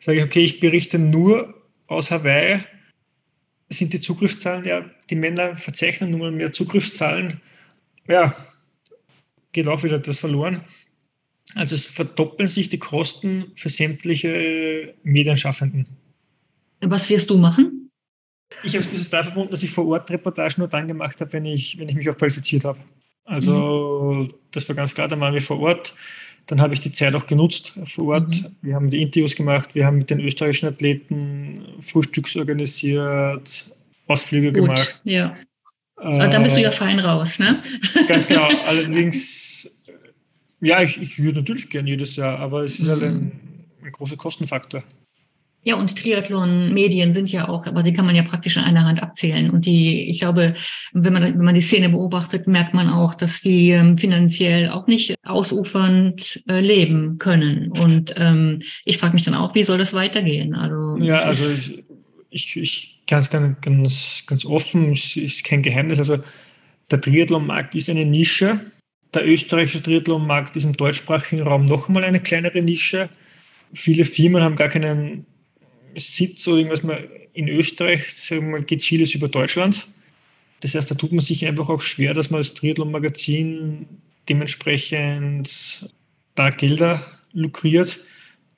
Sage 0.00 0.18
ich, 0.18 0.24
okay, 0.24 0.44
ich 0.44 0.60
berichte 0.60 0.98
nur 0.98 1.54
aus 1.86 2.10
Hawaii, 2.10 2.64
sind 3.68 3.92
die 3.92 4.00
Zugriffszahlen, 4.00 4.64
ja, 4.64 4.90
die 5.10 5.14
Männer 5.14 5.56
verzeichnen 5.56 6.10
nun 6.10 6.20
mal 6.20 6.30
mehr 6.30 6.52
Zugriffszahlen, 6.52 7.40
ja, 8.08 8.36
geht 9.52 9.68
auch 9.68 9.82
wieder 9.82 9.96
etwas 9.96 10.18
verloren. 10.18 10.62
Also 11.54 11.74
es 11.74 11.86
verdoppeln 11.86 12.48
sich 12.48 12.68
die 12.68 12.78
Kosten 12.78 13.52
für 13.54 13.68
sämtliche 13.68 14.94
Medienschaffenden. 15.02 15.88
Was 16.80 17.08
wirst 17.08 17.30
du 17.30 17.38
machen? 17.38 17.90
Ich 18.62 18.74
habe 18.74 18.84
es 18.84 18.86
bis 18.86 19.10
da 19.10 19.22
verbunden, 19.22 19.50
dass 19.50 19.62
ich 19.62 19.70
vor 19.70 19.86
Ort 19.88 20.10
Reportagen 20.10 20.54
nur 20.58 20.68
dann 20.68 20.88
gemacht 20.88 21.20
habe, 21.20 21.32
wenn 21.32 21.44
ich, 21.44 21.78
wenn 21.78 21.88
ich 21.88 21.94
mich 21.94 22.08
auch 22.08 22.16
qualifiziert 22.16 22.64
habe. 22.64 22.78
Also 23.24 24.12
mhm. 24.12 24.34
das 24.50 24.68
war 24.68 24.76
ganz 24.76 24.94
klar, 24.94 25.08
dann 25.08 25.20
waren 25.20 25.34
wir 25.34 25.42
vor 25.42 25.60
Ort. 25.60 25.94
Dann 26.46 26.60
habe 26.60 26.74
ich 26.74 26.80
die 26.80 26.92
Zeit 26.92 27.14
auch 27.14 27.26
genutzt 27.26 27.72
vor 27.84 28.14
Ort. 28.14 28.42
Mhm. 28.42 28.56
Wir 28.60 28.74
haben 28.74 28.90
die 28.90 29.02
Interviews 29.02 29.34
gemacht, 29.34 29.74
wir 29.74 29.86
haben 29.86 29.98
mit 29.98 30.10
den 30.10 30.20
österreichischen 30.20 30.68
Athleten 30.68 31.64
Frühstücks 31.80 32.36
organisiert, 32.36 33.70
Ausflüge 34.06 34.52
Gut, 34.52 34.62
gemacht. 34.62 35.00
Ja. 35.04 35.36
Äh, 36.00 36.28
dann 36.28 36.42
bist 36.42 36.56
du 36.56 36.60
ja 36.60 36.70
fein 36.70 36.98
raus, 37.00 37.38
ne? 37.38 37.62
Ganz 38.08 38.26
genau. 38.26 38.48
Allerdings, 38.66 39.83
ja, 40.64 40.82
ich, 40.82 41.00
ich 41.00 41.22
würde 41.22 41.40
natürlich 41.40 41.68
gerne 41.68 41.90
jedes 41.90 42.16
Jahr, 42.16 42.38
aber 42.38 42.64
es 42.64 42.78
ist 42.78 42.88
halt 42.88 43.00
mhm. 43.00 43.04
halt 43.04 43.14
ein, 43.14 43.32
ein 43.84 43.92
großer 43.92 44.16
Kostenfaktor. 44.16 44.82
Ja, 45.66 45.76
und 45.76 45.96
Triathlon-Medien 45.96 47.14
sind 47.14 47.32
ja 47.32 47.48
auch, 47.48 47.66
aber 47.66 47.82
die 47.82 47.94
kann 47.94 48.04
man 48.04 48.14
ja 48.14 48.22
praktisch 48.22 48.58
in 48.58 48.62
einer 48.62 48.84
Hand 48.84 49.02
abzählen. 49.02 49.48
Und 49.48 49.64
die, 49.64 50.10
ich 50.10 50.20
glaube, 50.20 50.52
wenn 50.92 51.12
man, 51.14 51.22
wenn 51.22 51.44
man 51.44 51.54
die 51.54 51.62
Szene 51.62 51.88
beobachtet, 51.88 52.46
merkt 52.46 52.74
man 52.74 52.90
auch, 52.90 53.14
dass 53.14 53.40
die 53.40 53.70
ähm, 53.70 53.96
finanziell 53.96 54.68
auch 54.68 54.86
nicht 54.86 55.14
ausufernd 55.24 56.42
äh, 56.48 56.60
leben 56.60 57.16
können. 57.16 57.70
Und 57.70 58.14
ähm, 58.18 58.60
ich 58.84 58.98
frage 58.98 59.14
mich 59.14 59.24
dann 59.24 59.34
auch, 59.34 59.54
wie 59.54 59.64
soll 59.64 59.78
das 59.78 59.94
weitergehen? 59.94 60.54
Also, 60.54 61.02
ja, 61.02 61.22
also 61.22 61.44
ich, 61.48 61.82
ich, 62.28 62.56
ich 62.58 63.00
kann 63.06 63.20
es 63.20 63.30
ganz, 63.30 63.58
ganz, 63.62 64.24
ganz 64.26 64.44
offen, 64.44 64.92
es 64.92 65.16
ist 65.16 65.44
kein 65.44 65.62
Geheimnis. 65.62 65.98
Also 65.98 66.18
der 66.90 67.00
Triathlon-Markt 67.00 67.74
ist 67.74 67.88
eine 67.88 68.04
Nische. 68.04 68.60
Der 69.14 69.26
österreichische 69.26 69.82
Triathlon-Markt 69.82 70.56
ist 70.56 70.64
im 70.64 70.76
deutschsprachigen 70.76 71.42
Raum 71.42 71.66
noch 71.66 71.88
einmal 71.88 72.04
eine 72.04 72.20
kleinere 72.20 72.62
Nische. 72.62 73.08
Viele 73.72 74.04
Firmen 74.04 74.42
haben 74.42 74.56
gar 74.56 74.68
keinen 74.68 75.24
Sitz 75.96 76.46
oder 76.48 76.58
irgendwas 76.58 76.82
mal 76.82 77.08
in 77.32 77.48
Österreich, 77.48 78.12
sagen 78.14 78.66
geht 78.66 78.82
vieles 78.82 79.14
über 79.14 79.28
Deutschland. 79.28 79.86
Das 80.60 80.74
heißt, 80.74 80.90
da 80.90 80.94
tut 80.96 81.12
man 81.12 81.24
sich 81.24 81.46
einfach 81.46 81.68
auch 81.68 81.80
schwer, 81.80 82.14
dass 82.14 82.30
man 82.30 82.38
als 82.38 82.54
Triathlon-Magazin 82.54 83.86
dementsprechend 84.28 85.88
da 86.34 86.50
Gelder 86.50 87.06
lukriert, 87.32 88.00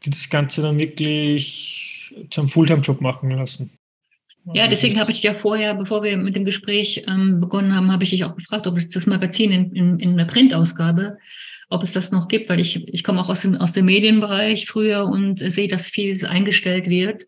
die 0.04 0.10
das 0.10 0.30
Ganze 0.30 0.62
dann 0.62 0.78
wirklich 0.78 2.14
zum 2.30 2.48
Fulltime-Job 2.48 3.00
machen 3.00 3.30
lassen. 3.30 3.75
Ja, 4.54 4.68
deswegen 4.68 5.00
habe 5.00 5.10
ich 5.10 5.22
ja 5.22 5.34
vorher, 5.34 5.74
bevor 5.74 6.02
wir 6.02 6.16
mit 6.16 6.36
dem 6.36 6.44
Gespräch 6.44 7.04
ähm, 7.08 7.40
begonnen 7.40 7.74
haben, 7.74 7.90
habe 7.90 8.04
ich 8.04 8.10
dich 8.10 8.24
auch 8.24 8.36
gefragt, 8.36 8.66
ob 8.66 8.76
es 8.76 8.88
das 8.88 9.06
Magazin 9.06 9.50
in, 9.50 9.72
in, 9.72 9.98
in 9.98 10.16
der 10.16 10.24
Printausgabe 10.24 11.18
ob 11.68 11.82
es 11.82 11.92
das 11.92 12.12
noch 12.12 12.28
gibt, 12.28 12.48
weil 12.48 12.60
ich, 12.60 12.88
ich 12.92 13.02
komme 13.02 13.20
auch 13.20 13.28
aus 13.28 13.42
dem, 13.42 13.56
aus 13.56 13.72
dem 13.72 13.86
Medienbereich 13.86 14.66
früher 14.66 15.04
und 15.04 15.40
sehe, 15.40 15.68
dass 15.68 15.82
vieles 15.82 16.24
eingestellt 16.24 16.88
wird. 16.88 17.26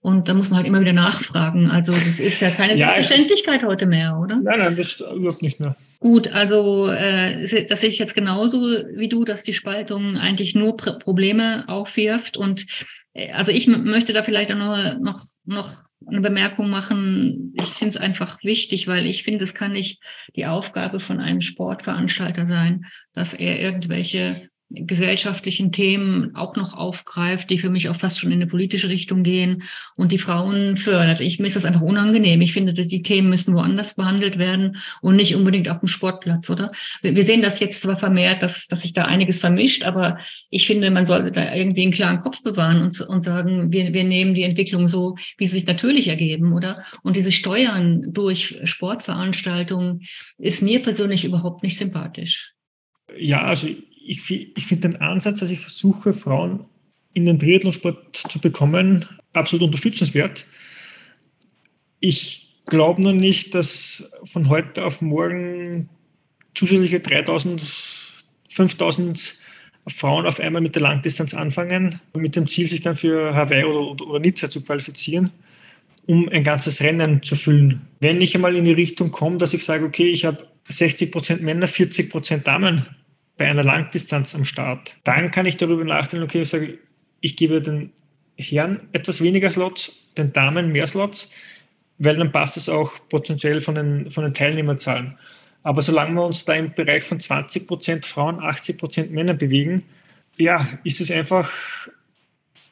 Und 0.00 0.28
da 0.28 0.34
muss 0.34 0.50
man 0.50 0.58
halt 0.58 0.68
immer 0.68 0.80
wieder 0.80 0.92
nachfragen. 0.92 1.68
Also 1.68 1.92
das 1.92 2.20
ist 2.20 2.40
ja 2.40 2.50
keine 2.50 2.76
ja, 2.76 2.92
Selbstverständlichkeit 2.92 3.64
heute 3.64 3.86
mehr, 3.86 4.16
oder? 4.22 4.36
Nein, 4.36 4.58
nein, 4.60 4.76
das 4.76 4.86
ist 4.86 5.00
überhaupt 5.00 5.42
nicht 5.42 5.58
mehr. 5.58 5.74
Gut, 5.98 6.28
also 6.28 6.88
äh, 6.88 7.66
das 7.66 7.80
sehe 7.80 7.90
ich 7.90 7.98
jetzt 7.98 8.14
genauso 8.14 8.60
wie 8.94 9.08
du, 9.08 9.24
dass 9.24 9.42
die 9.42 9.52
Spaltung 9.52 10.16
eigentlich 10.16 10.54
nur 10.54 10.76
Pr 10.76 10.98
Probleme 10.98 11.64
aufwirft. 11.68 12.36
Und 12.36 12.66
äh, 13.14 13.32
also 13.32 13.50
ich 13.50 13.66
möchte 13.66 14.12
da 14.12 14.22
vielleicht 14.22 14.52
auch 14.52 14.58
noch, 14.58 14.98
noch, 15.00 15.20
noch 15.44 15.72
eine 16.06 16.20
Bemerkung 16.20 16.68
machen. 16.68 17.54
Ich 17.56 17.68
finde 17.68 17.96
es 17.96 17.96
einfach 17.96 18.42
wichtig, 18.42 18.86
weil 18.86 19.06
ich 19.06 19.22
finde, 19.22 19.44
es 19.44 19.54
kann 19.54 19.72
nicht 19.72 20.02
die 20.34 20.46
Aufgabe 20.46 21.00
von 21.00 21.20
einem 21.20 21.40
Sportveranstalter 21.40 22.46
sein, 22.46 22.86
dass 23.12 23.34
er 23.34 23.60
irgendwelche 23.60 24.48
gesellschaftlichen 24.68 25.70
Themen 25.70 26.34
auch 26.34 26.56
noch 26.56 26.76
aufgreift, 26.76 27.50
die 27.50 27.58
für 27.58 27.70
mich 27.70 27.88
auch 27.88 27.96
fast 27.96 28.18
schon 28.18 28.32
in 28.32 28.38
eine 28.38 28.48
politische 28.48 28.88
Richtung 28.88 29.22
gehen 29.22 29.62
und 29.94 30.10
die 30.10 30.18
Frauen 30.18 30.76
fördert. 30.76 31.20
Ich, 31.20 31.38
mir 31.38 31.46
ist 31.46 31.54
das 31.54 31.64
einfach 31.64 31.82
unangenehm. 31.82 32.40
Ich 32.40 32.52
finde, 32.52 32.74
dass 32.74 32.88
die 32.88 33.02
Themen 33.02 33.28
müssen 33.28 33.54
woanders 33.54 33.94
behandelt 33.94 34.38
werden 34.38 34.78
und 35.02 35.14
nicht 35.14 35.36
unbedingt 35.36 35.68
auf 35.68 35.78
dem 35.78 35.88
Sportplatz, 35.88 36.50
oder? 36.50 36.72
Wir, 37.00 37.24
sehen 37.24 37.42
das 37.42 37.60
jetzt 37.60 37.80
zwar 37.80 37.96
vermehrt, 37.96 38.42
dass, 38.42 38.66
dass 38.66 38.82
sich 38.82 38.92
da 38.92 39.04
einiges 39.04 39.38
vermischt, 39.38 39.84
aber 39.84 40.18
ich 40.50 40.66
finde, 40.66 40.90
man 40.90 41.06
sollte 41.06 41.30
da 41.30 41.54
irgendwie 41.54 41.82
einen 41.82 41.92
klaren 41.92 42.18
Kopf 42.18 42.42
bewahren 42.42 42.82
und, 42.82 43.00
und 43.00 43.22
sagen, 43.22 43.72
wir, 43.72 43.92
wir 43.92 44.04
nehmen 44.04 44.34
die 44.34 44.42
Entwicklung 44.42 44.88
so, 44.88 45.14
wie 45.38 45.46
sie 45.46 45.54
sich 45.54 45.66
natürlich 45.66 46.08
ergeben, 46.08 46.52
oder? 46.52 46.82
Und 47.04 47.14
diese 47.14 47.30
Steuern 47.30 48.02
durch 48.08 48.58
Sportveranstaltungen 48.64 50.02
ist 50.38 50.60
mir 50.60 50.82
persönlich 50.82 51.24
überhaupt 51.24 51.62
nicht 51.62 51.78
sympathisch. 51.78 52.52
Ja, 53.16 53.42
also 53.42 53.68
ich, 54.08 54.30
ich 54.56 54.66
finde 54.66 54.90
den 54.90 55.00
Ansatz, 55.00 55.40
dass 55.40 55.50
ich 55.50 55.60
versuche, 55.60 56.12
Frauen 56.12 56.64
in 57.12 57.26
den 57.26 57.38
Triathlonsport 57.38 58.16
zu 58.16 58.38
bekommen, 58.38 59.06
absolut 59.32 59.66
unterstützenswert. 59.66 60.46
Ich 62.00 62.56
glaube 62.66 63.00
nur 63.00 63.12
nicht, 63.12 63.54
dass 63.54 64.10
von 64.24 64.48
heute 64.48 64.84
auf 64.84 65.00
morgen 65.00 65.88
zusätzliche 66.54 67.00
3000, 67.00 67.62
5000 68.50 69.34
Frauen 69.88 70.26
auf 70.26 70.40
einmal 70.40 70.62
mit 70.62 70.74
der 70.74 70.82
Langdistanz 70.82 71.32
anfangen, 71.32 72.00
mit 72.14 72.34
dem 72.34 72.48
Ziel, 72.48 72.68
sich 72.68 72.80
dann 72.80 72.96
für 72.96 73.34
Hawaii 73.34 73.64
oder, 73.64 74.04
oder 74.04 74.18
Nizza 74.18 74.50
zu 74.50 74.62
qualifizieren, 74.62 75.30
um 76.06 76.28
ein 76.28 76.42
ganzes 76.42 76.80
Rennen 76.80 77.22
zu 77.22 77.36
füllen. 77.36 77.82
Wenn 78.00 78.20
ich 78.20 78.34
einmal 78.34 78.56
in 78.56 78.64
die 78.64 78.72
Richtung 78.72 79.10
komme, 79.10 79.38
dass 79.38 79.54
ich 79.54 79.64
sage, 79.64 79.84
okay, 79.84 80.08
ich 80.08 80.24
habe 80.24 80.46
60% 80.68 81.42
Männer, 81.42 81.68
40% 81.68 82.38
Damen 82.38 82.86
bei 83.36 83.46
einer 83.46 83.64
Langdistanz 83.64 84.34
am 84.34 84.44
Start. 84.44 84.96
Dann 85.04 85.30
kann 85.30 85.46
ich 85.46 85.56
darüber 85.56 85.84
nachdenken, 85.84 86.24
okay, 86.24 86.42
ich 86.42 86.48
sage, 86.48 86.78
ich 87.20 87.36
gebe 87.36 87.60
den 87.60 87.92
Herren 88.36 88.88
etwas 88.92 89.22
weniger 89.22 89.50
Slots, 89.50 89.96
den 90.16 90.32
Damen 90.32 90.72
mehr 90.72 90.86
Slots, 90.86 91.30
weil 91.98 92.16
dann 92.16 92.32
passt 92.32 92.56
es 92.56 92.68
auch 92.68 92.92
potenziell 93.08 93.60
von 93.60 93.74
den, 93.74 94.10
von 94.10 94.24
den 94.24 94.34
Teilnehmerzahlen. 94.34 95.18
Aber 95.62 95.82
solange 95.82 96.14
wir 96.14 96.24
uns 96.24 96.44
da 96.44 96.54
im 96.54 96.72
Bereich 96.74 97.02
von 97.02 97.18
20% 97.18 98.04
Frauen, 98.04 98.36
80% 98.36 99.10
Männer 99.10 99.34
bewegen, 99.34 99.82
ja, 100.36 100.68
ist 100.84 101.00
es 101.00 101.10
einfach 101.10 101.50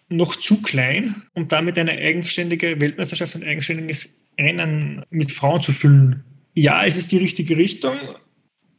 noch 0.08 0.36
zu 0.36 0.62
klein, 0.62 1.22
um 1.34 1.48
damit 1.48 1.78
eine 1.78 1.92
eigenständige 1.92 2.80
Weltmeisterschaft, 2.80 3.34
ein 3.34 3.42
eigenständiges 3.42 4.22
Rennen 4.38 5.04
mit 5.10 5.32
Frauen 5.32 5.62
zu 5.62 5.72
füllen. 5.72 6.22
Ja, 6.54 6.84
es 6.84 6.96
ist 6.96 7.10
die 7.10 7.18
richtige 7.18 7.56
Richtung, 7.56 7.96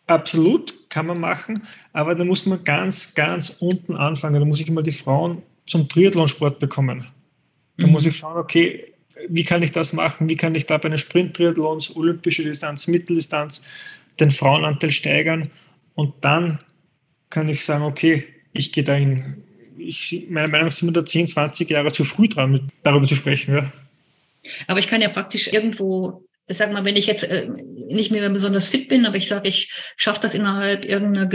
Absolut, 0.08 0.90
kann 0.90 1.08
man 1.08 1.20
machen, 1.20 1.64
aber 1.92 2.14
da 2.14 2.24
muss 2.24 2.46
man 2.46 2.64
ganz, 2.64 3.16
ganz 3.16 3.56
unten 3.60 3.96
anfangen. 3.96 4.40
Da 4.40 4.46
muss 4.46 4.60
ich 4.60 4.70
mal 4.70 4.84
die 4.84 4.92
Frauen 4.92 5.42
zum 5.66 5.90
Triathlonsport 5.90 6.60
bekommen. 6.60 7.08
Da 7.78 7.88
mhm. 7.88 7.94
muss 7.94 8.06
ich 8.06 8.16
schauen, 8.16 8.38
okay, 8.38 8.94
wie 9.28 9.44
kann 9.44 9.64
ich 9.64 9.72
das 9.72 9.94
machen? 9.94 10.30
Wie 10.30 10.36
kann 10.36 10.54
ich 10.54 10.68
da 10.68 10.78
bei 10.78 10.90
den 10.90 10.98
Sprint-Triathlons, 10.98 11.96
olympische 11.96 12.44
Distanz, 12.44 12.88
Mitteldistanz, 12.88 13.64
den 14.20 14.30
Frauenanteil 14.30 14.92
steigern? 14.92 15.50
Und 15.96 16.14
dann 16.22 16.60
kann 17.32 17.50
ich 17.50 17.66
sagen, 17.66 17.84
okay, 17.84 18.26
ich 18.54 18.72
gehe 18.72 18.84
dahin. 18.84 19.44
Ich, 19.78 20.28
meiner 20.30 20.48
Meinung 20.48 20.68
nach 20.68 20.74
sind 20.74 20.90
wir 20.90 20.94
da 20.94 21.06
10, 21.06 21.28
20 21.28 21.70
Jahre 21.70 21.92
zu 21.92 22.04
früh 22.04 22.28
dran, 22.28 22.72
darüber 22.84 23.08
zu 23.08 23.16
sprechen. 23.16 23.56
Ja. 23.56 23.74
Aber 24.68 24.80
ich 24.80 24.88
kann 24.88 25.02
ja 25.02 25.10
praktisch 25.10 25.52
irgendwo 25.52 26.26
sag 26.48 26.72
mal, 26.72 26.86
wenn 26.86 26.96
ich 26.96 27.08
jetzt 27.08 27.24
äh, 27.24 27.48
nicht 27.88 28.12
mehr 28.12 28.30
besonders 28.30 28.70
fit 28.70 28.88
bin, 28.88 29.06
aber 29.06 29.18
ich 29.18 29.28
sage, 29.28 29.48
ich 29.48 29.72
schaffe 29.98 30.20
das 30.22 30.34
innerhalb 30.34 30.86
irgendeiner 30.86 31.28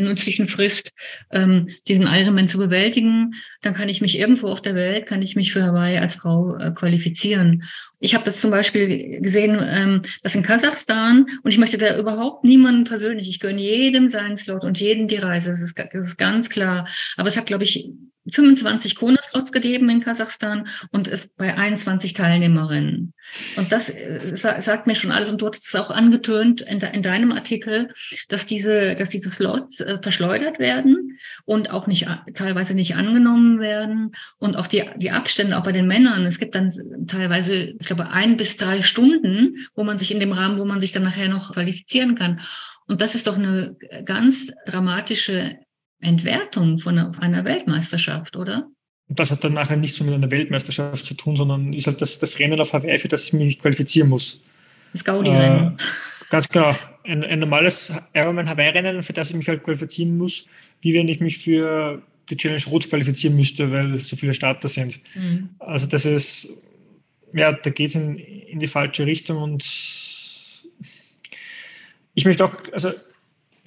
nützlichen 0.00 0.48
Frist, 0.48 0.92
ähm, 1.30 1.68
diesen 1.86 2.06
Ironman 2.06 2.48
zu 2.48 2.58
bewältigen, 2.58 3.34
dann 3.62 3.74
kann 3.74 3.88
ich 3.88 4.00
mich 4.00 4.18
irgendwo 4.18 4.48
auf 4.48 4.62
der 4.62 4.74
Welt, 4.74 5.06
kann 5.06 5.22
ich 5.22 5.36
mich 5.36 5.52
für 5.52 5.62
Hawaii 5.62 5.98
als 5.98 6.16
Frau 6.16 6.56
äh, 6.56 6.72
qualifizieren. 6.72 7.64
Ich 8.00 8.14
habe 8.14 8.24
das 8.24 8.40
zum 8.40 8.50
Beispiel 8.50 9.20
gesehen, 9.20 9.58
ähm, 9.60 10.02
das 10.22 10.34
in 10.34 10.42
Kasachstan 10.42 11.26
und 11.42 11.50
ich 11.50 11.58
möchte 11.58 11.78
da 11.78 11.98
überhaupt 11.98 12.44
niemanden 12.44 12.84
persönlich, 12.84 13.28
ich 13.28 13.40
gönne 13.40 13.60
jedem 13.60 14.08
seinen 14.08 14.36
Slot 14.36 14.64
und 14.64 14.78
jedem 14.80 15.08
die 15.08 15.16
Reise, 15.16 15.50
das 15.50 15.60
ist, 15.60 15.78
das 15.78 16.04
ist 16.04 16.18
ganz 16.18 16.48
klar. 16.48 16.88
Aber 17.16 17.28
es 17.28 17.36
hat, 17.36 17.46
glaube 17.46 17.64
ich, 17.64 17.90
25 18.32 18.96
Kona-Slots 18.96 19.52
gegeben 19.52 19.88
in 19.88 20.00
Kasachstan 20.00 20.68
und 20.90 21.08
es 21.08 21.28
bei 21.28 21.56
21 21.56 22.12
Teilnehmerinnen. 22.12 23.14
Und 23.56 23.72
das 23.72 23.88
äh, 23.88 24.34
sagt 24.34 24.86
mir 24.86 24.94
schon 24.94 25.10
alles. 25.10 25.30
Und 25.30 25.40
du 25.40 25.48
hast 25.48 25.66
es 25.66 25.74
auch 25.74 25.90
angetönt 25.90 26.60
in, 26.60 26.78
de, 26.78 26.94
in 26.94 27.02
deinem 27.02 27.32
Artikel, 27.32 27.92
dass 28.28 28.46
diese, 28.46 28.94
dass 28.94 29.10
diese 29.10 29.30
Slots 29.30 29.80
äh, 29.80 29.98
verschleudert 30.02 30.58
werden 30.58 31.18
und 31.44 31.70
auch 31.70 31.86
nicht 31.86 32.06
teilweise 32.34 32.74
nicht 32.74 32.96
angenommen 32.96 33.60
werden 33.60 34.12
und 34.38 34.56
auch 34.56 34.66
die, 34.66 34.84
die 34.96 35.10
Abstände 35.10 35.58
auch 35.58 35.64
bei 35.64 35.72
den 35.72 35.86
Männern. 35.86 36.26
Es 36.26 36.38
gibt 36.38 36.54
dann 36.54 36.72
teilweise, 37.06 37.54
ich 37.54 37.86
glaube, 37.86 38.10
ein 38.10 38.36
bis 38.36 38.56
drei 38.56 38.82
Stunden, 38.82 39.56
wo 39.74 39.84
man 39.84 39.98
sich 39.98 40.10
in 40.10 40.20
dem 40.20 40.32
Rahmen, 40.32 40.58
wo 40.58 40.64
man 40.64 40.80
sich 40.80 40.92
dann 40.92 41.02
nachher 41.02 41.28
noch 41.28 41.54
qualifizieren 41.54 42.14
kann. 42.14 42.40
Und 42.86 43.02
das 43.02 43.14
ist 43.14 43.26
doch 43.26 43.36
eine 43.36 43.76
ganz 44.04 44.50
dramatische 44.66 45.58
Entwertung 46.00 46.78
von 46.78 46.98
einer 46.98 47.44
Weltmeisterschaft, 47.44 48.36
oder? 48.36 48.68
Und 49.08 49.18
das 49.18 49.30
hat 49.30 49.42
dann 49.42 49.54
nachher 49.54 49.76
nichts 49.76 50.00
mit 50.00 50.12
einer 50.12 50.30
Weltmeisterschaft 50.30 51.04
zu 51.04 51.14
tun, 51.14 51.34
sondern 51.36 51.72
ist 51.72 51.86
halt 51.86 52.00
das, 52.00 52.18
das 52.18 52.38
Rennen 52.38 52.60
auf 52.60 52.72
Hawaii, 52.72 52.98
für 52.98 53.08
das 53.08 53.24
ich 53.24 53.32
mich 53.32 53.58
qualifizieren 53.58 54.08
muss. 54.08 54.42
Das 54.92 55.04
Gaudi-Rennen. 55.04 55.78
Äh, 55.78 55.82
ganz 56.30 56.48
genau. 56.48 56.76
Ein, 57.04 57.24
ein 57.24 57.38
normales 57.38 57.92
Ironman 58.12 58.48
Hawaii-Rennen, 58.48 59.02
für 59.02 59.14
das 59.14 59.30
ich 59.30 59.36
mich 59.36 59.48
halt 59.48 59.62
qualifizieren 59.62 60.18
muss, 60.18 60.44
wie 60.82 60.92
wenn 60.92 61.08
ich 61.08 61.20
mich 61.20 61.38
für 61.38 62.02
die 62.28 62.36
Challenge 62.36 62.64
Rot 62.66 62.90
qualifizieren 62.90 63.34
müsste, 63.34 63.72
weil 63.72 63.96
so 63.98 64.16
viele 64.16 64.34
Starter 64.34 64.68
sind. 64.68 65.00
Mhm. 65.14 65.50
Also 65.58 65.86
das 65.86 66.04
ist, 66.04 66.62
ja, 67.32 67.52
da 67.52 67.70
geht 67.70 67.88
es 67.88 67.94
in, 67.94 68.16
in 68.18 68.58
die 68.58 68.66
falsche 68.66 69.06
Richtung 69.06 69.38
und 69.38 69.64
ich 72.14 72.24
möchte 72.24 72.44
auch, 72.44 72.52
also 72.72 72.92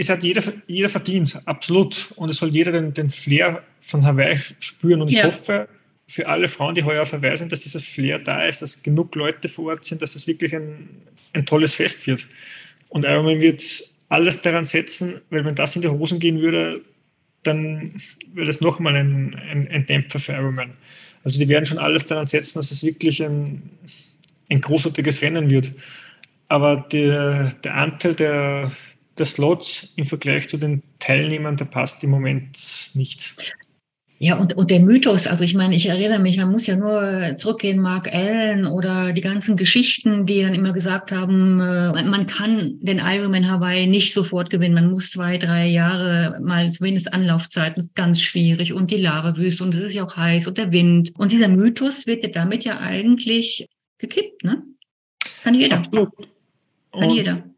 es 0.02 0.10
hat 0.10 0.24
jeder, 0.24 0.42
jeder 0.66 0.90
verdient, 0.90 1.40
absolut. 1.46 2.12
Und 2.16 2.30
es 2.30 2.38
soll 2.38 2.50
jeder 2.50 2.72
den, 2.72 2.94
den 2.94 3.10
Flair 3.10 3.62
von 3.80 4.04
Hawaii 4.04 4.36
spüren. 4.60 5.02
Und 5.02 5.10
ich 5.10 5.16
ja. 5.16 5.26
hoffe 5.26 5.70
für 6.08 6.28
alle 6.28 6.48
Frauen, 6.48 6.74
die 6.74 6.84
heuer 6.84 7.04
auf 7.04 7.14
Hawaii 7.14 7.38
sind, 7.38 7.52
dass 7.52 7.60
dieser 7.60 7.80
Flair 7.80 8.18
da 8.18 8.46
ist, 8.46 8.64
dass 8.64 8.82
genug 8.82 9.14
Leute 9.16 9.48
vor 9.48 9.66
Ort 9.72 9.86
sind, 9.86 10.02
dass 10.02 10.16
es 10.16 10.26
wirklich 10.26 10.56
ein, 10.56 10.90
ein 11.34 11.46
tolles 11.46 11.76
Fest 11.76 12.08
wird. 12.08 12.26
Und 12.90 13.06
Ironman 13.06 13.42
wird 13.42 13.62
alles 14.10 14.42
daran 14.42 14.66
setzen, 14.66 15.22
weil 15.30 15.46
wenn 15.46 15.54
das 15.54 15.76
in 15.76 15.84
die 15.84 15.88
Hosen 15.88 16.20
gehen 16.20 16.42
würde, 16.42 16.82
dann 17.44 17.94
wäre 18.34 18.48
das 18.48 18.60
nochmal 18.60 18.96
ein, 18.96 19.36
ein, 19.36 19.68
ein 19.68 19.86
Dämpfer 19.86 20.18
für 20.18 20.34
Ironman. 20.34 20.74
Also 21.24 21.40
die 21.40 21.48
werden 21.48 21.66
schon 21.66 21.78
alles 21.78 22.08
daran 22.08 22.26
setzen, 22.26 22.58
dass 22.58 22.72
es 22.72 22.84
wirklich 22.84 23.24
ein, 23.24 23.70
ein 24.50 24.62
großartiges 24.62 25.22
Rennen 25.22 25.52
wird. 25.52 25.72
Aber 26.48 26.88
der, 26.92 27.54
der 27.64 27.76
Anteil 27.76 28.16
der, 28.16 28.72
der 29.18 29.26
Slots 29.26 29.94
im 29.96 30.06
Vergleich 30.06 30.48
zu 30.50 30.58
den 30.58 30.84
Teilnehmern, 31.00 31.58
der 31.58 31.66
passt 31.66 32.04
im 32.04 32.10
Moment 32.10 32.92
nicht. 32.94 33.36
Ja, 34.24 34.38
und, 34.38 34.56
und 34.56 34.70
der 34.70 34.82
Mythos, 34.82 35.26
also 35.26 35.44
ich 35.44 35.56
meine, 35.56 35.74
ich 35.74 35.88
erinnere 35.88 36.20
mich, 36.20 36.38
man 36.38 36.52
muss 36.52 36.68
ja 36.68 36.76
nur 36.76 37.38
zurückgehen, 37.38 37.80
Mark 37.80 38.08
Allen 38.14 38.68
oder 38.68 39.14
die 39.14 39.22
ganzen 39.22 39.58
Geschichten, 39.58 40.28
die 40.28 40.44
dann 40.44 40.54
immer 40.54 40.74
gesagt 40.74 41.12
haben, 41.12 41.60
äh, 41.60 42.04
man 42.04 42.28
kann 42.28 42.78
den 42.82 43.00
Ironman 43.00 43.50
Hawaii 43.50 43.88
nicht 43.88 44.14
sofort 44.14 44.52
gewinnen, 44.52 44.76
man 44.76 44.92
muss 44.92 45.10
zwei, 45.10 45.40
drei 45.40 45.66
Jahre 45.66 46.40
mal 46.40 46.72
zumindest 46.72 47.12
Anlaufzeit, 47.12 47.76
das 47.78 47.86
ist 47.86 47.96
ganz 47.96 48.22
schwierig 48.22 48.74
und 48.74 48.92
die 48.92 48.98
Lavawüste 48.98 49.64
und 49.64 49.74
es 49.74 49.82
ist 49.82 49.96
ja 49.96 50.06
auch 50.06 50.16
heiß 50.16 50.46
und 50.46 50.60
der 50.60 50.72
Wind. 50.72 51.14
Und 51.18 51.32
dieser 51.32 51.48
Mythos 51.48 52.06
wird 52.06 52.22
ja 52.22 52.30
damit 52.30 52.64
ja 52.64 52.80
eigentlich 52.80 53.68
gekippt, 53.98 54.44
ne? 54.44 54.62
Kann 55.44 55.56
jeder. 55.56 55.78
Absolut. 55.78 56.12
Kann 56.92 57.10
und 57.10 57.16
jeder 57.16 57.51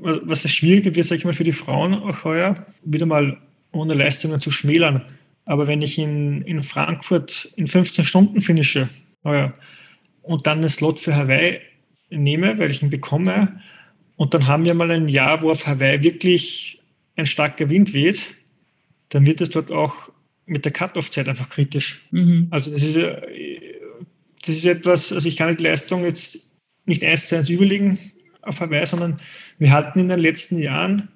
was 0.00 0.42
das 0.42 0.50
Schwierige 0.50 0.94
wird, 0.94 1.06
sage 1.06 1.18
ich 1.18 1.24
mal, 1.24 1.34
für 1.34 1.44
die 1.44 1.52
Frauen 1.52 1.94
auch 1.94 2.24
heuer, 2.24 2.66
wieder 2.84 3.06
mal 3.06 3.38
ohne 3.72 3.94
Leistungen 3.94 4.40
zu 4.40 4.50
schmälern. 4.50 5.04
Aber 5.44 5.66
wenn 5.66 5.82
ich 5.82 5.98
in, 5.98 6.42
in 6.42 6.62
Frankfurt 6.62 7.52
in 7.56 7.66
15 7.66 8.04
Stunden 8.04 8.40
finische 8.40 8.88
heuer 9.24 9.54
und 10.22 10.46
dann 10.46 10.58
einen 10.58 10.68
Slot 10.68 11.00
für 11.00 11.14
Hawaii 11.14 11.60
nehme, 12.10 12.58
weil 12.58 12.70
ich 12.70 12.82
ihn 12.82 12.90
bekomme, 12.90 13.60
und 14.16 14.34
dann 14.34 14.46
haben 14.46 14.66
wir 14.66 14.74
mal 14.74 14.90
ein 14.90 15.08
Jahr, 15.08 15.42
wo 15.42 15.50
auf 15.50 15.66
Hawaii 15.66 16.02
wirklich 16.02 16.82
ein 17.16 17.24
starker 17.24 17.70
Wind 17.70 17.94
weht, 17.94 18.34
dann 19.08 19.24
wird 19.24 19.40
es 19.40 19.50
dort 19.50 19.70
auch 19.70 20.10
mit 20.44 20.64
der 20.64 20.72
Cut-Off-Zeit 20.72 21.28
einfach 21.28 21.48
kritisch. 21.48 22.06
Mhm. 22.10 22.48
Also 22.50 22.70
das 22.70 22.82
ist 22.82 22.98
das 24.46 24.56
ist 24.56 24.64
etwas, 24.64 25.12
also 25.12 25.28
ich 25.28 25.36
kann 25.36 25.56
die 25.56 25.62
Leistung 25.62 26.04
jetzt 26.04 26.38
nicht 26.86 27.04
eins 27.04 27.26
zu 27.28 27.36
eins 27.36 27.48
überlegen 27.48 28.09
auf 28.42 28.60
Hawaii, 28.60 28.86
sondern 28.86 29.16
wir 29.58 29.70
hatten 29.70 29.98
in 29.98 30.08
den 30.08 30.18
letzten 30.18 30.58
Jahren 30.58 31.08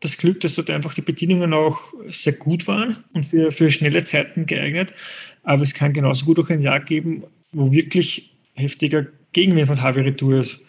das 0.00 0.16
Glück, 0.16 0.40
dass 0.40 0.54
dort 0.54 0.70
einfach 0.70 0.94
die 0.94 1.02
Bedingungen 1.02 1.52
auch 1.52 1.80
sehr 2.08 2.32
gut 2.32 2.66
waren 2.66 3.04
und 3.12 3.26
für, 3.26 3.52
für 3.52 3.70
schnelle 3.70 4.02
Zeiten 4.04 4.46
geeignet. 4.46 4.94
Aber 5.42 5.62
es 5.62 5.74
kann 5.74 5.92
genauso 5.92 6.24
gut 6.24 6.38
auch 6.38 6.50
ein 6.50 6.62
Jahr 6.62 6.80
geben, 6.80 7.24
wo 7.52 7.70
wirklich 7.72 8.32
heftiger 8.54 9.06
Gegenwind 9.32 9.68
von 9.68 9.82
Hawaii 9.82 10.02
Retour 10.02 10.40
ist. 10.40 10.60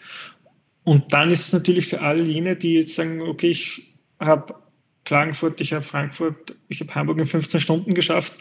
Und 0.84 1.12
dann 1.12 1.30
ist 1.30 1.46
es 1.46 1.52
natürlich 1.52 1.86
für 1.86 2.00
all 2.00 2.26
jene, 2.26 2.56
die 2.56 2.74
jetzt 2.74 2.94
sagen, 2.94 3.22
okay, 3.22 3.50
ich 3.50 3.82
habe 4.18 4.54
Klagenfurt, 5.04 5.60
ich 5.60 5.72
habe 5.72 5.84
Frankfurt, 5.84 6.56
ich 6.68 6.80
habe 6.80 6.94
Hamburg 6.94 7.18
in 7.18 7.26
15 7.26 7.60
Stunden 7.60 7.94
geschafft 7.94 8.34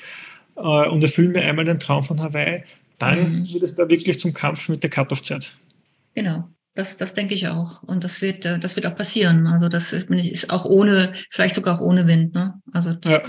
äh, 0.56 0.62
und 0.62 1.02
erfülle 1.02 1.30
mir 1.30 1.42
einmal 1.42 1.66
den 1.66 1.80
Traum 1.80 2.04
von 2.04 2.22
Hawaii, 2.22 2.64
dann 2.98 3.40
mhm. 3.40 3.54
wird 3.54 3.64
es 3.64 3.76
da 3.76 3.90
wirklich 3.90 4.20
zum 4.20 4.34
Kampf 4.34 4.70
mit 4.70 4.84
der 4.84 4.90
Cut-Off-Zeit. 4.90 5.54
Genau. 6.14 6.50
Das, 6.74 6.96
das 6.96 7.14
denke 7.14 7.36
ich 7.36 7.48
auch. 7.48 7.84
Und 7.84 8.04
das 8.04 8.22
wird, 8.22 8.46
äh, 8.46 8.60
das 8.60 8.76
wird 8.76 8.86
auch 8.86 8.96
passieren. 8.96 9.48
Also 9.48 9.68
das 9.68 9.92
ist, 9.92 10.10
ist 10.10 10.50
auch 10.50 10.66
ohne, 10.66 11.14
vielleicht 11.30 11.56
sogar 11.56 11.78
auch 11.78 11.82
ohne 11.82 12.08
Wind. 12.08 12.34
Ne? 12.34 12.54
Also 12.72 12.96
ja. 13.06 13.22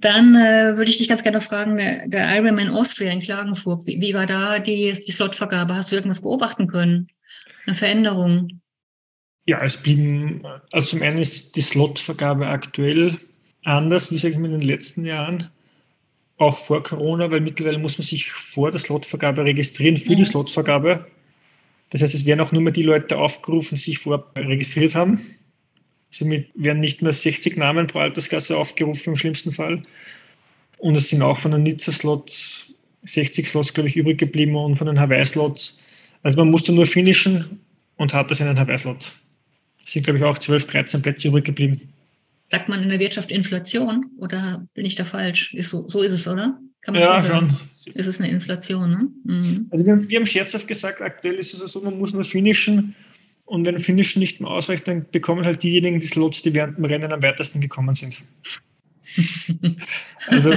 Dann 0.00 0.34
äh, 0.34 0.76
würde 0.76 0.90
ich 0.90 0.98
dich 0.98 1.08
ganz 1.08 1.22
gerne 1.22 1.40
fragen, 1.40 1.76
der, 1.78 2.06
der 2.06 2.34
Ironman 2.36 2.68
Austria 2.68 3.10
in 3.10 3.20
Klagenfurt, 3.20 3.86
wie, 3.86 4.00
wie 4.00 4.14
war 4.14 4.26
da 4.26 4.58
die, 4.58 4.92
die 4.92 5.12
Slotvergabe? 5.12 5.74
Hast 5.74 5.90
du 5.90 5.96
irgendwas 5.96 6.20
beobachten 6.20 6.66
können? 6.66 7.08
Eine 7.66 7.76
Veränderung? 7.76 8.60
Ja, 9.46 9.62
es 9.62 9.76
blieben, 9.76 10.42
also 10.72 10.88
zum 10.88 11.02
einen 11.02 11.18
ist 11.18 11.56
die 11.56 11.62
Slotvergabe 11.62 12.46
aktuell 12.46 13.16
anders, 13.62 14.10
wie 14.10 14.18
sage 14.18 14.34
ich 14.34 14.38
mal, 14.38 14.46
in 14.46 14.58
den 14.58 14.68
letzten 14.68 15.04
Jahren, 15.04 15.50
auch 16.36 16.58
vor 16.58 16.82
Corona, 16.82 17.30
weil 17.30 17.40
mittlerweile 17.40 17.78
muss 17.78 17.96
man 17.96 18.04
sich 18.04 18.30
vor 18.30 18.70
der 18.70 18.80
Slotvergabe 18.80 19.44
registrieren 19.44 19.96
für 19.96 20.12
ja. 20.12 20.18
die 20.18 20.24
Slotvergabe. 20.24 21.04
Das 21.90 22.02
heißt, 22.02 22.14
es 22.14 22.26
werden 22.26 22.40
auch 22.40 22.52
nur 22.52 22.62
mehr 22.62 22.72
die 22.72 22.82
Leute 22.82 23.18
aufgerufen, 23.18 23.76
die 23.76 23.80
sich 23.80 23.98
vorher 23.98 24.24
registriert 24.36 24.94
haben. 24.94 25.20
Somit 26.10 26.50
werden 26.54 26.80
nicht 26.80 27.02
mehr 27.02 27.12
60 27.12 27.56
Namen 27.56 27.86
pro 27.86 28.00
Altersklasse 28.00 28.56
aufgerufen 28.56 29.10
im 29.10 29.16
schlimmsten 29.16 29.52
Fall. 29.52 29.82
Und 30.78 30.96
es 30.96 31.08
sind 31.08 31.22
auch 31.22 31.38
von 31.38 31.52
den 31.52 31.62
Nizza-Slots 31.62 32.76
60 33.06 33.48
Slots, 33.48 33.72
glaube 33.72 33.88
ich, 33.88 33.96
übrig 33.96 34.18
geblieben 34.18 34.56
und 34.56 34.76
von 34.76 34.86
den 34.86 35.00
Hawaii-Slots. 35.00 35.78
Also 36.22 36.38
man 36.38 36.50
musste 36.50 36.72
nur 36.72 36.86
finishen 36.86 37.60
und 37.96 38.12
hatte 38.12 38.34
seinen 38.34 38.58
Hawaii-Slot. 38.58 39.12
Es 39.84 39.92
sind, 39.92 40.02
glaube 40.02 40.18
ich, 40.18 40.24
auch 40.24 40.38
12, 40.38 40.66
13 40.66 41.02
Plätze 41.02 41.28
übrig 41.28 41.44
geblieben. 41.44 41.92
Sagt 42.50 42.68
man 42.68 42.82
in 42.82 42.88
der 42.88 42.98
Wirtschaft 42.98 43.30
Inflation 43.30 44.06
oder 44.18 44.66
bin 44.74 44.84
ich 44.84 44.94
da 44.94 45.04
falsch? 45.04 45.54
Ist 45.54 45.70
so, 45.70 45.88
so 45.88 46.02
ist 46.02 46.12
es, 46.12 46.28
oder? 46.28 46.58
Ja, 46.94 47.22
schon. 47.22 47.56
Ist 47.94 48.06
es 48.06 48.18
eine 48.18 48.30
Inflation, 48.30 48.90
ne? 48.90 49.08
Mhm. 49.24 49.66
Also 49.70 49.86
wir, 49.86 50.08
wir, 50.08 50.18
haben 50.18 50.26
scherzhaft 50.26 50.68
gesagt, 50.68 51.00
aktuell 51.02 51.34
ist 51.34 51.54
es 51.54 51.72
so, 51.72 51.82
man 51.82 51.98
muss 51.98 52.12
nur 52.12 52.24
finishen 52.24 52.94
und 53.44 53.64
wenn 53.64 53.78
Finishen 53.78 54.20
nicht 54.20 54.40
mehr 54.40 54.50
ausreicht, 54.50 54.88
dann 54.88 55.06
bekommen 55.10 55.44
halt 55.44 55.62
diejenigen 55.62 56.00
die 56.00 56.06
Slots, 56.06 56.42
die 56.42 56.52
während 56.52 56.78
dem 56.78 56.84
Rennen 56.84 57.12
am 57.12 57.22
weitesten 57.22 57.60
gekommen 57.60 57.94
sind. 57.94 58.22
also 60.26 60.52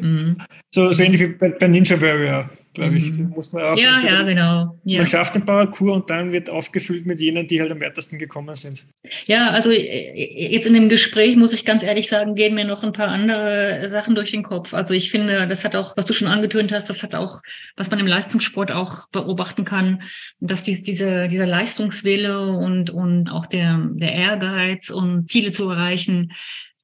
mhm. 0.00 0.36
so, 0.70 0.92
so 0.92 1.02
ähnlich 1.02 1.20
wie 1.22 1.28
bei, 1.28 1.48
bei 1.50 1.68
Ninja 1.68 2.00
Warrior 2.00 2.50
glaube 2.78 2.96
ich. 2.96 3.12
Mhm. 3.12 3.30
muss 3.30 3.52
man 3.52 3.64
auch 3.64 3.76
ja, 3.76 4.00
ja, 4.00 4.22
genau. 4.22 4.78
Ja. 4.84 4.98
Man 4.98 5.06
schafft 5.06 5.34
den 5.34 5.44
Parcours 5.44 5.96
und 5.96 6.10
dann 6.10 6.32
wird 6.32 6.48
aufgefüllt 6.48 7.06
mit 7.06 7.20
jenen, 7.20 7.46
die 7.46 7.60
halt 7.60 7.70
am 7.70 7.80
weitesten 7.80 8.18
gekommen 8.18 8.54
sind. 8.54 8.86
Ja, 9.26 9.50
also 9.50 9.70
äh, 9.70 9.76
äh, 9.76 10.52
jetzt 10.52 10.66
in 10.66 10.74
dem 10.74 10.88
Gespräch 10.88 11.36
muss 11.36 11.52
ich 11.52 11.64
ganz 11.64 11.82
ehrlich 11.82 12.08
sagen, 12.08 12.34
gehen 12.34 12.54
mir 12.54 12.64
noch 12.64 12.82
ein 12.82 12.92
paar 12.92 13.08
andere 13.08 13.88
Sachen 13.88 14.14
durch 14.14 14.30
den 14.30 14.42
Kopf. 14.42 14.74
Also 14.74 14.94
ich 14.94 15.10
finde, 15.10 15.46
das 15.46 15.64
hat 15.64 15.76
auch, 15.76 15.96
was 15.96 16.06
du 16.06 16.14
schon 16.14 16.28
angetönt 16.28 16.72
hast, 16.72 16.88
das 16.88 17.02
hat 17.02 17.14
auch, 17.14 17.40
was 17.76 17.90
man 17.90 17.98
im 17.98 18.06
Leistungssport 18.06 18.72
auch 18.72 19.08
beobachten 19.10 19.64
kann, 19.64 20.02
dass 20.40 20.62
dies, 20.62 20.82
diese, 20.82 21.28
dieser 21.28 21.46
Leistungswille 21.46 22.48
und, 22.48 22.90
und 22.90 23.30
auch 23.30 23.46
der, 23.46 23.78
der 23.92 24.12
Ehrgeiz 24.12 24.90
und 24.90 25.28
Ziele 25.28 25.50
zu 25.50 25.68
erreichen, 25.68 26.32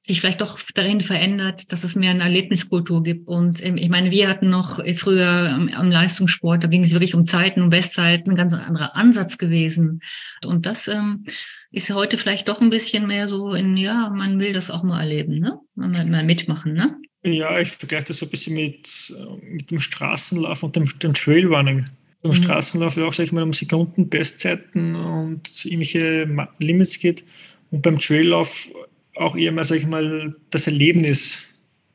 sich 0.05 0.21
vielleicht 0.21 0.41
doch 0.41 0.59
darin 0.75 1.01
verändert, 1.01 1.71
dass 1.71 1.83
es 1.83 1.95
mehr 1.95 2.11
eine 2.11 2.21
Erlebniskultur 2.21 3.01
gibt. 3.01 3.27
Und 3.27 3.65
ähm, 3.65 3.75
ich 3.75 3.89
meine, 3.89 4.11
wir 4.11 4.29
hatten 4.29 4.51
noch 4.51 4.79
früher 4.97 5.49
am 5.73 5.89
Leistungssport, 5.89 6.63
da 6.63 6.67
ging 6.67 6.83
es 6.83 6.91
wirklich 6.91 7.15
um 7.15 7.25
Zeiten, 7.25 7.63
um 7.63 7.71
Bestzeiten, 7.71 8.31
ein 8.31 8.35
ganz 8.35 8.53
anderer 8.53 8.95
Ansatz 8.95 9.39
gewesen. 9.39 10.01
Und 10.45 10.67
das 10.67 10.87
ähm, 10.87 11.25
ist 11.71 11.91
heute 11.91 12.17
vielleicht 12.17 12.47
doch 12.47 12.61
ein 12.61 12.69
bisschen 12.69 13.07
mehr 13.07 13.27
so 13.27 13.55
in, 13.55 13.75
ja, 13.77 14.11
man 14.11 14.37
will 14.37 14.53
das 14.53 14.69
auch 14.69 14.83
mal 14.83 14.99
erleben, 14.99 15.39
ne? 15.39 15.59
Mal, 15.73 16.05
mal 16.05 16.23
mitmachen, 16.23 16.73
ne? 16.73 16.95
Ja, 17.23 17.59
ich 17.59 17.69
vergleiche 17.69 18.09
das 18.09 18.17
so 18.19 18.27
ein 18.27 18.29
bisschen 18.29 18.55
mit, 18.55 19.11
mit 19.41 19.71
dem 19.71 19.79
Straßenlauf 19.79 20.61
und 20.61 20.75
dem, 20.75 20.87
dem 20.99 21.15
Trailrunning. 21.15 21.87
Beim 22.21 22.31
mhm. 22.31 22.35
Straßenlauf 22.35 22.95
ja 22.97 23.05
auch, 23.05 23.13
sag 23.13 23.23
ich 23.23 23.31
mal, 23.31 23.41
um 23.41 23.53
Sekunden, 23.53 24.07
Bestzeiten 24.07 24.95
und 24.95 25.65
irgendwelche 25.65 26.29
Limits 26.59 26.99
geht. 26.99 27.23
Und 27.71 27.81
beim 27.81 27.97
Traillauf 27.97 28.69
auch 29.15 29.35
eher 29.35 29.51
mal, 29.51 29.63
sag 29.63 29.77
ich 29.77 29.87
mal, 29.87 30.35
das 30.49 30.67
Erlebnis, 30.67 31.43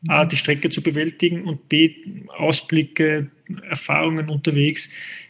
A, 0.08 0.24
die 0.24 0.36
Strecke 0.36 0.70
zu 0.70 0.82
bewältigen 0.82 1.44
und 1.44 1.68
B, 1.68 1.94
Ausblicke, 2.28 3.30
Erfahrungen 3.68 4.30
unterwegs 4.30 4.88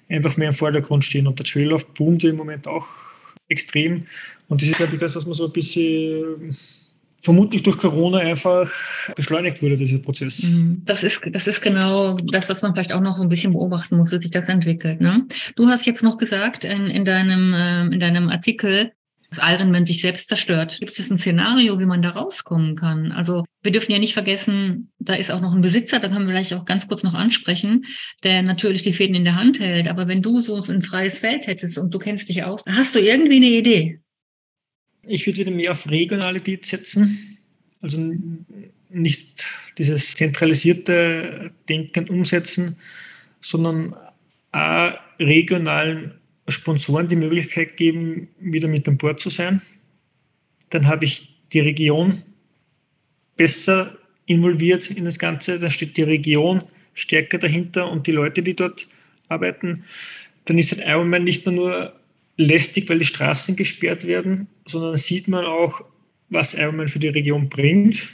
einfach 0.08 0.36
mehr 0.36 0.48
im 0.48 0.54
Vordergrund 0.54 1.04
stehen. 1.04 1.26
Und 1.26 1.38
der 1.38 1.46
Traillauf 1.46 1.86
boomt 1.94 2.24
im 2.24 2.36
Moment 2.36 2.66
auch 2.66 2.86
extrem. 3.48 4.06
Und 4.48 4.62
das 4.62 4.68
ist, 4.68 4.76
glaube 4.76 4.94
ich, 4.94 4.98
das, 4.98 5.16
was 5.16 5.24
man 5.24 5.34
so 5.34 5.46
ein 5.46 5.52
bisschen 5.52 6.56
vermutlich 7.22 7.62
durch 7.62 7.76
Corona 7.76 8.18
einfach 8.18 8.70
beschleunigt 9.14 9.62
wurde, 9.62 9.76
dieser 9.76 9.98
Prozess. 9.98 10.42
Mhm. 10.42 10.82
Das 10.86 11.04
ist, 11.04 11.20
das 11.30 11.46
ist 11.46 11.60
genau 11.60 12.16
das, 12.16 12.48
was 12.48 12.62
man 12.62 12.72
vielleicht 12.72 12.92
auch 12.92 13.00
noch 13.00 13.20
ein 13.20 13.28
bisschen 13.28 13.52
beobachten 13.52 13.96
muss, 13.96 14.12
wie 14.12 14.22
sich 14.22 14.30
das 14.30 14.48
entwickelt. 14.48 15.00
Ne? 15.00 15.26
Du 15.54 15.66
hast 15.66 15.86
jetzt 15.86 16.02
noch 16.02 16.16
gesagt 16.16 16.64
in, 16.64 16.86
in, 16.86 17.04
deinem, 17.04 17.52
äh, 17.52 17.82
in 17.94 18.00
deinem 18.00 18.30
Artikel, 18.30 18.92
dass 19.30 19.38
Ironman 19.40 19.86
sich 19.86 20.02
selbst 20.02 20.28
zerstört. 20.28 20.78
Gibt 20.80 20.98
es 20.98 21.10
ein 21.10 21.18
Szenario, 21.18 21.78
wie 21.78 21.86
man 21.86 22.02
da 22.02 22.10
rauskommen 22.10 22.76
kann? 22.76 23.12
Also 23.12 23.44
wir 23.62 23.72
dürfen 23.72 23.92
ja 23.92 23.98
nicht 23.98 24.14
vergessen, 24.14 24.90
da 24.98 25.14
ist 25.14 25.30
auch 25.30 25.40
noch 25.40 25.54
ein 25.54 25.60
Besitzer, 25.60 26.00
da 26.00 26.08
können 26.08 26.26
wir 26.26 26.34
vielleicht 26.34 26.52
auch 26.52 26.64
ganz 26.64 26.88
kurz 26.88 27.02
noch 27.02 27.14
ansprechen, 27.14 27.86
der 28.24 28.42
natürlich 28.42 28.82
die 28.82 28.92
Fäden 28.92 29.14
in 29.14 29.24
der 29.24 29.36
Hand 29.36 29.60
hält. 29.60 29.88
Aber 29.88 30.08
wenn 30.08 30.20
du 30.20 30.40
so 30.40 30.60
ein 30.60 30.82
freies 30.82 31.20
Feld 31.20 31.46
hättest 31.46 31.78
und 31.78 31.94
du 31.94 31.98
kennst 31.98 32.28
dich 32.28 32.42
aus, 32.42 32.62
hast 32.68 32.94
du 32.94 32.98
irgendwie 32.98 33.36
eine 33.36 33.46
Idee? 33.46 34.00
Ich 35.02 35.26
würde 35.26 35.38
wieder 35.38 35.50
mehr 35.52 35.72
auf 35.72 35.88
Regionalität 35.88 36.66
setzen. 36.66 37.38
Also 37.80 37.98
nicht 38.88 39.46
dieses 39.78 40.14
zentralisierte 40.14 41.52
Denken 41.68 42.08
umsetzen, 42.08 42.76
sondern 43.40 43.94
regionalen 45.18 46.19
Sponsoren 46.50 47.08
die 47.08 47.16
Möglichkeit 47.16 47.76
geben, 47.76 48.28
wieder 48.38 48.68
mit 48.68 48.88
an 48.88 48.96
Bord 48.96 49.20
zu 49.20 49.30
sein. 49.30 49.62
Dann 50.70 50.86
habe 50.86 51.04
ich 51.04 51.28
die 51.52 51.60
Region 51.60 52.22
besser 53.36 53.96
involviert 54.26 54.90
in 54.90 55.04
das 55.04 55.18
Ganze. 55.18 55.58
Dann 55.58 55.70
steht 55.70 55.96
die 55.96 56.02
Region 56.02 56.62
stärker 56.94 57.38
dahinter 57.38 57.90
und 57.90 58.06
die 58.06 58.12
Leute, 58.12 58.42
die 58.42 58.54
dort 58.54 58.86
arbeiten. 59.28 59.84
Dann 60.44 60.58
ist 60.58 60.72
ein 60.72 60.86
Ironman 60.88 61.24
nicht 61.24 61.46
nur 61.46 61.94
lästig, 62.36 62.88
weil 62.88 62.98
die 62.98 63.04
Straßen 63.04 63.56
gesperrt 63.56 64.06
werden, 64.06 64.48
sondern 64.66 64.96
sieht 64.96 65.28
man 65.28 65.44
auch, 65.44 65.84
was 66.28 66.54
Ironman 66.54 66.88
für 66.88 66.98
die 66.98 67.08
Region 67.08 67.48
bringt. 67.48 68.08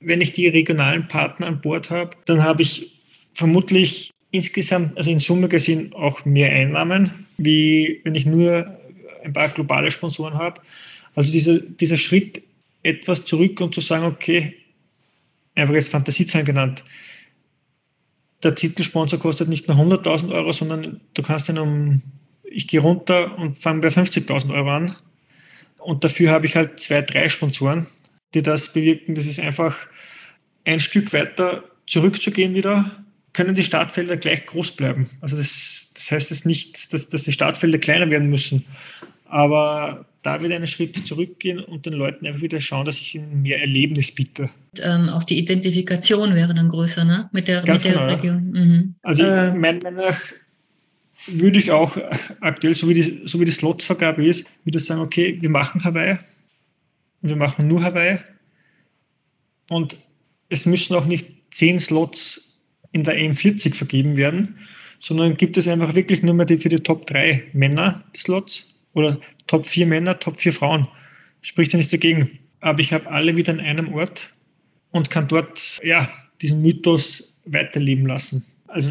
Wenn 0.00 0.20
ich 0.20 0.32
die 0.32 0.46
regionalen 0.48 1.08
Partner 1.08 1.48
an 1.48 1.60
Bord 1.60 1.90
habe, 1.90 2.16
dann 2.26 2.42
habe 2.42 2.62
ich 2.62 3.00
vermutlich 3.32 4.10
insgesamt, 4.30 4.96
also 4.96 5.10
in 5.10 5.18
Summe 5.18 5.48
gesehen, 5.48 5.92
auch 5.94 6.24
mehr 6.24 6.50
Einnahmen, 6.50 7.26
wie 7.36 8.00
wenn 8.04 8.14
ich 8.14 8.26
nur 8.26 8.78
ein 9.24 9.32
paar 9.32 9.48
globale 9.48 9.90
Sponsoren 9.90 10.34
habe. 10.34 10.60
Also 11.14 11.32
dieser, 11.32 11.58
dieser 11.58 11.96
Schritt, 11.96 12.42
etwas 12.82 13.24
zurück 13.24 13.60
und 13.60 13.74
zu 13.74 13.80
sagen, 13.80 14.04
okay, 14.04 14.54
einfach 15.54 15.74
jetzt 15.74 15.90
Fantasiezahlen 15.90 16.46
genannt, 16.46 16.84
der 18.42 18.54
Titelsponsor 18.54 19.18
kostet 19.18 19.48
nicht 19.48 19.66
nur 19.66 19.76
100.000 19.76 20.32
Euro, 20.32 20.52
sondern 20.52 21.00
du 21.14 21.22
kannst 21.22 21.48
ihn 21.48 21.58
um, 21.58 22.02
ich 22.44 22.68
gehe 22.68 22.80
runter 22.80 23.36
und 23.36 23.58
fange 23.58 23.80
bei 23.80 23.88
50.000 23.88 24.54
Euro 24.54 24.70
an. 24.70 24.94
Und 25.78 26.04
dafür 26.04 26.30
habe 26.30 26.46
ich 26.46 26.54
halt 26.54 26.78
zwei, 26.78 27.02
drei 27.02 27.28
Sponsoren, 27.28 27.88
die 28.34 28.42
das 28.42 28.72
bewirken. 28.72 29.16
Das 29.16 29.26
ist 29.26 29.40
einfach 29.40 29.76
ein 30.64 30.78
Stück 30.78 31.12
weiter 31.12 31.64
zurückzugehen 31.86 32.54
wieder 32.54 33.04
können 33.38 33.54
die 33.54 33.62
Startfelder 33.62 34.16
gleich 34.16 34.46
groß 34.46 34.72
bleiben. 34.72 35.10
Also 35.20 35.36
das, 35.36 35.92
das 35.94 36.10
heißt 36.10 36.30
jetzt 36.30 36.44
nicht, 36.44 36.92
dass, 36.92 37.08
dass 37.08 37.22
die 37.22 37.30
Startfelder 37.30 37.78
kleiner 37.78 38.10
werden 38.10 38.28
müssen, 38.28 38.64
aber 39.26 40.06
da 40.22 40.42
wieder 40.42 40.56
einen 40.56 40.66
Schritt 40.66 41.06
zurückgehen 41.06 41.60
und 41.60 41.86
den 41.86 41.92
Leuten 41.92 42.26
einfach 42.26 42.40
wieder 42.40 42.58
schauen, 42.58 42.84
dass 42.84 42.98
ich 42.98 43.14
ihnen 43.14 43.42
mehr 43.42 43.60
Erlebnis 43.60 44.12
biete. 44.12 44.50
Ähm, 44.80 45.08
auch 45.08 45.22
die 45.22 45.38
Identifikation 45.38 46.34
wäre 46.34 46.52
dann 46.52 46.68
größer, 46.68 47.04
ne? 47.04 47.30
Mit 47.30 47.46
der, 47.46 47.62
Ganz 47.62 47.84
mit 47.84 47.94
der 47.94 48.00
genau, 48.00 48.12
Region. 48.12 48.52
Ja. 48.52 48.60
Mhm. 48.60 48.94
Also 49.02 49.22
äh, 49.22 49.52
meiner 49.52 49.84
Meinung 49.84 50.04
nach 50.06 50.20
würde 51.28 51.60
ich 51.60 51.70
auch 51.70 51.96
aktuell, 52.40 52.74
so 52.74 52.88
wie 52.88 52.94
die, 52.94 53.22
so 53.24 53.38
wie 53.38 53.44
die 53.44 53.52
Slotsvergabe 53.52 54.26
ist, 54.26 54.50
wieder 54.64 54.80
sagen, 54.80 55.00
okay, 55.00 55.38
wir 55.40 55.50
machen 55.50 55.84
Hawaii. 55.84 56.18
Wir 57.20 57.36
machen 57.36 57.68
nur 57.68 57.84
Hawaii. 57.84 58.18
Und 59.70 59.96
es 60.48 60.66
müssen 60.66 60.96
auch 60.96 61.06
nicht 61.06 61.26
zehn 61.52 61.78
Slots 61.78 62.47
in 62.92 63.04
der 63.04 63.16
M40 63.16 63.74
vergeben 63.74 64.16
werden, 64.16 64.58
sondern 65.00 65.36
gibt 65.36 65.56
es 65.56 65.68
einfach 65.68 65.94
wirklich 65.94 66.22
nur 66.22 66.34
mehr 66.34 66.46
die 66.46 66.58
für 66.58 66.68
die 66.68 66.80
Top 66.80 67.06
3 67.06 67.44
Männer 67.52 68.04
Slots 68.16 68.74
oder 68.92 69.20
Top 69.46 69.66
4 69.66 69.86
Männer, 69.86 70.18
Top 70.18 70.38
4 70.38 70.52
Frauen. 70.52 70.88
Spricht 71.40 71.72
ja 71.72 71.76
nichts 71.76 71.92
dagegen. 71.92 72.38
Aber 72.60 72.80
ich 72.80 72.92
habe 72.92 73.08
alle 73.08 73.36
wieder 73.36 73.52
an 73.52 73.60
einem 73.60 73.92
Ort 73.94 74.32
und 74.90 75.10
kann 75.10 75.28
dort 75.28 75.78
ja, 75.84 76.08
diesen 76.40 76.62
Mythos 76.62 77.40
weiterleben 77.44 78.06
lassen. 78.06 78.44
Also 78.66 78.90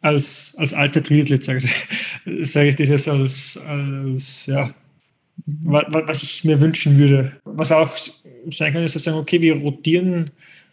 als, 0.00 0.54
als 0.56 0.74
alter 0.74 1.02
Triathlet 1.02 1.44
sage 1.44 1.62
ich, 1.64 2.48
sage 2.50 2.70
ich 2.70 2.76
das 2.76 3.08
als, 3.08 3.58
als 3.58 4.46
ja, 4.46 4.74
was 5.46 6.22
ich 6.22 6.44
mir 6.44 6.60
wünschen 6.60 6.98
würde. 6.98 7.36
Was 7.44 7.72
auch 7.72 7.96
sein 8.50 8.72
kann, 8.72 8.82
ist 8.82 8.92
zu 8.92 8.98
sagen, 8.98 9.18
okay, 9.18 9.40
wir 9.40 9.56
rotieren 9.56 10.30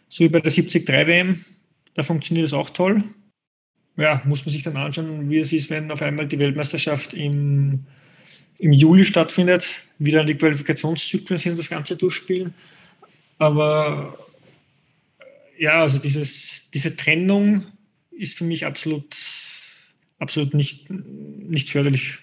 so 0.08 0.24
wie 0.24 0.28
bei 0.28 0.40
der 0.40 0.50
73 0.50 0.88
WM, 0.88 1.44
da 1.94 2.02
funktioniert 2.02 2.44
das 2.44 2.52
auch 2.52 2.70
toll. 2.70 3.04
Ja, 3.96 4.22
muss 4.24 4.46
man 4.46 4.52
sich 4.52 4.62
dann 4.62 4.76
anschauen, 4.76 5.28
wie 5.28 5.38
es 5.38 5.52
ist, 5.52 5.70
wenn 5.70 5.90
auf 5.90 6.02
einmal 6.02 6.26
die 6.26 6.38
Weltmeisterschaft 6.38 7.12
im, 7.12 7.84
im 8.58 8.72
Juli 8.72 9.04
stattfindet, 9.04 9.82
wieder 9.98 10.24
die 10.24 10.36
Qualifikationszyklen 10.36 11.38
sind 11.38 11.52
und 11.52 11.58
das 11.58 11.68
Ganze 11.68 11.96
durchspielen. 11.96 12.54
Aber 13.38 14.18
ja, 15.58 15.82
also 15.82 15.98
dieses, 15.98 16.62
diese 16.72 16.96
Trennung 16.96 17.66
ist 18.10 18.38
für 18.38 18.44
mich 18.44 18.64
absolut, 18.64 19.16
absolut 20.18 20.54
nicht, 20.54 20.88
nicht 20.88 21.70
förderlich. 21.70 22.18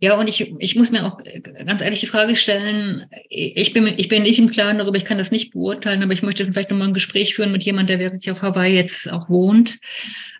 Ja, 0.00 0.16
und 0.16 0.28
ich, 0.28 0.54
ich 0.60 0.76
muss 0.76 0.92
mir 0.92 1.04
auch 1.04 1.18
ganz 1.66 1.80
ehrlich 1.80 1.98
die 1.98 2.06
Frage 2.06 2.36
stellen, 2.36 3.06
ich 3.28 3.72
bin, 3.72 3.86
ich 3.86 4.08
bin 4.08 4.22
nicht 4.22 4.38
im 4.38 4.48
Klaren 4.48 4.78
darüber, 4.78 4.96
ich 4.96 5.04
kann 5.04 5.18
das 5.18 5.32
nicht 5.32 5.52
beurteilen, 5.52 6.04
aber 6.04 6.12
ich 6.12 6.22
möchte 6.22 6.46
vielleicht 6.46 6.70
nochmal 6.70 6.86
ein 6.86 6.94
Gespräch 6.94 7.34
führen 7.34 7.50
mit 7.50 7.64
jemandem, 7.64 7.98
der 7.98 8.12
wirklich 8.12 8.30
auf 8.30 8.42
Hawaii 8.42 8.76
jetzt 8.76 9.10
auch 9.10 9.28
wohnt, 9.28 9.80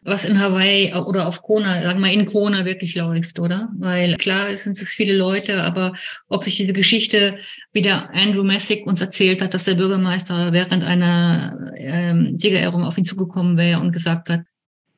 was 0.03 0.25
in 0.25 0.39
Hawaii 0.39 0.95
oder 0.95 1.27
auf 1.27 1.43
Kona, 1.43 1.83
sagen 1.83 2.01
wir 2.01 2.13
in 2.13 2.25
Kona 2.25 2.65
wirklich 2.65 2.95
läuft, 2.95 3.41
oder? 3.41 3.69
Weil 3.77 4.17
klar 4.17 4.57
sind 4.57 4.81
es 4.81 4.91
viele 4.91 5.17
Leute, 5.17 5.65
aber 5.65 5.93
ob 6.29 6.45
sich 6.45 6.57
diese 6.57 6.73
Geschichte, 6.73 7.39
wie 7.73 7.83
der 7.83 8.15
Andrew 8.15 8.45
Messick 8.45 8.87
uns 8.87 9.01
erzählt 9.01 9.43
hat, 9.43 9.55
dass 9.55 9.65
der 9.65 9.75
Bürgermeister 9.75 10.53
während 10.53 10.85
einer 10.85 11.73
ähm, 11.77 12.37
Siegerehrung 12.37 12.85
auf 12.85 12.97
ihn 12.97 13.05
zugekommen 13.05 13.57
wäre 13.57 13.81
und 13.81 13.91
gesagt 13.91 14.31
hat, 14.31 14.43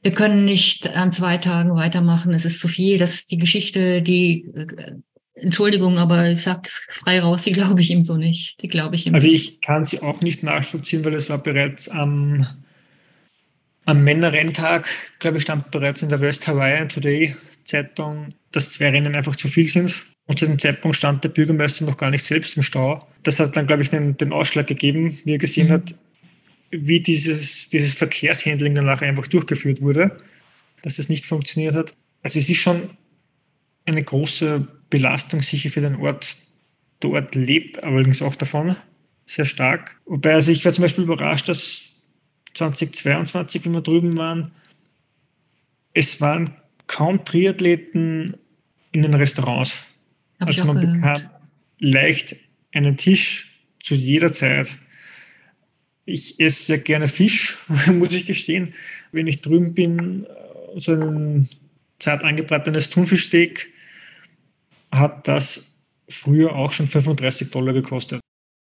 wir 0.03 0.13
können 0.13 0.45
nicht 0.45 0.89
an 0.89 1.13
zwei 1.13 1.39
Tagen 1.39 1.75
weitermachen, 1.75 2.33
es 2.33 2.45
ist 2.45 2.61
zu 2.61 2.69
viel. 2.69 2.99
Das 2.99 3.15
ist 3.15 3.31
die 3.31 3.39
Geschichte, 3.39 4.03
die, 4.03 4.51
äh, 4.55 4.93
Entschuldigung, 5.35 5.99
aber 5.99 6.31
ich 6.31 6.43
sage 6.43 6.63
es 6.65 6.83
frei 6.89 7.21
raus, 7.21 7.43
die 7.43 7.53
glaube 7.53 7.81
ich 7.81 7.91
ihm 7.91 8.03
so 8.03 8.17
nicht. 8.17 8.63
Die 8.63 8.69
glaube 8.69 8.97
ich 8.97 9.07
ihm 9.07 9.15
Also 9.15 9.29
ich 9.29 9.61
kann 9.61 9.85
sie 9.85 10.03
auch 10.03 10.21
nicht 10.21 10.43
nachvollziehen, 10.43 11.05
weil 11.05 11.15
es 11.15 11.29
war 11.31 11.39
bereits 11.39 11.89
am, 11.89 12.47
am 13.85 14.05
Männerrenntag, 14.05 14.89
glaube 15.19 15.39
ich, 15.39 15.43
stand 15.43 15.71
bereits 15.71 16.03
in 16.03 16.09
der 16.09 16.21
West 16.21 16.47
Hawaiian 16.47 16.89
Today 16.89 17.37
Zeitung, 17.65 18.29
dass 18.53 18.71
zwei 18.71 18.91
Rennen 18.91 19.15
einfach 19.15 19.37
zu 19.37 19.49
viel 19.49 19.69
sind. 19.69 20.05
Und 20.27 20.39
zu 20.39 20.47
dem 20.47 20.59
Zeitpunkt 20.59 20.97
stand 20.97 21.25
der 21.25 21.29
Bürgermeister 21.31 21.85
noch 21.85 21.97
gar 21.97 22.11
nicht 22.11 22.25
selbst 22.25 22.57
im 22.57 22.63
Stau. 22.63 23.01
Das 23.23 23.41
hat 23.41 23.57
dann, 23.57 23.67
glaube 23.67 23.83
ich, 23.83 23.91
den, 23.91 24.17
den 24.17 24.33
Ausschlag 24.33 24.67
gegeben, 24.67 25.19
wie 25.25 25.33
er 25.33 25.39
gesehen 25.39 25.69
mhm. 25.69 25.73
hat, 25.73 25.95
wie 26.71 27.01
dieses, 27.01 27.69
dieses 27.69 27.95
Verkehrshandling 27.95 28.75
danach 28.75 29.03
einfach 29.03 29.27
durchgeführt 29.27 29.83
wurde, 29.83 30.19
dass 30.83 30.99
es 30.99 31.09
nicht 31.09 31.27
funktioniert 31.27 31.75
hat. 31.75 31.93
Also 32.23 32.39
es 32.39 32.49
ist 32.49 32.59
schon 32.59 32.91
eine 33.87 34.03
große 34.03 34.69
Belastung 34.89 35.43
sicher 35.43 35.71
für 35.71 35.81
den 35.81 35.97
Ort. 35.97 36.37
Der 37.03 37.11
Ort 37.11 37.35
lebt 37.35 37.83
allerdings 37.83 38.23
auch 38.23 38.35
davon 38.35 38.77
sehr 39.27 39.45
stark. 39.45 39.97
Wobei, 40.07 40.35
also 40.35 40.51
ich 40.51 40.65
war 40.65 40.73
zum 40.73 40.83
Beispiel 40.83 41.05
überrascht, 41.05 41.49
dass 41.49 42.03
2022, 42.55 43.65
wenn 43.65 43.73
wir 43.73 43.81
drüben 43.81 44.17
waren, 44.17 44.53
es 45.93 46.21
waren 46.21 46.55
kaum 46.87 47.25
Triathleten 47.25 48.37
in 48.93 49.03
den 49.03 49.15
Restaurants. 49.15 49.79
Hab 50.41 50.49
also 50.49 50.65
man 50.65 50.81
bekam 50.81 51.31
leicht 51.79 52.37
einen 52.73 52.97
Tisch 52.97 53.53
zu 53.83 53.95
jeder 53.95 54.33
Zeit. 54.33 54.77
Ich 56.11 56.41
esse 56.41 56.65
sehr 56.65 56.79
gerne 56.79 57.09
Fisch, 57.09 57.59
muss 57.87 58.13
ich 58.13 58.27
gestehen. 58.27 58.75
Wenn 59.13 59.27
ich 59.27 59.41
drüben 59.41 59.75
bin, 59.75 60.27
so 60.77 60.93
ein 60.93 61.49
zart 61.99 62.25
angebratenes 62.25 62.91
Thunfischsteak 62.91 63.69
hat 64.91 65.29
das 65.29 65.65
früher 66.09 66.55
auch 66.57 66.73
schon 66.73 66.89
35 66.89 67.51
Dollar 67.51 67.73
gekostet. 67.73 68.21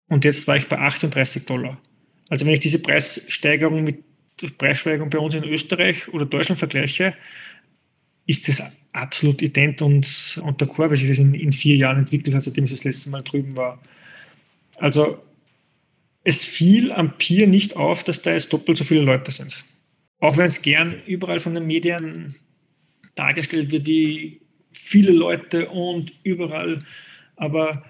Und 0.09 0.24
jetzt 0.24 0.46
war 0.46 0.57
ich 0.57 0.68
bei 0.68 0.78
38 0.78 1.46
Dollar. 1.46 1.80
Also 2.28 2.44
wenn 2.44 2.53
ich 2.53 2.61
diese 2.61 2.80
Preissteigerung 2.80 3.84
mit 3.84 4.05
Preissteigerung 4.59 5.11
bei 5.11 5.18
uns 5.18 5.34
in 5.34 5.44
Österreich 5.44 6.09
oder 6.09 6.26
Deutschland 6.26 6.59
vergleiche, 6.59 7.14
ist 8.26 8.46
das 8.49 8.62
absolut 8.92 9.40
ident 9.40 9.80
und, 9.80 10.40
und 10.44 10.61
der 10.61 10.68
Chor, 10.68 10.90
weil 10.90 10.96
sich 10.96 11.09
das 11.09 11.18
in, 11.18 11.34
in 11.34 11.53
vier 11.53 11.76
Jahren 11.76 11.99
entwickelt 11.99 12.34
hat, 12.34 12.42
seitdem 12.42 12.64
ich 12.64 12.70
das 12.70 12.84
letzte 12.84 13.11
Mal 13.11 13.22
drüben 13.22 13.57
war. 13.57 13.80
Also 14.76 15.22
es 16.25 16.45
fiel 16.45 16.93
am 16.93 17.16
Pier 17.16 17.47
nicht 17.47 17.77
auf, 17.77 18.05
dass 18.05 18.23
da 18.23 18.33
jetzt 18.33 18.53
doppelt 18.53 18.79
so 18.79 18.85
viele 18.85 19.03
Leute 19.03 19.31
sind. 19.31 19.64
Auch 20.21 20.37
wenn 20.37 20.47
es 20.47 20.62
gern 20.62 21.01
überall 21.07 21.39
von 21.39 21.55
den 21.55 21.66
Medien 21.66 22.35
dargestellt 23.14 23.71
wird, 23.71 23.87
wie 23.87 24.41
viele 24.73 25.12
Leute 25.12 25.69
und 25.69 26.12
überall. 26.23 26.79
Aber 27.37 27.85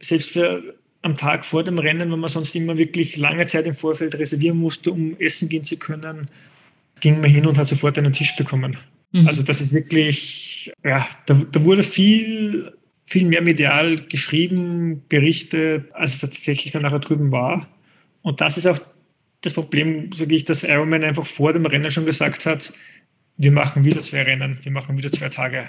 selbst 0.00 0.32
für 0.32 0.76
am 1.02 1.16
Tag 1.16 1.44
vor 1.44 1.62
dem 1.62 1.78
Rennen, 1.78 2.10
wenn 2.10 2.18
man 2.18 2.30
sonst 2.30 2.54
immer 2.54 2.78
wirklich 2.78 3.16
lange 3.16 3.44
Zeit 3.46 3.66
im 3.66 3.74
Vorfeld 3.74 4.14
reservieren 4.16 4.56
musste, 4.56 4.90
um 4.90 5.18
essen 5.18 5.48
gehen 5.48 5.64
zu 5.64 5.76
können, 5.76 6.30
ging 7.00 7.20
man 7.20 7.30
hin 7.30 7.46
und 7.46 7.58
hat 7.58 7.66
sofort 7.66 7.98
einen 7.98 8.12
Tisch 8.12 8.34
bekommen. 8.36 8.78
Mhm. 9.12 9.28
Also 9.28 9.42
das 9.42 9.60
ist 9.60 9.74
wirklich, 9.74 10.72
ja, 10.82 11.06
da, 11.26 11.34
da 11.50 11.64
wurde 11.64 11.82
viel, 11.82 12.72
viel 13.06 13.26
mehr 13.26 13.42
medial 13.42 13.96
geschrieben, 13.96 15.02
berichtet, 15.08 15.92
als 15.92 16.14
es 16.14 16.20
tatsächlich 16.20 16.72
dann 16.72 16.82
nachher 16.82 17.00
drüben 17.00 17.30
war. 17.30 17.68
Und 18.22 18.40
das 18.40 18.56
ist 18.56 18.66
auch 18.66 18.78
das 19.42 19.52
Problem, 19.52 20.10
sage 20.12 20.34
ich, 20.34 20.44
dass 20.44 20.64
Ironman 20.64 21.04
einfach 21.04 21.26
vor 21.26 21.52
dem 21.52 21.66
Rennen 21.66 21.90
schon 21.90 22.06
gesagt 22.06 22.46
hat, 22.46 22.72
wir 23.36 23.52
machen 23.52 23.84
wieder 23.84 24.00
zwei 24.00 24.22
Rennen, 24.22 24.58
wir 24.62 24.72
machen 24.72 24.96
wieder 24.96 25.12
zwei 25.12 25.28
Tage. 25.28 25.68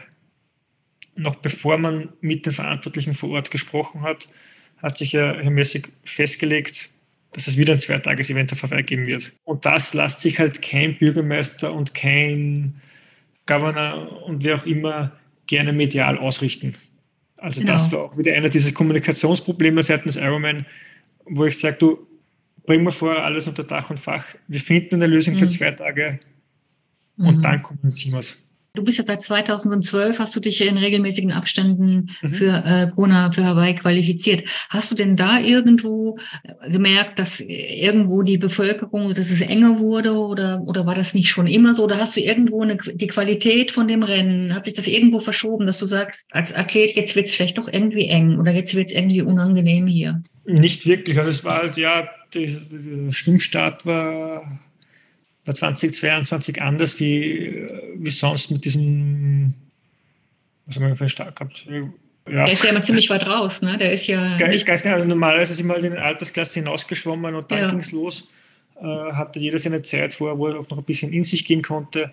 Noch 1.15 1.35
bevor 1.35 1.77
man 1.77 2.09
mit 2.21 2.45
den 2.45 2.53
Verantwortlichen 2.53 3.13
vor 3.13 3.31
Ort 3.31 3.51
gesprochen 3.51 4.01
hat, 4.01 4.29
hat 4.77 4.97
sich 4.97 5.13
ja 5.13 5.33
Herr 5.33 5.51
Messig 5.51 5.91
festgelegt, 6.03 6.89
dass 7.33 7.47
es 7.47 7.57
wieder 7.57 7.73
ein 7.73 7.79
Zweitages-Event 7.79 8.53
auf 8.53 8.63
Hawaii 8.63 8.83
geben 8.83 9.07
wird. 9.07 9.33
Und 9.43 9.65
das 9.65 9.93
lässt 9.93 10.21
sich 10.21 10.39
halt 10.39 10.61
kein 10.61 10.97
Bürgermeister 10.97 11.73
und 11.73 11.93
kein 11.93 12.81
Governor 13.45 14.23
und 14.23 14.43
wer 14.43 14.55
auch 14.55 14.65
immer 14.65 15.11
gerne 15.47 15.73
medial 15.73 16.17
ausrichten. 16.17 16.75
Also 17.37 17.61
genau. 17.61 17.73
das 17.73 17.91
war 17.91 18.03
auch 18.03 18.17
wieder 18.17 18.33
einer 18.33 18.49
dieser 18.49 18.71
Kommunikationsprobleme 18.71 19.83
seitens 19.83 20.15
Ironman, 20.15 20.65
wo 21.25 21.45
ich 21.45 21.59
sage, 21.59 21.77
du, 21.77 22.07
bringen 22.65 22.83
wir 22.83 22.91
vor, 22.91 23.17
alles 23.23 23.47
unter 23.47 23.63
Dach 23.63 23.89
und 23.89 23.99
Fach. 23.99 24.25
Wir 24.47 24.59
finden 24.59 24.95
eine 24.95 25.07
Lösung 25.07 25.35
mhm. 25.35 25.39
für 25.39 25.47
zwei 25.47 25.71
Tage 25.71 26.19
und 27.17 27.37
mhm. 27.37 27.41
dann 27.41 27.61
kommunizieren 27.61 28.13
wir 28.13 28.19
es. 28.19 28.37
Du 28.75 28.83
bist 28.83 28.97
ja 28.97 29.05
seit 29.05 29.21
2012, 29.21 30.19
hast 30.19 30.35
du 30.35 30.39
dich 30.39 30.61
in 30.65 30.77
regelmäßigen 30.77 31.31
Abständen 31.31 32.09
mhm. 32.21 32.29
für 32.29 32.63
äh, 32.65 32.91
Kona, 32.95 33.31
für 33.31 33.43
Hawaii 33.43 33.75
qualifiziert. 33.75 34.43
Hast 34.69 34.91
du 34.91 34.95
denn 34.95 35.15
da 35.15 35.39
irgendwo 35.39 36.17
gemerkt, 36.67 37.19
dass 37.19 37.39
irgendwo 37.39 38.21
die 38.21 38.37
Bevölkerung, 38.37 39.13
dass 39.13 39.31
es 39.31 39.41
enger 39.41 39.79
wurde 39.79 40.13
oder, 40.13 40.61
oder 40.61 40.85
war 40.85 40.95
das 40.95 41.13
nicht 41.13 41.29
schon 41.29 41.47
immer 41.47 41.73
so? 41.73 41.83
Oder 41.83 41.99
hast 41.99 42.15
du 42.15 42.21
irgendwo 42.21 42.61
eine, 42.61 42.77
die 42.77 43.07
Qualität 43.07 43.71
von 43.71 43.87
dem 43.87 44.03
Rennen, 44.03 44.53
hat 44.53 44.65
sich 44.65 44.73
das 44.73 44.87
irgendwo 44.87 45.19
verschoben, 45.19 45.65
dass 45.65 45.79
du 45.79 45.85
sagst, 45.85 46.27
als 46.31 46.53
Athlet, 46.53 46.95
jetzt 46.95 47.15
wird 47.15 47.27
es 47.27 47.33
vielleicht 47.33 47.57
doch 47.57 47.71
irgendwie 47.71 48.07
eng 48.07 48.39
oder 48.39 48.51
jetzt 48.51 48.75
wird 48.75 48.89
es 48.89 48.95
irgendwie 48.95 49.21
unangenehm 49.21 49.87
hier? 49.87 50.21
Nicht 50.45 50.85
wirklich. 50.85 51.17
Also 51.17 51.31
es 51.31 51.43
war 51.43 51.63
halt, 51.63 51.77
ja, 51.77 52.07
der 52.33 52.47
Schwimmstart 53.11 53.85
war 53.85 54.59
2022 55.53 56.61
anders 56.61 56.99
wie, 56.99 57.67
wie 57.95 58.09
sonst 58.09 58.51
mit 58.51 58.65
diesem, 58.65 59.53
was 60.65 60.75
haben 60.75 60.87
wir 60.87 60.95
für 60.95 61.01
einen 61.01 61.09
Start 61.09 61.35
gehabt? 61.35 61.67
Ja. 61.69 62.45
Der 62.45 62.51
ist 62.51 62.63
ja 62.63 62.71
immer 62.71 62.83
ziemlich 62.83 63.09
weit 63.11 63.27
raus, 63.27 63.61
ne? 63.61 63.77
Der 63.77 63.91
ist 63.91 64.07
ja. 64.07 64.35
Ganz, 64.37 64.65
ganz 64.65 64.81
genau. 64.81 65.03
Normalerweise 65.03 65.53
ist 65.53 65.59
immer 65.59 65.75
in 65.75 65.83
den 65.83 65.97
Altersklasse 65.97 66.59
hinausgeschwommen 66.59 67.35
und 67.35 67.51
dann 67.51 67.59
ja. 67.59 67.69
ging 67.69 67.79
es 67.79 67.91
los. 67.91 68.27
Äh, 68.81 68.83
hatte 68.83 69.37
jeder 69.37 69.59
seine 69.59 69.83
Zeit 69.83 70.15
vor, 70.15 70.35
wo 70.39 70.47
er 70.47 70.59
auch 70.59 70.69
noch 70.69 70.79
ein 70.79 70.83
bisschen 70.83 71.13
in 71.13 71.23
sich 71.23 71.45
gehen 71.45 71.61
konnte. 71.61 72.11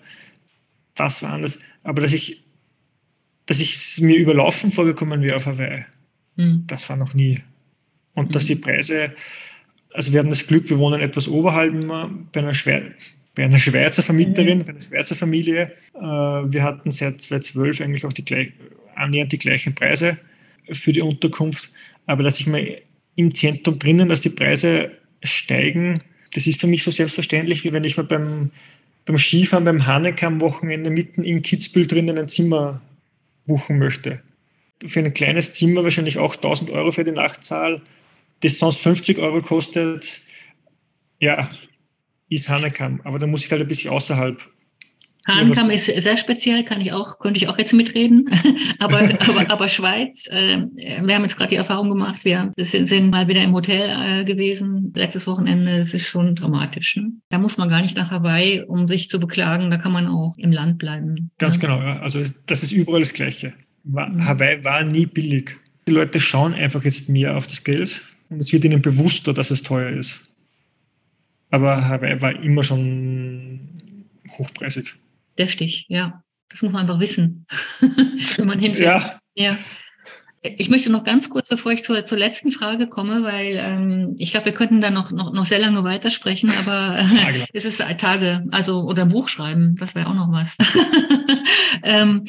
Das 0.95 1.23
war 1.23 1.33
anders. 1.33 1.59
Aber 1.83 2.03
dass 2.03 2.13
ich, 2.13 2.43
dass 3.47 3.59
ich 3.59 3.99
mir 4.03 4.19
überlaufen 4.19 4.71
vorgekommen 4.71 5.23
wäre 5.23 5.37
auf 5.37 5.47
Hawaii, 5.47 5.87
mhm. 6.37 6.65
das 6.67 6.91
war 6.91 6.99
noch 6.99 7.15
nie. 7.15 7.39
Und 8.15 8.29
mhm. 8.29 8.33
dass 8.33 8.45
die 8.45 8.57
Preise 8.57 9.15
also 9.95 10.13
wir 10.13 10.21
haben 10.21 10.29
das 10.29 10.47
Glück, 10.47 10.69
wir 10.69 10.79
wohnen 10.79 11.01
etwas 11.01 11.29
oberhalb 11.29 11.73
bei 12.33 12.41
einer, 12.41 12.55
Schwe 12.55 12.93
bei 13.35 13.45
einer 13.45 13.59
Schweizer 13.59 14.03
Vermieterin, 14.03 14.59
mhm. 14.59 14.65
bei 14.65 14.71
einer 14.71 14.81
Schweizer 14.81 15.15
Familie. 15.15 15.73
Äh, 15.95 16.01
wir 16.01 16.63
hatten 16.63 16.91
seit 16.91 17.21
2012 17.23 17.81
eigentlich 17.81 18.05
auch 18.05 18.13
die 18.13 18.53
annähernd 18.95 19.33
die 19.33 19.39
gleichen 19.39 19.75
Preise 19.75 20.19
für 20.71 20.93
die 20.93 21.03
Unterkunft. 21.03 21.71
Aber 22.07 22.23
dass 22.23 22.41
ich 22.41 22.47
mal 22.47 22.79
im 23.17 23.35
Zentrum 23.35 23.79
drinnen, 23.79 24.09
dass 24.09 24.21
die 24.21 24.31
Preise 24.31 24.93
steigen, 25.23 26.03
das 26.35 26.47
ist 26.47 26.61
für 26.61 26.67
mich 26.67 26.83
so 26.83 26.91
selbstverständlich, 26.91 27.65
wie 27.65 27.73
wenn 27.73 27.85
ich 27.85 27.97
mal 27.97 28.05
beim, 28.05 28.51
beim 29.05 29.19
Skifahren 29.19 29.65
beim 29.65 29.87
Haneke 29.87 30.27
am 30.27 30.41
Wochenende 30.41 30.91
mitten 30.91 31.25
in 31.25 31.43
Kitzbühel 31.43 31.87
drinnen 31.87 32.19
ein 32.19 32.29
Zimmer 32.29 32.81
buchen 33.47 33.79
möchte. 33.79 34.21
Für 34.85 35.01
ein 35.01 35.15
kleines 35.15 35.55
Zimmer 35.55 35.85
wahrscheinlich 35.85 36.19
auch 36.19 36.35
1000 36.35 36.71
Euro 36.71 36.91
für 36.91 37.05
die 37.05 37.13
Nachtzahl, 37.13 37.83
das 38.41 38.59
sonst 38.59 38.81
50 38.81 39.19
Euro 39.19 39.41
kostet, 39.43 40.21
ja, 41.21 41.51
ist 42.35 42.49
Hanekam. 42.49 43.01
Aber 43.05 43.19
da 43.19 43.27
muss 43.27 43.45
ich 43.45 43.51
halt 43.51 43.63
ein 43.63 43.69
bisschen 43.69 43.91
außerhalb 43.91 44.41
Hahnkamm 45.27 45.71
ist 45.71 45.87
sehr 45.87 46.17
speziell, 46.17 46.65
kann 46.65 46.81
ich 46.81 46.93
auch, 46.93 47.19
könnte 47.19 47.39
ich 47.39 47.49
auch 47.49 47.57
jetzt 47.57 47.73
mitreden. 47.73 48.29
aber, 48.79 48.99
aber, 49.21 49.51
aber 49.51 49.69
Schweiz, 49.69 50.27
äh, 50.31 50.63
wir 50.75 51.15
haben 51.15 51.23
jetzt 51.23 51.37
gerade 51.37 51.51
die 51.51 51.57
Erfahrung 51.57 51.91
gemacht, 51.91 52.25
wir 52.25 52.53
sind, 52.59 52.89
sind 52.89 53.11
mal 53.11 53.29
wieder 53.29 53.43
im 53.43 53.53
Hotel 53.53 54.21
äh, 54.21 54.25
gewesen, 54.25 54.93
letztes 54.95 55.27
Wochenende, 55.27 55.79
das 55.79 55.95
ist 55.95 56.09
schon 56.09 56.35
dramatisch. 56.35 56.97
Ne? 56.97 57.13
Da 57.29 57.39
muss 57.39 57.57
man 57.57 57.69
gar 57.69 57.83
nicht 57.83 57.97
nach 57.97 58.11
Hawaii, 58.11 58.63
um 58.63 58.89
sich 58.89 59.09
zu 59.09 59.21
beklagen, 59.21 59.71
da 59.71 59.77
kann 59.77 59.93
man 59.93 60.09
auch 60.09 60.35
im 60.39 60.51
Land 60.51 60.79
bleiben. 60.79 61.31
Ganz 61.39 61.55
ne? 61.55 61.61
genau, 61.61 61.81
ja. 61.81 62.01
Also 62.01 62.21
das 62.47 62.63
ist 62.63 62.73
überall 62.73 63.01
das 63.01 63.13
Gleiche. 63.13 63.53
War, 63.85 64.09
mhm. 64.09 64.27
Hawaii 64.27 64.65
war 64.65 64.83
nie 64.83 65.07
billig. 65.07 65.57
Die 65.87 65.93
Leute 65.93 66.21
schauen 66.21 66.55
einfach 66.55 66.85
jetzt 66.85 67.09
mehr 67.09 67.37
auf 67.37 67.47
das 67.47 67.63
Geld 67.63 68.03
und 68.29 68.41
es 68.41 68.53
wird 68.53 68.65
ihnen 68.65 68.83
bewusster, 68.83 69.33
dass 69.33 69.51
es 69.51 69.63
teuer 69.63 69.91
ist. 69.91 70.21
Aber 71.53 71.87
Hawaii 71.87 72.21
war 72.21 72.35
immer 72.43 72.65
schon 72.65 73.61
hochpreisig 74.37 74.97
deftig, 75.39 75.87
ja. 75.89 76.23
Das 76.49 76.61
muss 76.61 76.73
man 76.73 76.83
einfach 76.83 77.01
wissen, 77.01 77.47
wenn 78.37 78.47
man 78.47 78.59
hinfährt. 78.59 79.19
Ja. 79.35 79.53
ja. 79.53 79.59
Ich 80.43 80.69
möchte 80.69 80.91
noch 80.91 81.05
ganz 81.05 81.31
kurz, 81.31 81.49
bevor 81.49 81.73
ich 81.73 81.85
zur, 81.85 82.05
zur 82.05 82.19
letzten 82.19 82.51
Frage 82.51 82.89
komme, 82.89 83.23
weil 83.23 83.57
ähm, 83.59 84.17
ich 84.19 84.33
glaube, 84.33 84.47
wir 84.47 84.55
könnten 84.55 84.81
da 84.81 84.91
noch, 84.91 85.13
noch, 85.13 85.33
noch 85.33 85.47
sehr 85.47 85.61
lange 85.61 85.85
weitersprechen, 85.85 86.51
aber 86.67 86.99
äh, 86.99 87.47
es 87.55 87.65
ist 87.65 87.81
Tage, 87.99 88.45
also 88.51 88.83
oder 88.83 89.07
Buch 89.07 89.29
schreiben, 89.29 89.77
das 89.77 89.95
wäre 89.95 90.09
auch 90.09 90.15
noch 90.15 90.31
was. 90.31 90.57
ähm, 91.83 92.25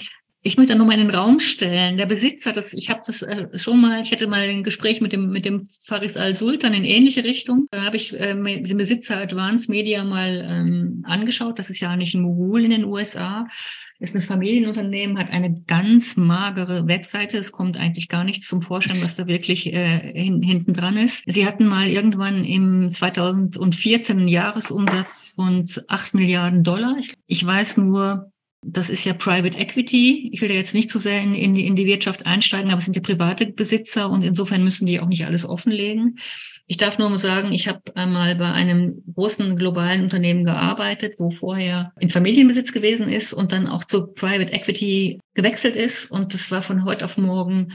ich 0.46 0.58
möchte 0.58 0.76
nur 0.76 0.86
mal 0.86 1.00
in 1.00 1.08
den 1.08 1.16
Raum 1.16 1.40
stellen. 1.40 1.96
Der 1.96 2.06
Besitzer, 2.06 2.52
das, 2.52 2.74
ich 2.74 2.90
habe 2.90 3.02
das 3.06 3.22
äh, 3.22 3.48
schon 3.58 3.80
mal, 3.80 4.02
ich 4.02 4.12
hatte 4.12 4.28
mal 4.28 4.42
ein 4.42 4.64
Gespräch 4.64 5.00
mit 5.00 5.14
dem, 5.14 5.30
mit 5.30 5.46
dem 5.46 5.70
Faris 5.82 6.18
al-Sultan 6.18 6.74
in 6.74 6.84
ähnliche 6.84 7.24
Richtung. 7.24 7.68
Da 7.72 7.84
habe 7.84 7.96
ich 7.96 8.14
äh, 8.14 8.36
den 8.36 8.78
Besitzer 8.78 9.18
Advanced 9.18 9.70
Media 9.70 10.04
mal 10.04 10.46
ähm, 10.46 11.06
angeschaut. 11.08 11.60
Das 11.60 11.70
ist 11.70 11.80
ja 11.80 11.96
nicht 11.96 12.14
ein 12.14 12.22
Mogul 12.22 12.66
in 12.66 12.72
den 12.72 12.84
USA. 12.84 13.48
Ist 14.00 14.16
ein 14.16 14.22
Familienunternehmen, 14.22 15.18
hat 15.18 15.32
eine 15.32 15.56
ganz 15.66 16.18
magere 16.18 16.88
Webseite. 16.88 17.38
Es 17.38 17.54
kommt 17.54 17.78
eigentlich 17.78 18.10
gar 18.10 18.26
nichts 18.26 18.46
zum 18.50 18.62
Vorschein, 18.62 19.02
was 19.02 19.16
da 19.16 19.28
wirklich 19.28 19.72
äh, 19.72 20.12
hin, 20.14 20.42
hinten 20.42 20.74
dran 20.74 20.98
ist. 20.98 21.24
Sie 21.26 21.46
hatten 21.46 21.66
mal 21.66 21.88
irgendwann 21.88 22.44
im 22.44 22.90
2014 22.90 24.18
einen 24.18 24.28
Jahresumsatz 24.28 25.32
von 25.38 25.66
8 25.88 26.16
Milliarden 26.16 26.64
Dollar. 26.64 26.98
Ich, 27.00 27.14
ich 27.28 27.46
weiß 27.46 27.78
nur, 27.78 28.33
das 28.66 28.90
ist 28.90 29.06
ja 29.06 29.14
Private 29.14 29.58
Equity. 29.58 30.30
Ich 30.32 30.42
will 30.42 30.50
da 30.50 30.56
jetzt 30.56 30.74
nicht 30.74 30.90
zu 30.90 30.98
so 30.98 31.04
sehr 31.04 31.22
in, 31.22 31.34
in, 31.36 31.54
die, 31.54 31.66
in 31.66 31.76
die 31.76 31.86
Wirtschaft 31.86 32.26
einsteigen, 32.26 32.72
aber 32.72 32.80
es 32.80 32.86
sind 32.86 32.96
ja 32.96 33.02
private 33.02 33.48
Besitzer 33.48 34.10
und 34.10 34.24
insofern 34.24 34.64
müssen 34.64 34.86
die 34.86 35.00
auch 35.00 35.08
nicht 35.08 35.26
alles 35.26 35.46
offenlegen. 35.46 36.18
Ich 36.66 36.78
darf 36.78 36.98
nur 36.98 37.20
sagen, 37.20 37.52
ich 37.52 37.68
habe 37.68 37.82
einmal 37.96 38.36
bei 38.36 38.50
einem 38.50 39.04
großen 39.14 39.58
globalen 39.58 40.04
Unternehmen 40.04 40.46
gearbeitet, 40.46 41.16
wo 41.18 41.30
vorher 41.30 41.92
in 42.00 42.10
Familienbesitz 42.10 42.72
gewesen 42.72 43.10
ist 43.10 43.34
und 43.34 43.52
dann 43.52 43.68
auch 43.68 43.84
zu 43.84 44.08
Private 44.08 44.54
Equity 44.54 45.20
gewechselt 45.34 45.76
ist. 45.76 46.10
Und 46.10 46.34
das 46.34 46.50
war 46.52 46.62
von 46.62 46.86
heute 46.86 47.04
auf 47.04 47.18
morgen 47.18 47.74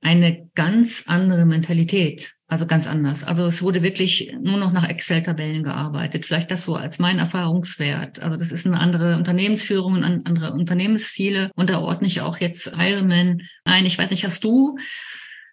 eine 0.00 0.48
ganz 0.54 1.04
andere 1.06 1.46
Mentalität. 1.46 2.34
Also 2.50 2.66
ganz 2.66 2.86
anders. 2.86 3.24
Also 3.24 3.44
es 3.44 3.60
wurde 3.60 3.82
wirklich 3.82 4.34
nur 4.40 4.56
noch 4.56 4.72
nach 4.72 4.88
Excel-Tabellen 4.88 5.62
gearbeitet. 5.62 6.24
Vielleicht 6.24 6.50
das 6.50 6.64
so 6.64 6.76
als 6.76 6.98
mein 6.98 7.18
Erfahrungswert. 7.18 8.22
Also 8.22 8.38
das 8.38 8.52
ist 8.52 8.66
eine 8.66 8.80
andere 8.80 9.16
Unternehmensführung, 9.18 10.02
andere 10.02 10.52
Unternehmensziele. 10.52 11.50
Und 11.54 11.68
da 11.68 11.78
ordne 11.80 12.06
ich 12.06 12.22
auch 12.22 12.38
jetzt 12.38 12.72
Ironman 12.74 13.42
ein. 13.64 13.84
Ich 13.84 13.98
weiß 13.98 14.10
nicht, 14.10 14.24
hast 14.24 14.44
du 14.44 14.78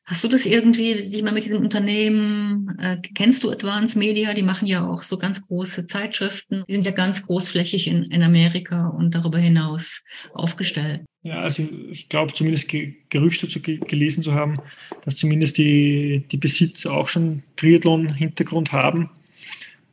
Hast 0.08 0.24
du 0.24 0.28
das 0.28 0.46
irgendwie, 0.46 1.04
sich 1.04 1.24
mal 1.24 1.34
mit 1.34 1.46
diesem 1.46 1.64
Unternehmen, 1.64 2.78
äh, 2.80 2.98
kennst 3.16 3.44
du 3.44 3.50
Advanced 3.50 3.96
Media? 3.96 4.36
Die 4.36 4.44
machen 4.44 4.68
ja 4.68 4.88
auch 4.88 5.02
so 5.02 5.18
ganz 5.18 5.42
große 5.42 5.88
Zeitschriften. 5.88 6.64
Die 6.68 6.74
sind 6.74 6.86
ja 6.86 6.92
ganz 6.92 7.24
großflächig 7.24 7.88
in, 7.88 8.04
in 8.04 8.22
Amerika 8.22 8.90
und 8.90 9.16
darüber 9.16 9.40
hinaus 9.40 10.04
aufgestellt. 10.34 11.02
Ja, 11.24 11.42
also 11.42 11.68
ich 11.90 12.08
glaube 12.08 12.34
zumindest 12.34 12.70
Gerüchte 13.10 13.48
zu, 13.48 13.60
gelesen 13.60 14.22
zu 14.22 14.34
haben, 14.34 14.60
dass 15.04 15.16
zumindest 15.16 15.58
die, 15.58 16.24
die 16.32 16.38
Besitzer 16.38 16.94
auch 16.94 17.10
schon 17.10 17.42
Triathlon-Hintergrund 17.56 18.72
haben 18.72 19.10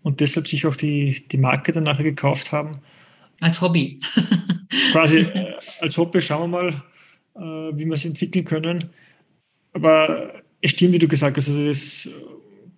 und 0.03 0.21
deshalb 0.21 0.47
sich 0.47 0.67
auch 0.67 0.77
die, 0.77 1.27
die 1.33 1.39
Marke 1.39 1.73
dann 1.73 1.85
nachher 1.85 2.05
gekauft 2.05 2.53
haben. 2.53 2.83
Als 3.41 3.63
Hobby. 3.63 3.99
Quasi 4.93 5.19
äh, 5.35 5.55
als 5.81 5.97
Hobby 5.97 6.21
schauen 6.21 6.51
wir 6.51 6.59
mal, 6.63 6.83
äh, 7.35 7.79
wie 7.79 7.87
wir 7.87 7.95
es 7.95 8.05
entwickeln 8.05 8.45
können. 8.45 8.91
Aber 9.73 10.43
es 10.61 10.71
stimmt, 10.71 10.93
wie 10.93 10.99
du 10.99 11.09
gesagt 11.09 11.37
hast, 11.37 11.49
also 11.49 11.67
das, 11.67 12.09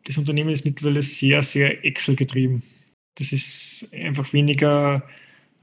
das 0.04 0.18
Unternehmen 0.18 0.50
ist 0.50 0.64
mittlerweile 0.64 1.02
sehr, 1.02 1.42
sehr 1.42 1.84
Excel 1.84 2.16
getrieben. 2.16 2.62
Das 3.16 3.32
ist 3.32 3.88
einfach 3.92 4.32
weniger, 4.32 5.08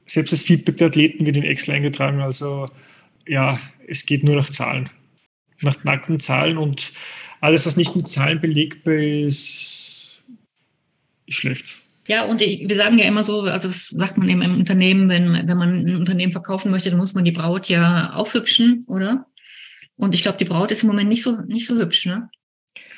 selbst 0.06 0.32
das 0.32 0.44
Feedback 0.44 0.78
der 0.78 0.88
Athleten 0.88 1.26
wird 1.26 1.38
in 1.38 1.44
Excel 1.44 1.76
eingetragen. 1.76 2.22
Also 2.22 2.68
ja, 3.28 3.60
es 3.88 4.06
geht 4.06 4.24
nur 4.24 4.36
nach 4.36 4.50
Zahlen. 4.50 4.90
Nach 5.62 5.84
nackten 5.84 6.20
Zahlen 6.20 6.58
und 6.58 6.92
alles, 7.40 7.66
was 7.66 7.78
nicht 7.78 7.96
mit 7.96 8.08
Zahlen 8.08 8.40
belegbar 8.40 8.96
ist, 8.96 10.24
ist 11.26 11.36
schlecht. 11.36 11.80
Ja, 12.08 12.26
und 12.26 12.42
ich, 12.42 12.68
wir 12.68 12.76
sagen 12.76 12.98
ja 12.98 13.06
immer 13.06 13.24
so, 13.24 13.42
also 13.42 13.68
das 13.68 13.90
sagt 13.90 14.18
man 14.18 14.28
eben 14.28 14.42
im 14.42 14.58
Unternehmen, 14.58 15.08
wenn, 15.08 15.48
wenn 15.48 15.58
man 15.58 15.86
ein 15.86 15.96
Unternehmen 15.98 16.32
verkaufen 16.32 16.72
möchte, 16.72 16.90
dann 16.90 17.00
muss 17.00 17.14
man 17.14 17.24
die 17.24 17.32
Braut 17.32 17.70
ja 17.70 18.14
aufhübschen, 18.14 18.86
oder? 18.88 19.28
Und 20.02 20.16
ich 20.16 20.24
glaube, 20.24 20.40
die 20.40 20.46
Braut 20.46 20.72
ist 20.72 20.82
im 20.82 20.88
Moment 20.88 21.10
nicht 21.10 21.22
so, 21.22 21.42
nicht 21.42 21.68
so 21.68 21.76
hübsch, 21.76 22.08
ne? 22.08 22.28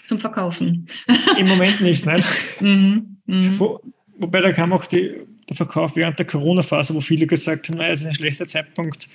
Zum 0.07 0.19
Verkaufen. 0.19 0.87
Im 1.37 1.47
Moment 1.47 1.81
nicht, 1.81 2.05
nein. 2.05 2.23
mhm, 2.61 3.17
mh. 3.25 3.59
Wo, 3.59 3.81
wobei 4.17 4.39
da 4.39 4.53
kam 4.53 4.71
auch 4.71 4.85
die, 4.85 5.13
der 5.49 5.57
Verkauf 5.57 5.97
während 5.97 6.17
der 6.17 6.25
Corona-Phase, 6.25 6.95
wo 6.95 7.01
viele 7.01 7.27
gesagt 7.27 7.67
haben, 7.67 7.75
naja, 7.75 7.91
es 7.91 8.01
ist 8.01 8.07
ein 8.07 8.13
schlechter 8.13 8.47
Zeitpunkt. 8.47 9.09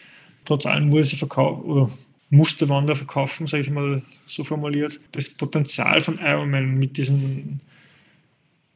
Trotz 0.45 0.67
allem 0.67 0.93
wurde 0.93 1.05
sie 1.05 1.17
verkauft 1.17 1.65
oder 1.65 1.91
musste 2.29 2.69
Wander 2.69 2.95
verkaufen, 2.95 3.47
sage 3.47 3.63
ich 3.63 3.71
mal 3.71 4.03
so 4.27 4.45
formuliert. 4.45 5.01
Das 5.13 5.31
Potenzial 5.31 6.03
von 6.03 6.19
Ironman 6.19 6.75
mit 6.75 6.99
diesen 6.99 7.61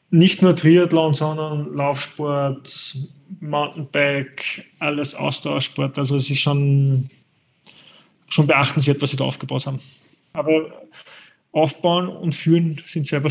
nicht 0.09 0.41
nur 0.41 0.57
Triathlon, 0.57 1.13
sondern 1.13 1.75
Laufsport, 1.77 2.97
Mountainbike, 3.41 4.65
alles 4.79 5.15
Ausdauersport. 5.15 5.99
Also 5.99 6.17
es 6.17 6.31
ist 6.31 6.41
schon 6.41 7.11
schon 8.33 8.47
beachtenswert, 8.47 9.01
was 9.03 9.11
sie 9.11 9.17
da 9.17 9.25
aufgebaut 9.25 9.67
haben. 9.67 9.81
Aber 10.33 10.73
aufbauen 11.53 12.09
und 12.09 12.35
führen 12.35 12.81
sind 12.87 13.07
selber, 13.07 13.31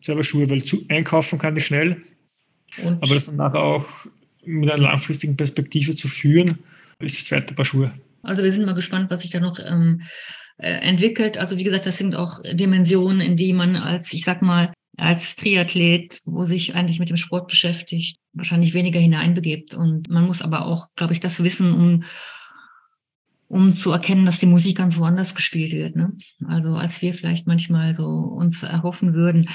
selber 0.00 0.24
Schuhe, 0.24 0.50
weil 0.50 0.64
zu, 0.64 0.84
einkaufen 0.88 1.38
kann 1.38 1.56
ich 1.56 1.66
schnell, 1.66 2.02
und? 2.82 3.02
aber 3.02 3.14
das 3.14 3.26
dann 3.26 3.36
nachher 3.36 3.60
auch 3.60 3.86
mit 4.44 4.70
einer 4.70 4.82
langfristigen 4.82 5.36
Perspektive 5.36 5.94
zu 5.94 6.08
führen, 6.08 6.58
ist 6.98 7.18
das 7.18 7.26
zweite 7.26 7.54
Paar 7.54 7.64
Schuhe. 7.64 7.92
Also 8.22 8.42
wir 8.42 8.50
sind 8.50 8.66
mal 8.66 8.74
gespannt, 8.74 9.10
was 9.10 9.22
sich 9.22 9.30
da 9.30 9.40
noch 9.40 9.58
ähm, 9.64 10.02
äh, 10.58 10.72
entwickelt. 10.80 11.38
Also 11.38 11.56
wie 11.56 11.64
gesagt, 11.64 11.86
das 11.86 11.98
sind 11.98 12.14
auch 12.14 12.40
Dimensionen, 12.52 13.20
in 13.20 13.36
die 13.36 13.52
man 13.52 13.76
als, 13.76 14.12
ich 14.12 14.24
sag 14.24 14.42
mal, 14.42 14.72
als 14.96 15.36
Triathlet, 15.36 16.20
wo 16.24 16.44
sich 16.44 16.74
eigentlich 16.74 16.98
mit 16.98 17.08
dem 17.08 17.16
Sport 17.16 17.48
beschäftigt, 17.48 18.16
wahrscheinlich 18.32 18.74
weniger 18.74 19.00
hineinbegibt. 19.00 19.74
Und 19.74 20.10
man 20.10 20.26
muss 20.26 20.42
aber 20.42 20.66
auch, 20.66 20.88
glaube 20.96 21.12
ich, 21.12 21.20
das 21.20 21.42
wissen, 21.42 21.72
um 21.72 22.04
um 23.50 23.74
zu 23.74 23.90
erkennen, 23.90 24.26
dass 24.26 24.38
die 24.38 24.46
Musik 24.46 24.78
ganz 24.78 24.96
woanders 24.96 25.34
gespielt 25.34 25.72
wird. 25.72 25.96
Ne? 25.96 26.12
Also 26.46 26.68
als 26.74 27.02
wir 27.02 27.12
vielleicht 27.12 27.48
manchmal 27.48 27.94
so 27.94 28.04
uns 28.04 28.62
erhoffen 28.62 29.12
würden. 29.12 29.48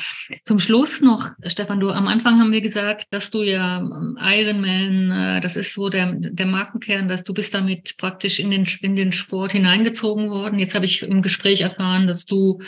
Zum 0.43 0.59
Schluss 0.59 0.99
noch, 0.99 1.29
Stefan, 1.45 1.79
du 1.79 1.89
am 1.91 2.09
Anfang 2.09 2.37
haben 2.37 2.51
wir 2.51 2.59
gesagt, 2.59 3.05
dass 3.11 3.31
du 3.31 3.41
ja 3.41 3.79
ähm, 3.79 4.17
Ironman, 4.21 5.11
äh, 5.11 5.39
das 5.39 5.55
ist 5.55 5.73
so 5.73 5.87
der, 5.87 6.11
der 6.11 6.45
Markenkern, 6.45 7.07
dass 7.07 7.23
du 7.23 7.33
bist 7.33 7.53
damit 7.53 7.95
praktisch 7.97 8.39
in 8.39 8.51
den, 8.51 8.67
in 8.81 8.97
den 8.97 9.13
Sport 9.13 9.53
hineingezogen 9.53 10.29
worden. 10.29 10.59
Jetzt 10.59 10.75
habe 10.75 10.83
ich 10.85 11.01
im 11.01 11.21
Gespräch 11.21 11.61
erfahren, 11.61 12.05
dass 12.05 12.25
du 12.25 12.59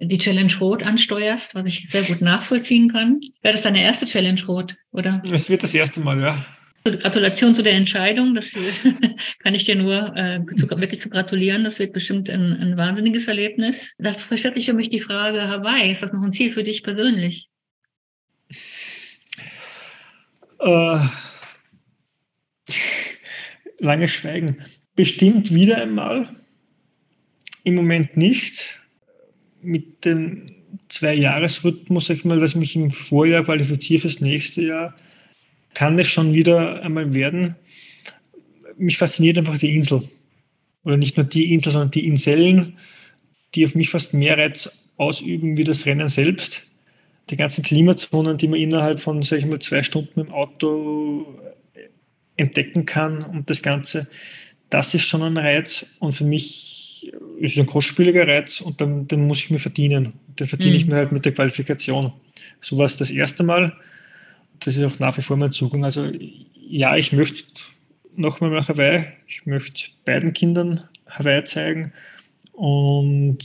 die 0.00 0.18
Challenge 0.18 0.52
Rot 0.60 0.84
ansteuerst, 0.84 1.56
was 1.56 1.66
ich 1.66 1.90
sehr 1.90 2.04
gut 2.04 2.20
nachvollziehen 2.20 2.88
kann. 2.88 3.20
Wäre 3.42 3.54
das 3.54 3.62
deine 3.62 3.82
erste 3.82 4.06
Challenge 4.06 4.40
Rot, 4.46 4.76
oder? 4.92 5.20
Es 5.32 5.50
wird 5.50 5.64
das 5.64 5.74
erste 5.74 6.00
Mal, 6.00 6.20
ja. 6.20 6.38
Gratulation 6.84 7.54
zu 7.54 7.62
der 7.62 7.74
Entscheidung. 7.74 8.34
Das 8.34 8.52
kann 9.40 9.54
ich 9.54 9.64
dir 9.64 9.76
nur 9.76 10.16
äh, 10.16 10.40
zu, 10.56 10.68
wirklich 10.70 11.00
zu 11.00 11.10
gratulieren. 11.10 11.64
Das 11.64 11.78
wird 11.78 11.92
bestimmt 11.92 12.30
ein, 12.30 12.52
ein 12.54 12.76
wahnsinniges 12.76 13.28
Erlebnis. 13.28 13.92
Da 13.98 14.16
stellt 14.18 14.54
sich 14.54 14.66
für 14.66 14.72
mich 14.72 14.88
die 14.88 15.00
Frage, 15.00 15.48
Hawaii, 15.48 15.90
ist 15.90 16.02
das 16.02 16.12
noch 16.12 16.22
ein 16.22 16.32
Ziel 16.32 16.52
für 16.52 16.64
dich 16.64 16.82
persönlich? 16.82 17.48
Äh, 20.58 20.98
lange 23.78 24.08
Schweigen. 24.08 24.64
Bestimmt 24.96 25.52
wieder 25.54 25.78
einmal. 25.82 26.34
Im 27.64 27.74
Moment 27.74 28.16
nicht. 28.16 28.78
Mit 29.62 30.06
dem 30.06 30.56
Zwei-Jahres-Rhythmus, 30.88 32.06
sag 32.06 32.16
ich 32.16 32.24
mal, 32.24 32.40
dass 32.40 32.52
ich 32.52 32.56
mich 32.56 32.76
im 32.76 32.90
Vorjahr 32.90 33.44
qualifiziere 33.44 34.00
fürs 34.00 34.20
nächste 34.20 34.62
Jahr 34.62 34.96
kann 35.74 35.98
es 35.98 36.08
schon 36.08 36.34
wieder 36.34 36.82
einmal 36.82 37.14
werden. 37.14 37.56
Mich 38.76 38.98
fasziniert 38.98 39.38
einfach 39.38 39.58
die 39.58 39.74
Insel. 39.74 40.02
Oder 40.84 40.96
nicht 40.96 41.16
nur 41.16 41.26
die 41.26 41.52
Insel, 41.52 41.72
sondern 41.72 41.90
die 41.90 42.06
Inseln, 42.06 42.78
die 43.54 43.64
auf 43.66 43.74
mich 43.74 43.90
fast 43.90 44.14
mehr 44.14 44.38
Reiz 44.38 44.88
ausüben 44.96 45.56
wie 45.56 45.64
das 45.64 45.86
Rennen 45.86 46.08
selbst. 46.08 46.62
Die 47.30 47.36
ganzen 47.36 47.62
Klimazonen, 47.62 48.38
die 48.38 48.48
man 48.48 48.58
innerhalb 48.58 49.00
von, 49.00 49.22
sag 49.22 49.38
ich 49.38 49.46
mal, 49.46 49.58
zwei 49.60 49.82
Stunden 49.82 50.20
im 50.20 50.30
Auto 50.30 51.26
entdecken 52.36 52.86
kann 52.86 53.22
und 53.22 53.50
das 53.50 53.62
Ganze, 53.62 54.08
das 54.70 54.94
ist 54.94 55.02
schon 55.04 55.22
ein 55.22 55.36
Reiz. 55.36 55.86
Und 55.98 56.12
für 56.12 56.24
mich 56.24 57.10
ist 57.38 57.52
es 57.52 57.58
ein 57.58 57.66
kostspieliger 57.66 58.26
Reiz 58.26 58.60
und 58.60 58.80
dann, 58.80 59.06
den 59.06 59.26
muss 59.26 59.40
ich 59.40 59.50
mir 59.50 59.58
verdienen. 59.58 60.14
Den 60.38 60.46
verdiene 60.46 60.72
mhm. 60.72 60.76
ich 60.76 60.86
mir 60.86 60.96
halt 60.96 61.12
mit 61.12 61.24
der 61.24 61.32
Qualifikation. 61.32 62.12
So 62.60 62.78
war 62.78 62.86
es 62.86 62.96
das 62.96 63.10
erste 63.10 63.42
Mal. 63.42 63.76
Das 64.60 64.76
ist 64.76 64.84
auch 64.84 64.98
nach 64.98 65.16
wie 65.16 65.22
vor 65.22 65.36
mein 65.36 65.52
Zugang. 65.52 65.84
Also 65.84 66.10
ja, 66.54 66.96
ich 66.96 67.12
möchte 67.12 67.62
nochmal 68.14 68.50
nach 68.50 68.68
Hawaii. 68.68 69.06
Ich 69.26 69.46
möchte 69.46 69.90
beiden 70.04 70.32
Kindern 70.32 70.84
Hawaii 71.06 71.44
zeigen 71.44 71.92
und 72.52 73.38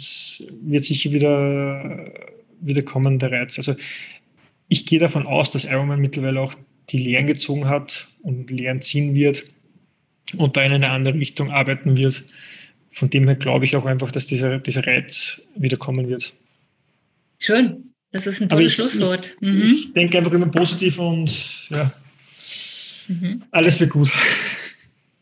wird 0.61 0.83
sicher 0.83 1.11
wieder, 1.11 2.11
wieder 2.59 2.81
kommen, 2.81 3.17
der 3.19 3.31
Reiz. 3.31 3.57
Also 3.57 3.75
ich 4.67 4.85
gehe 4.85 4.99
davon 4.99 5.25
aus, 5.25 5.49
dass 5.49 5.63
Ironman 5.63 6.01
mittlerweile 6.01 6.41
auch 6.41 6.53
die 6.89 6.97
Lehren 6.97 7.27
gezogen 7.27 7.67
hat 7.67 8.07
und 8.21 8.49
Lehren 8.51 8.81
ziehen 8.81 9.15
wird 9.15 9.45
und 10.37 10.57
da 10.57 10.63
in 10.63 10.73
eine 10.73 10.89
andere 10.89 11.15
Richtung 11.15 11.51
arbeiten 11.51 11.97
wird. 11.97 12.25
Von 12.91 13.09
dem 13.09 13.25
her 13.27 13.35
glaube 13.35 13.65
ich 13.65 13.75
auch 13.75 13.85
einfach, 13.85 14.11
dass 14.11 14.25
dieser, 14.25 14.59
dieser 14.59 14.85
Reiz 14.85 15.41
wieder 15.55 15.77
kommen 15.77 16.07
wird. 16.07 16.33
Schön. 17.39 17.94
Das 18.15 18.27
ist 18.27 18.41
ein 18.41 18.47
tolles 18.47 18.71
ich, 18.71 18.75
Schlusswort. 18.75 19.35
Mhm. 19.41 19.63
Ich, 19.63 19.91
denke 19.91 20.17
einfach 20.17 20.31
immer 20.31 20.45
positiv 20.45 20.99
und 20.99 21.69
ja, 21.69 21.91
mhm. 23.09 23.43
alles 23.51 23.77
wird 23.81 23.89
gut. 23.89 24.09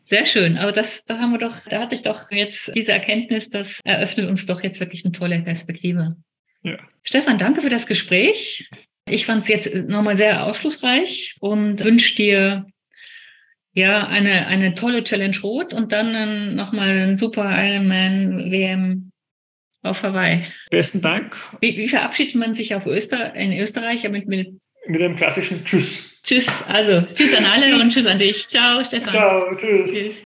Sehr 0.04 0.28
schön. 0.28 0.60
Aber 0.60 0.72
das, 0.72 1.04
da 1.06 1.18
haben 1.18 1.32
wir 1.32 1.39
doch, 1.39 1.56
da 1.68 1.80
hatte 1.80 1.96
ich 1.96 2.04
doch 2.04 2.30
jetzt 2.30 2.72
diese 2.76 2.91
Erkenntnis, 2.91 3.50
das 3.50 3.80
eröffnet 3.84 4.30
uns 4.30 4.46
doch 4.46 4.62
jetzt 4.62 4.80
wirklich 4.80 5.04
eine 5.06 5.12
tolle 5.12 5.41
Perspektive. 5.41 6.18
Ja. 6.62 6.78
Stefan, 7.02 7.39
danke 7.39 7.62
für 7.62 7.70
das 7.70 7.88
Gespräch. 7.88 8.70
Ich 9.10 9.26
fand 9.26 9.41
es 9.41 9.48
jetzt 9.48 9.74
nochmal 9.88 10.16
sehr 10.16 10.46
aufschlussreich 10.46 11.38
und 11.39 11.84
wünsche 11.84 12.16
dir 12.16 12.68
ja 13.74 14.06
eine, 14.06 14.46
eine 14.46 14.76
tolle 14.76 15.04
Challenge 15.04 15.39
Rot 15.41 15.74
und 15.74 15.91
dann 15.91 16.56
nochmal 16.56 16.89
einen 16.89 17.16
super 17.16 17.50
Ironman 17.58 18.52
WM 18.52 19.12
auf 19.84 20.01
Hawaii. 20.01 20.45
Besten 20.71 21.01
Dank. 21.01 21.36
Wie, 21.59 21.77
wie 21.77 21.88
verabschiedet 21.88 22.36
man 22.36 22.55
sich 22.55 22.73
auf 22.73 22.86
Öster 22.86 23.36
in 23.36 23.53
Österreich 23.53 24.09
mit, 24.09 24.27
mit, 24.27 24.47
mit 24.88 25.01
einem 25.01 25.15
klassischen 25.15 25.63
Tschüss? 25.63 26.09
Tschüss, 26.23 26.63
also 26.69 27.01
tschüss 27.13 27.36
an 27.36 27.45
alle 27.45 27.69
tschüss. 27.69 27.81
und 27.81 27.93
tschüss 27.93 28.05
an 28.07 28.17
dich. 28.17 28.49
Ciao, 28.49 28.84
Stefan. 28.84 29.11
Ciao, 29.11 29.55
tschüss. 29.55 29.91
tschüss. 29.91 30.22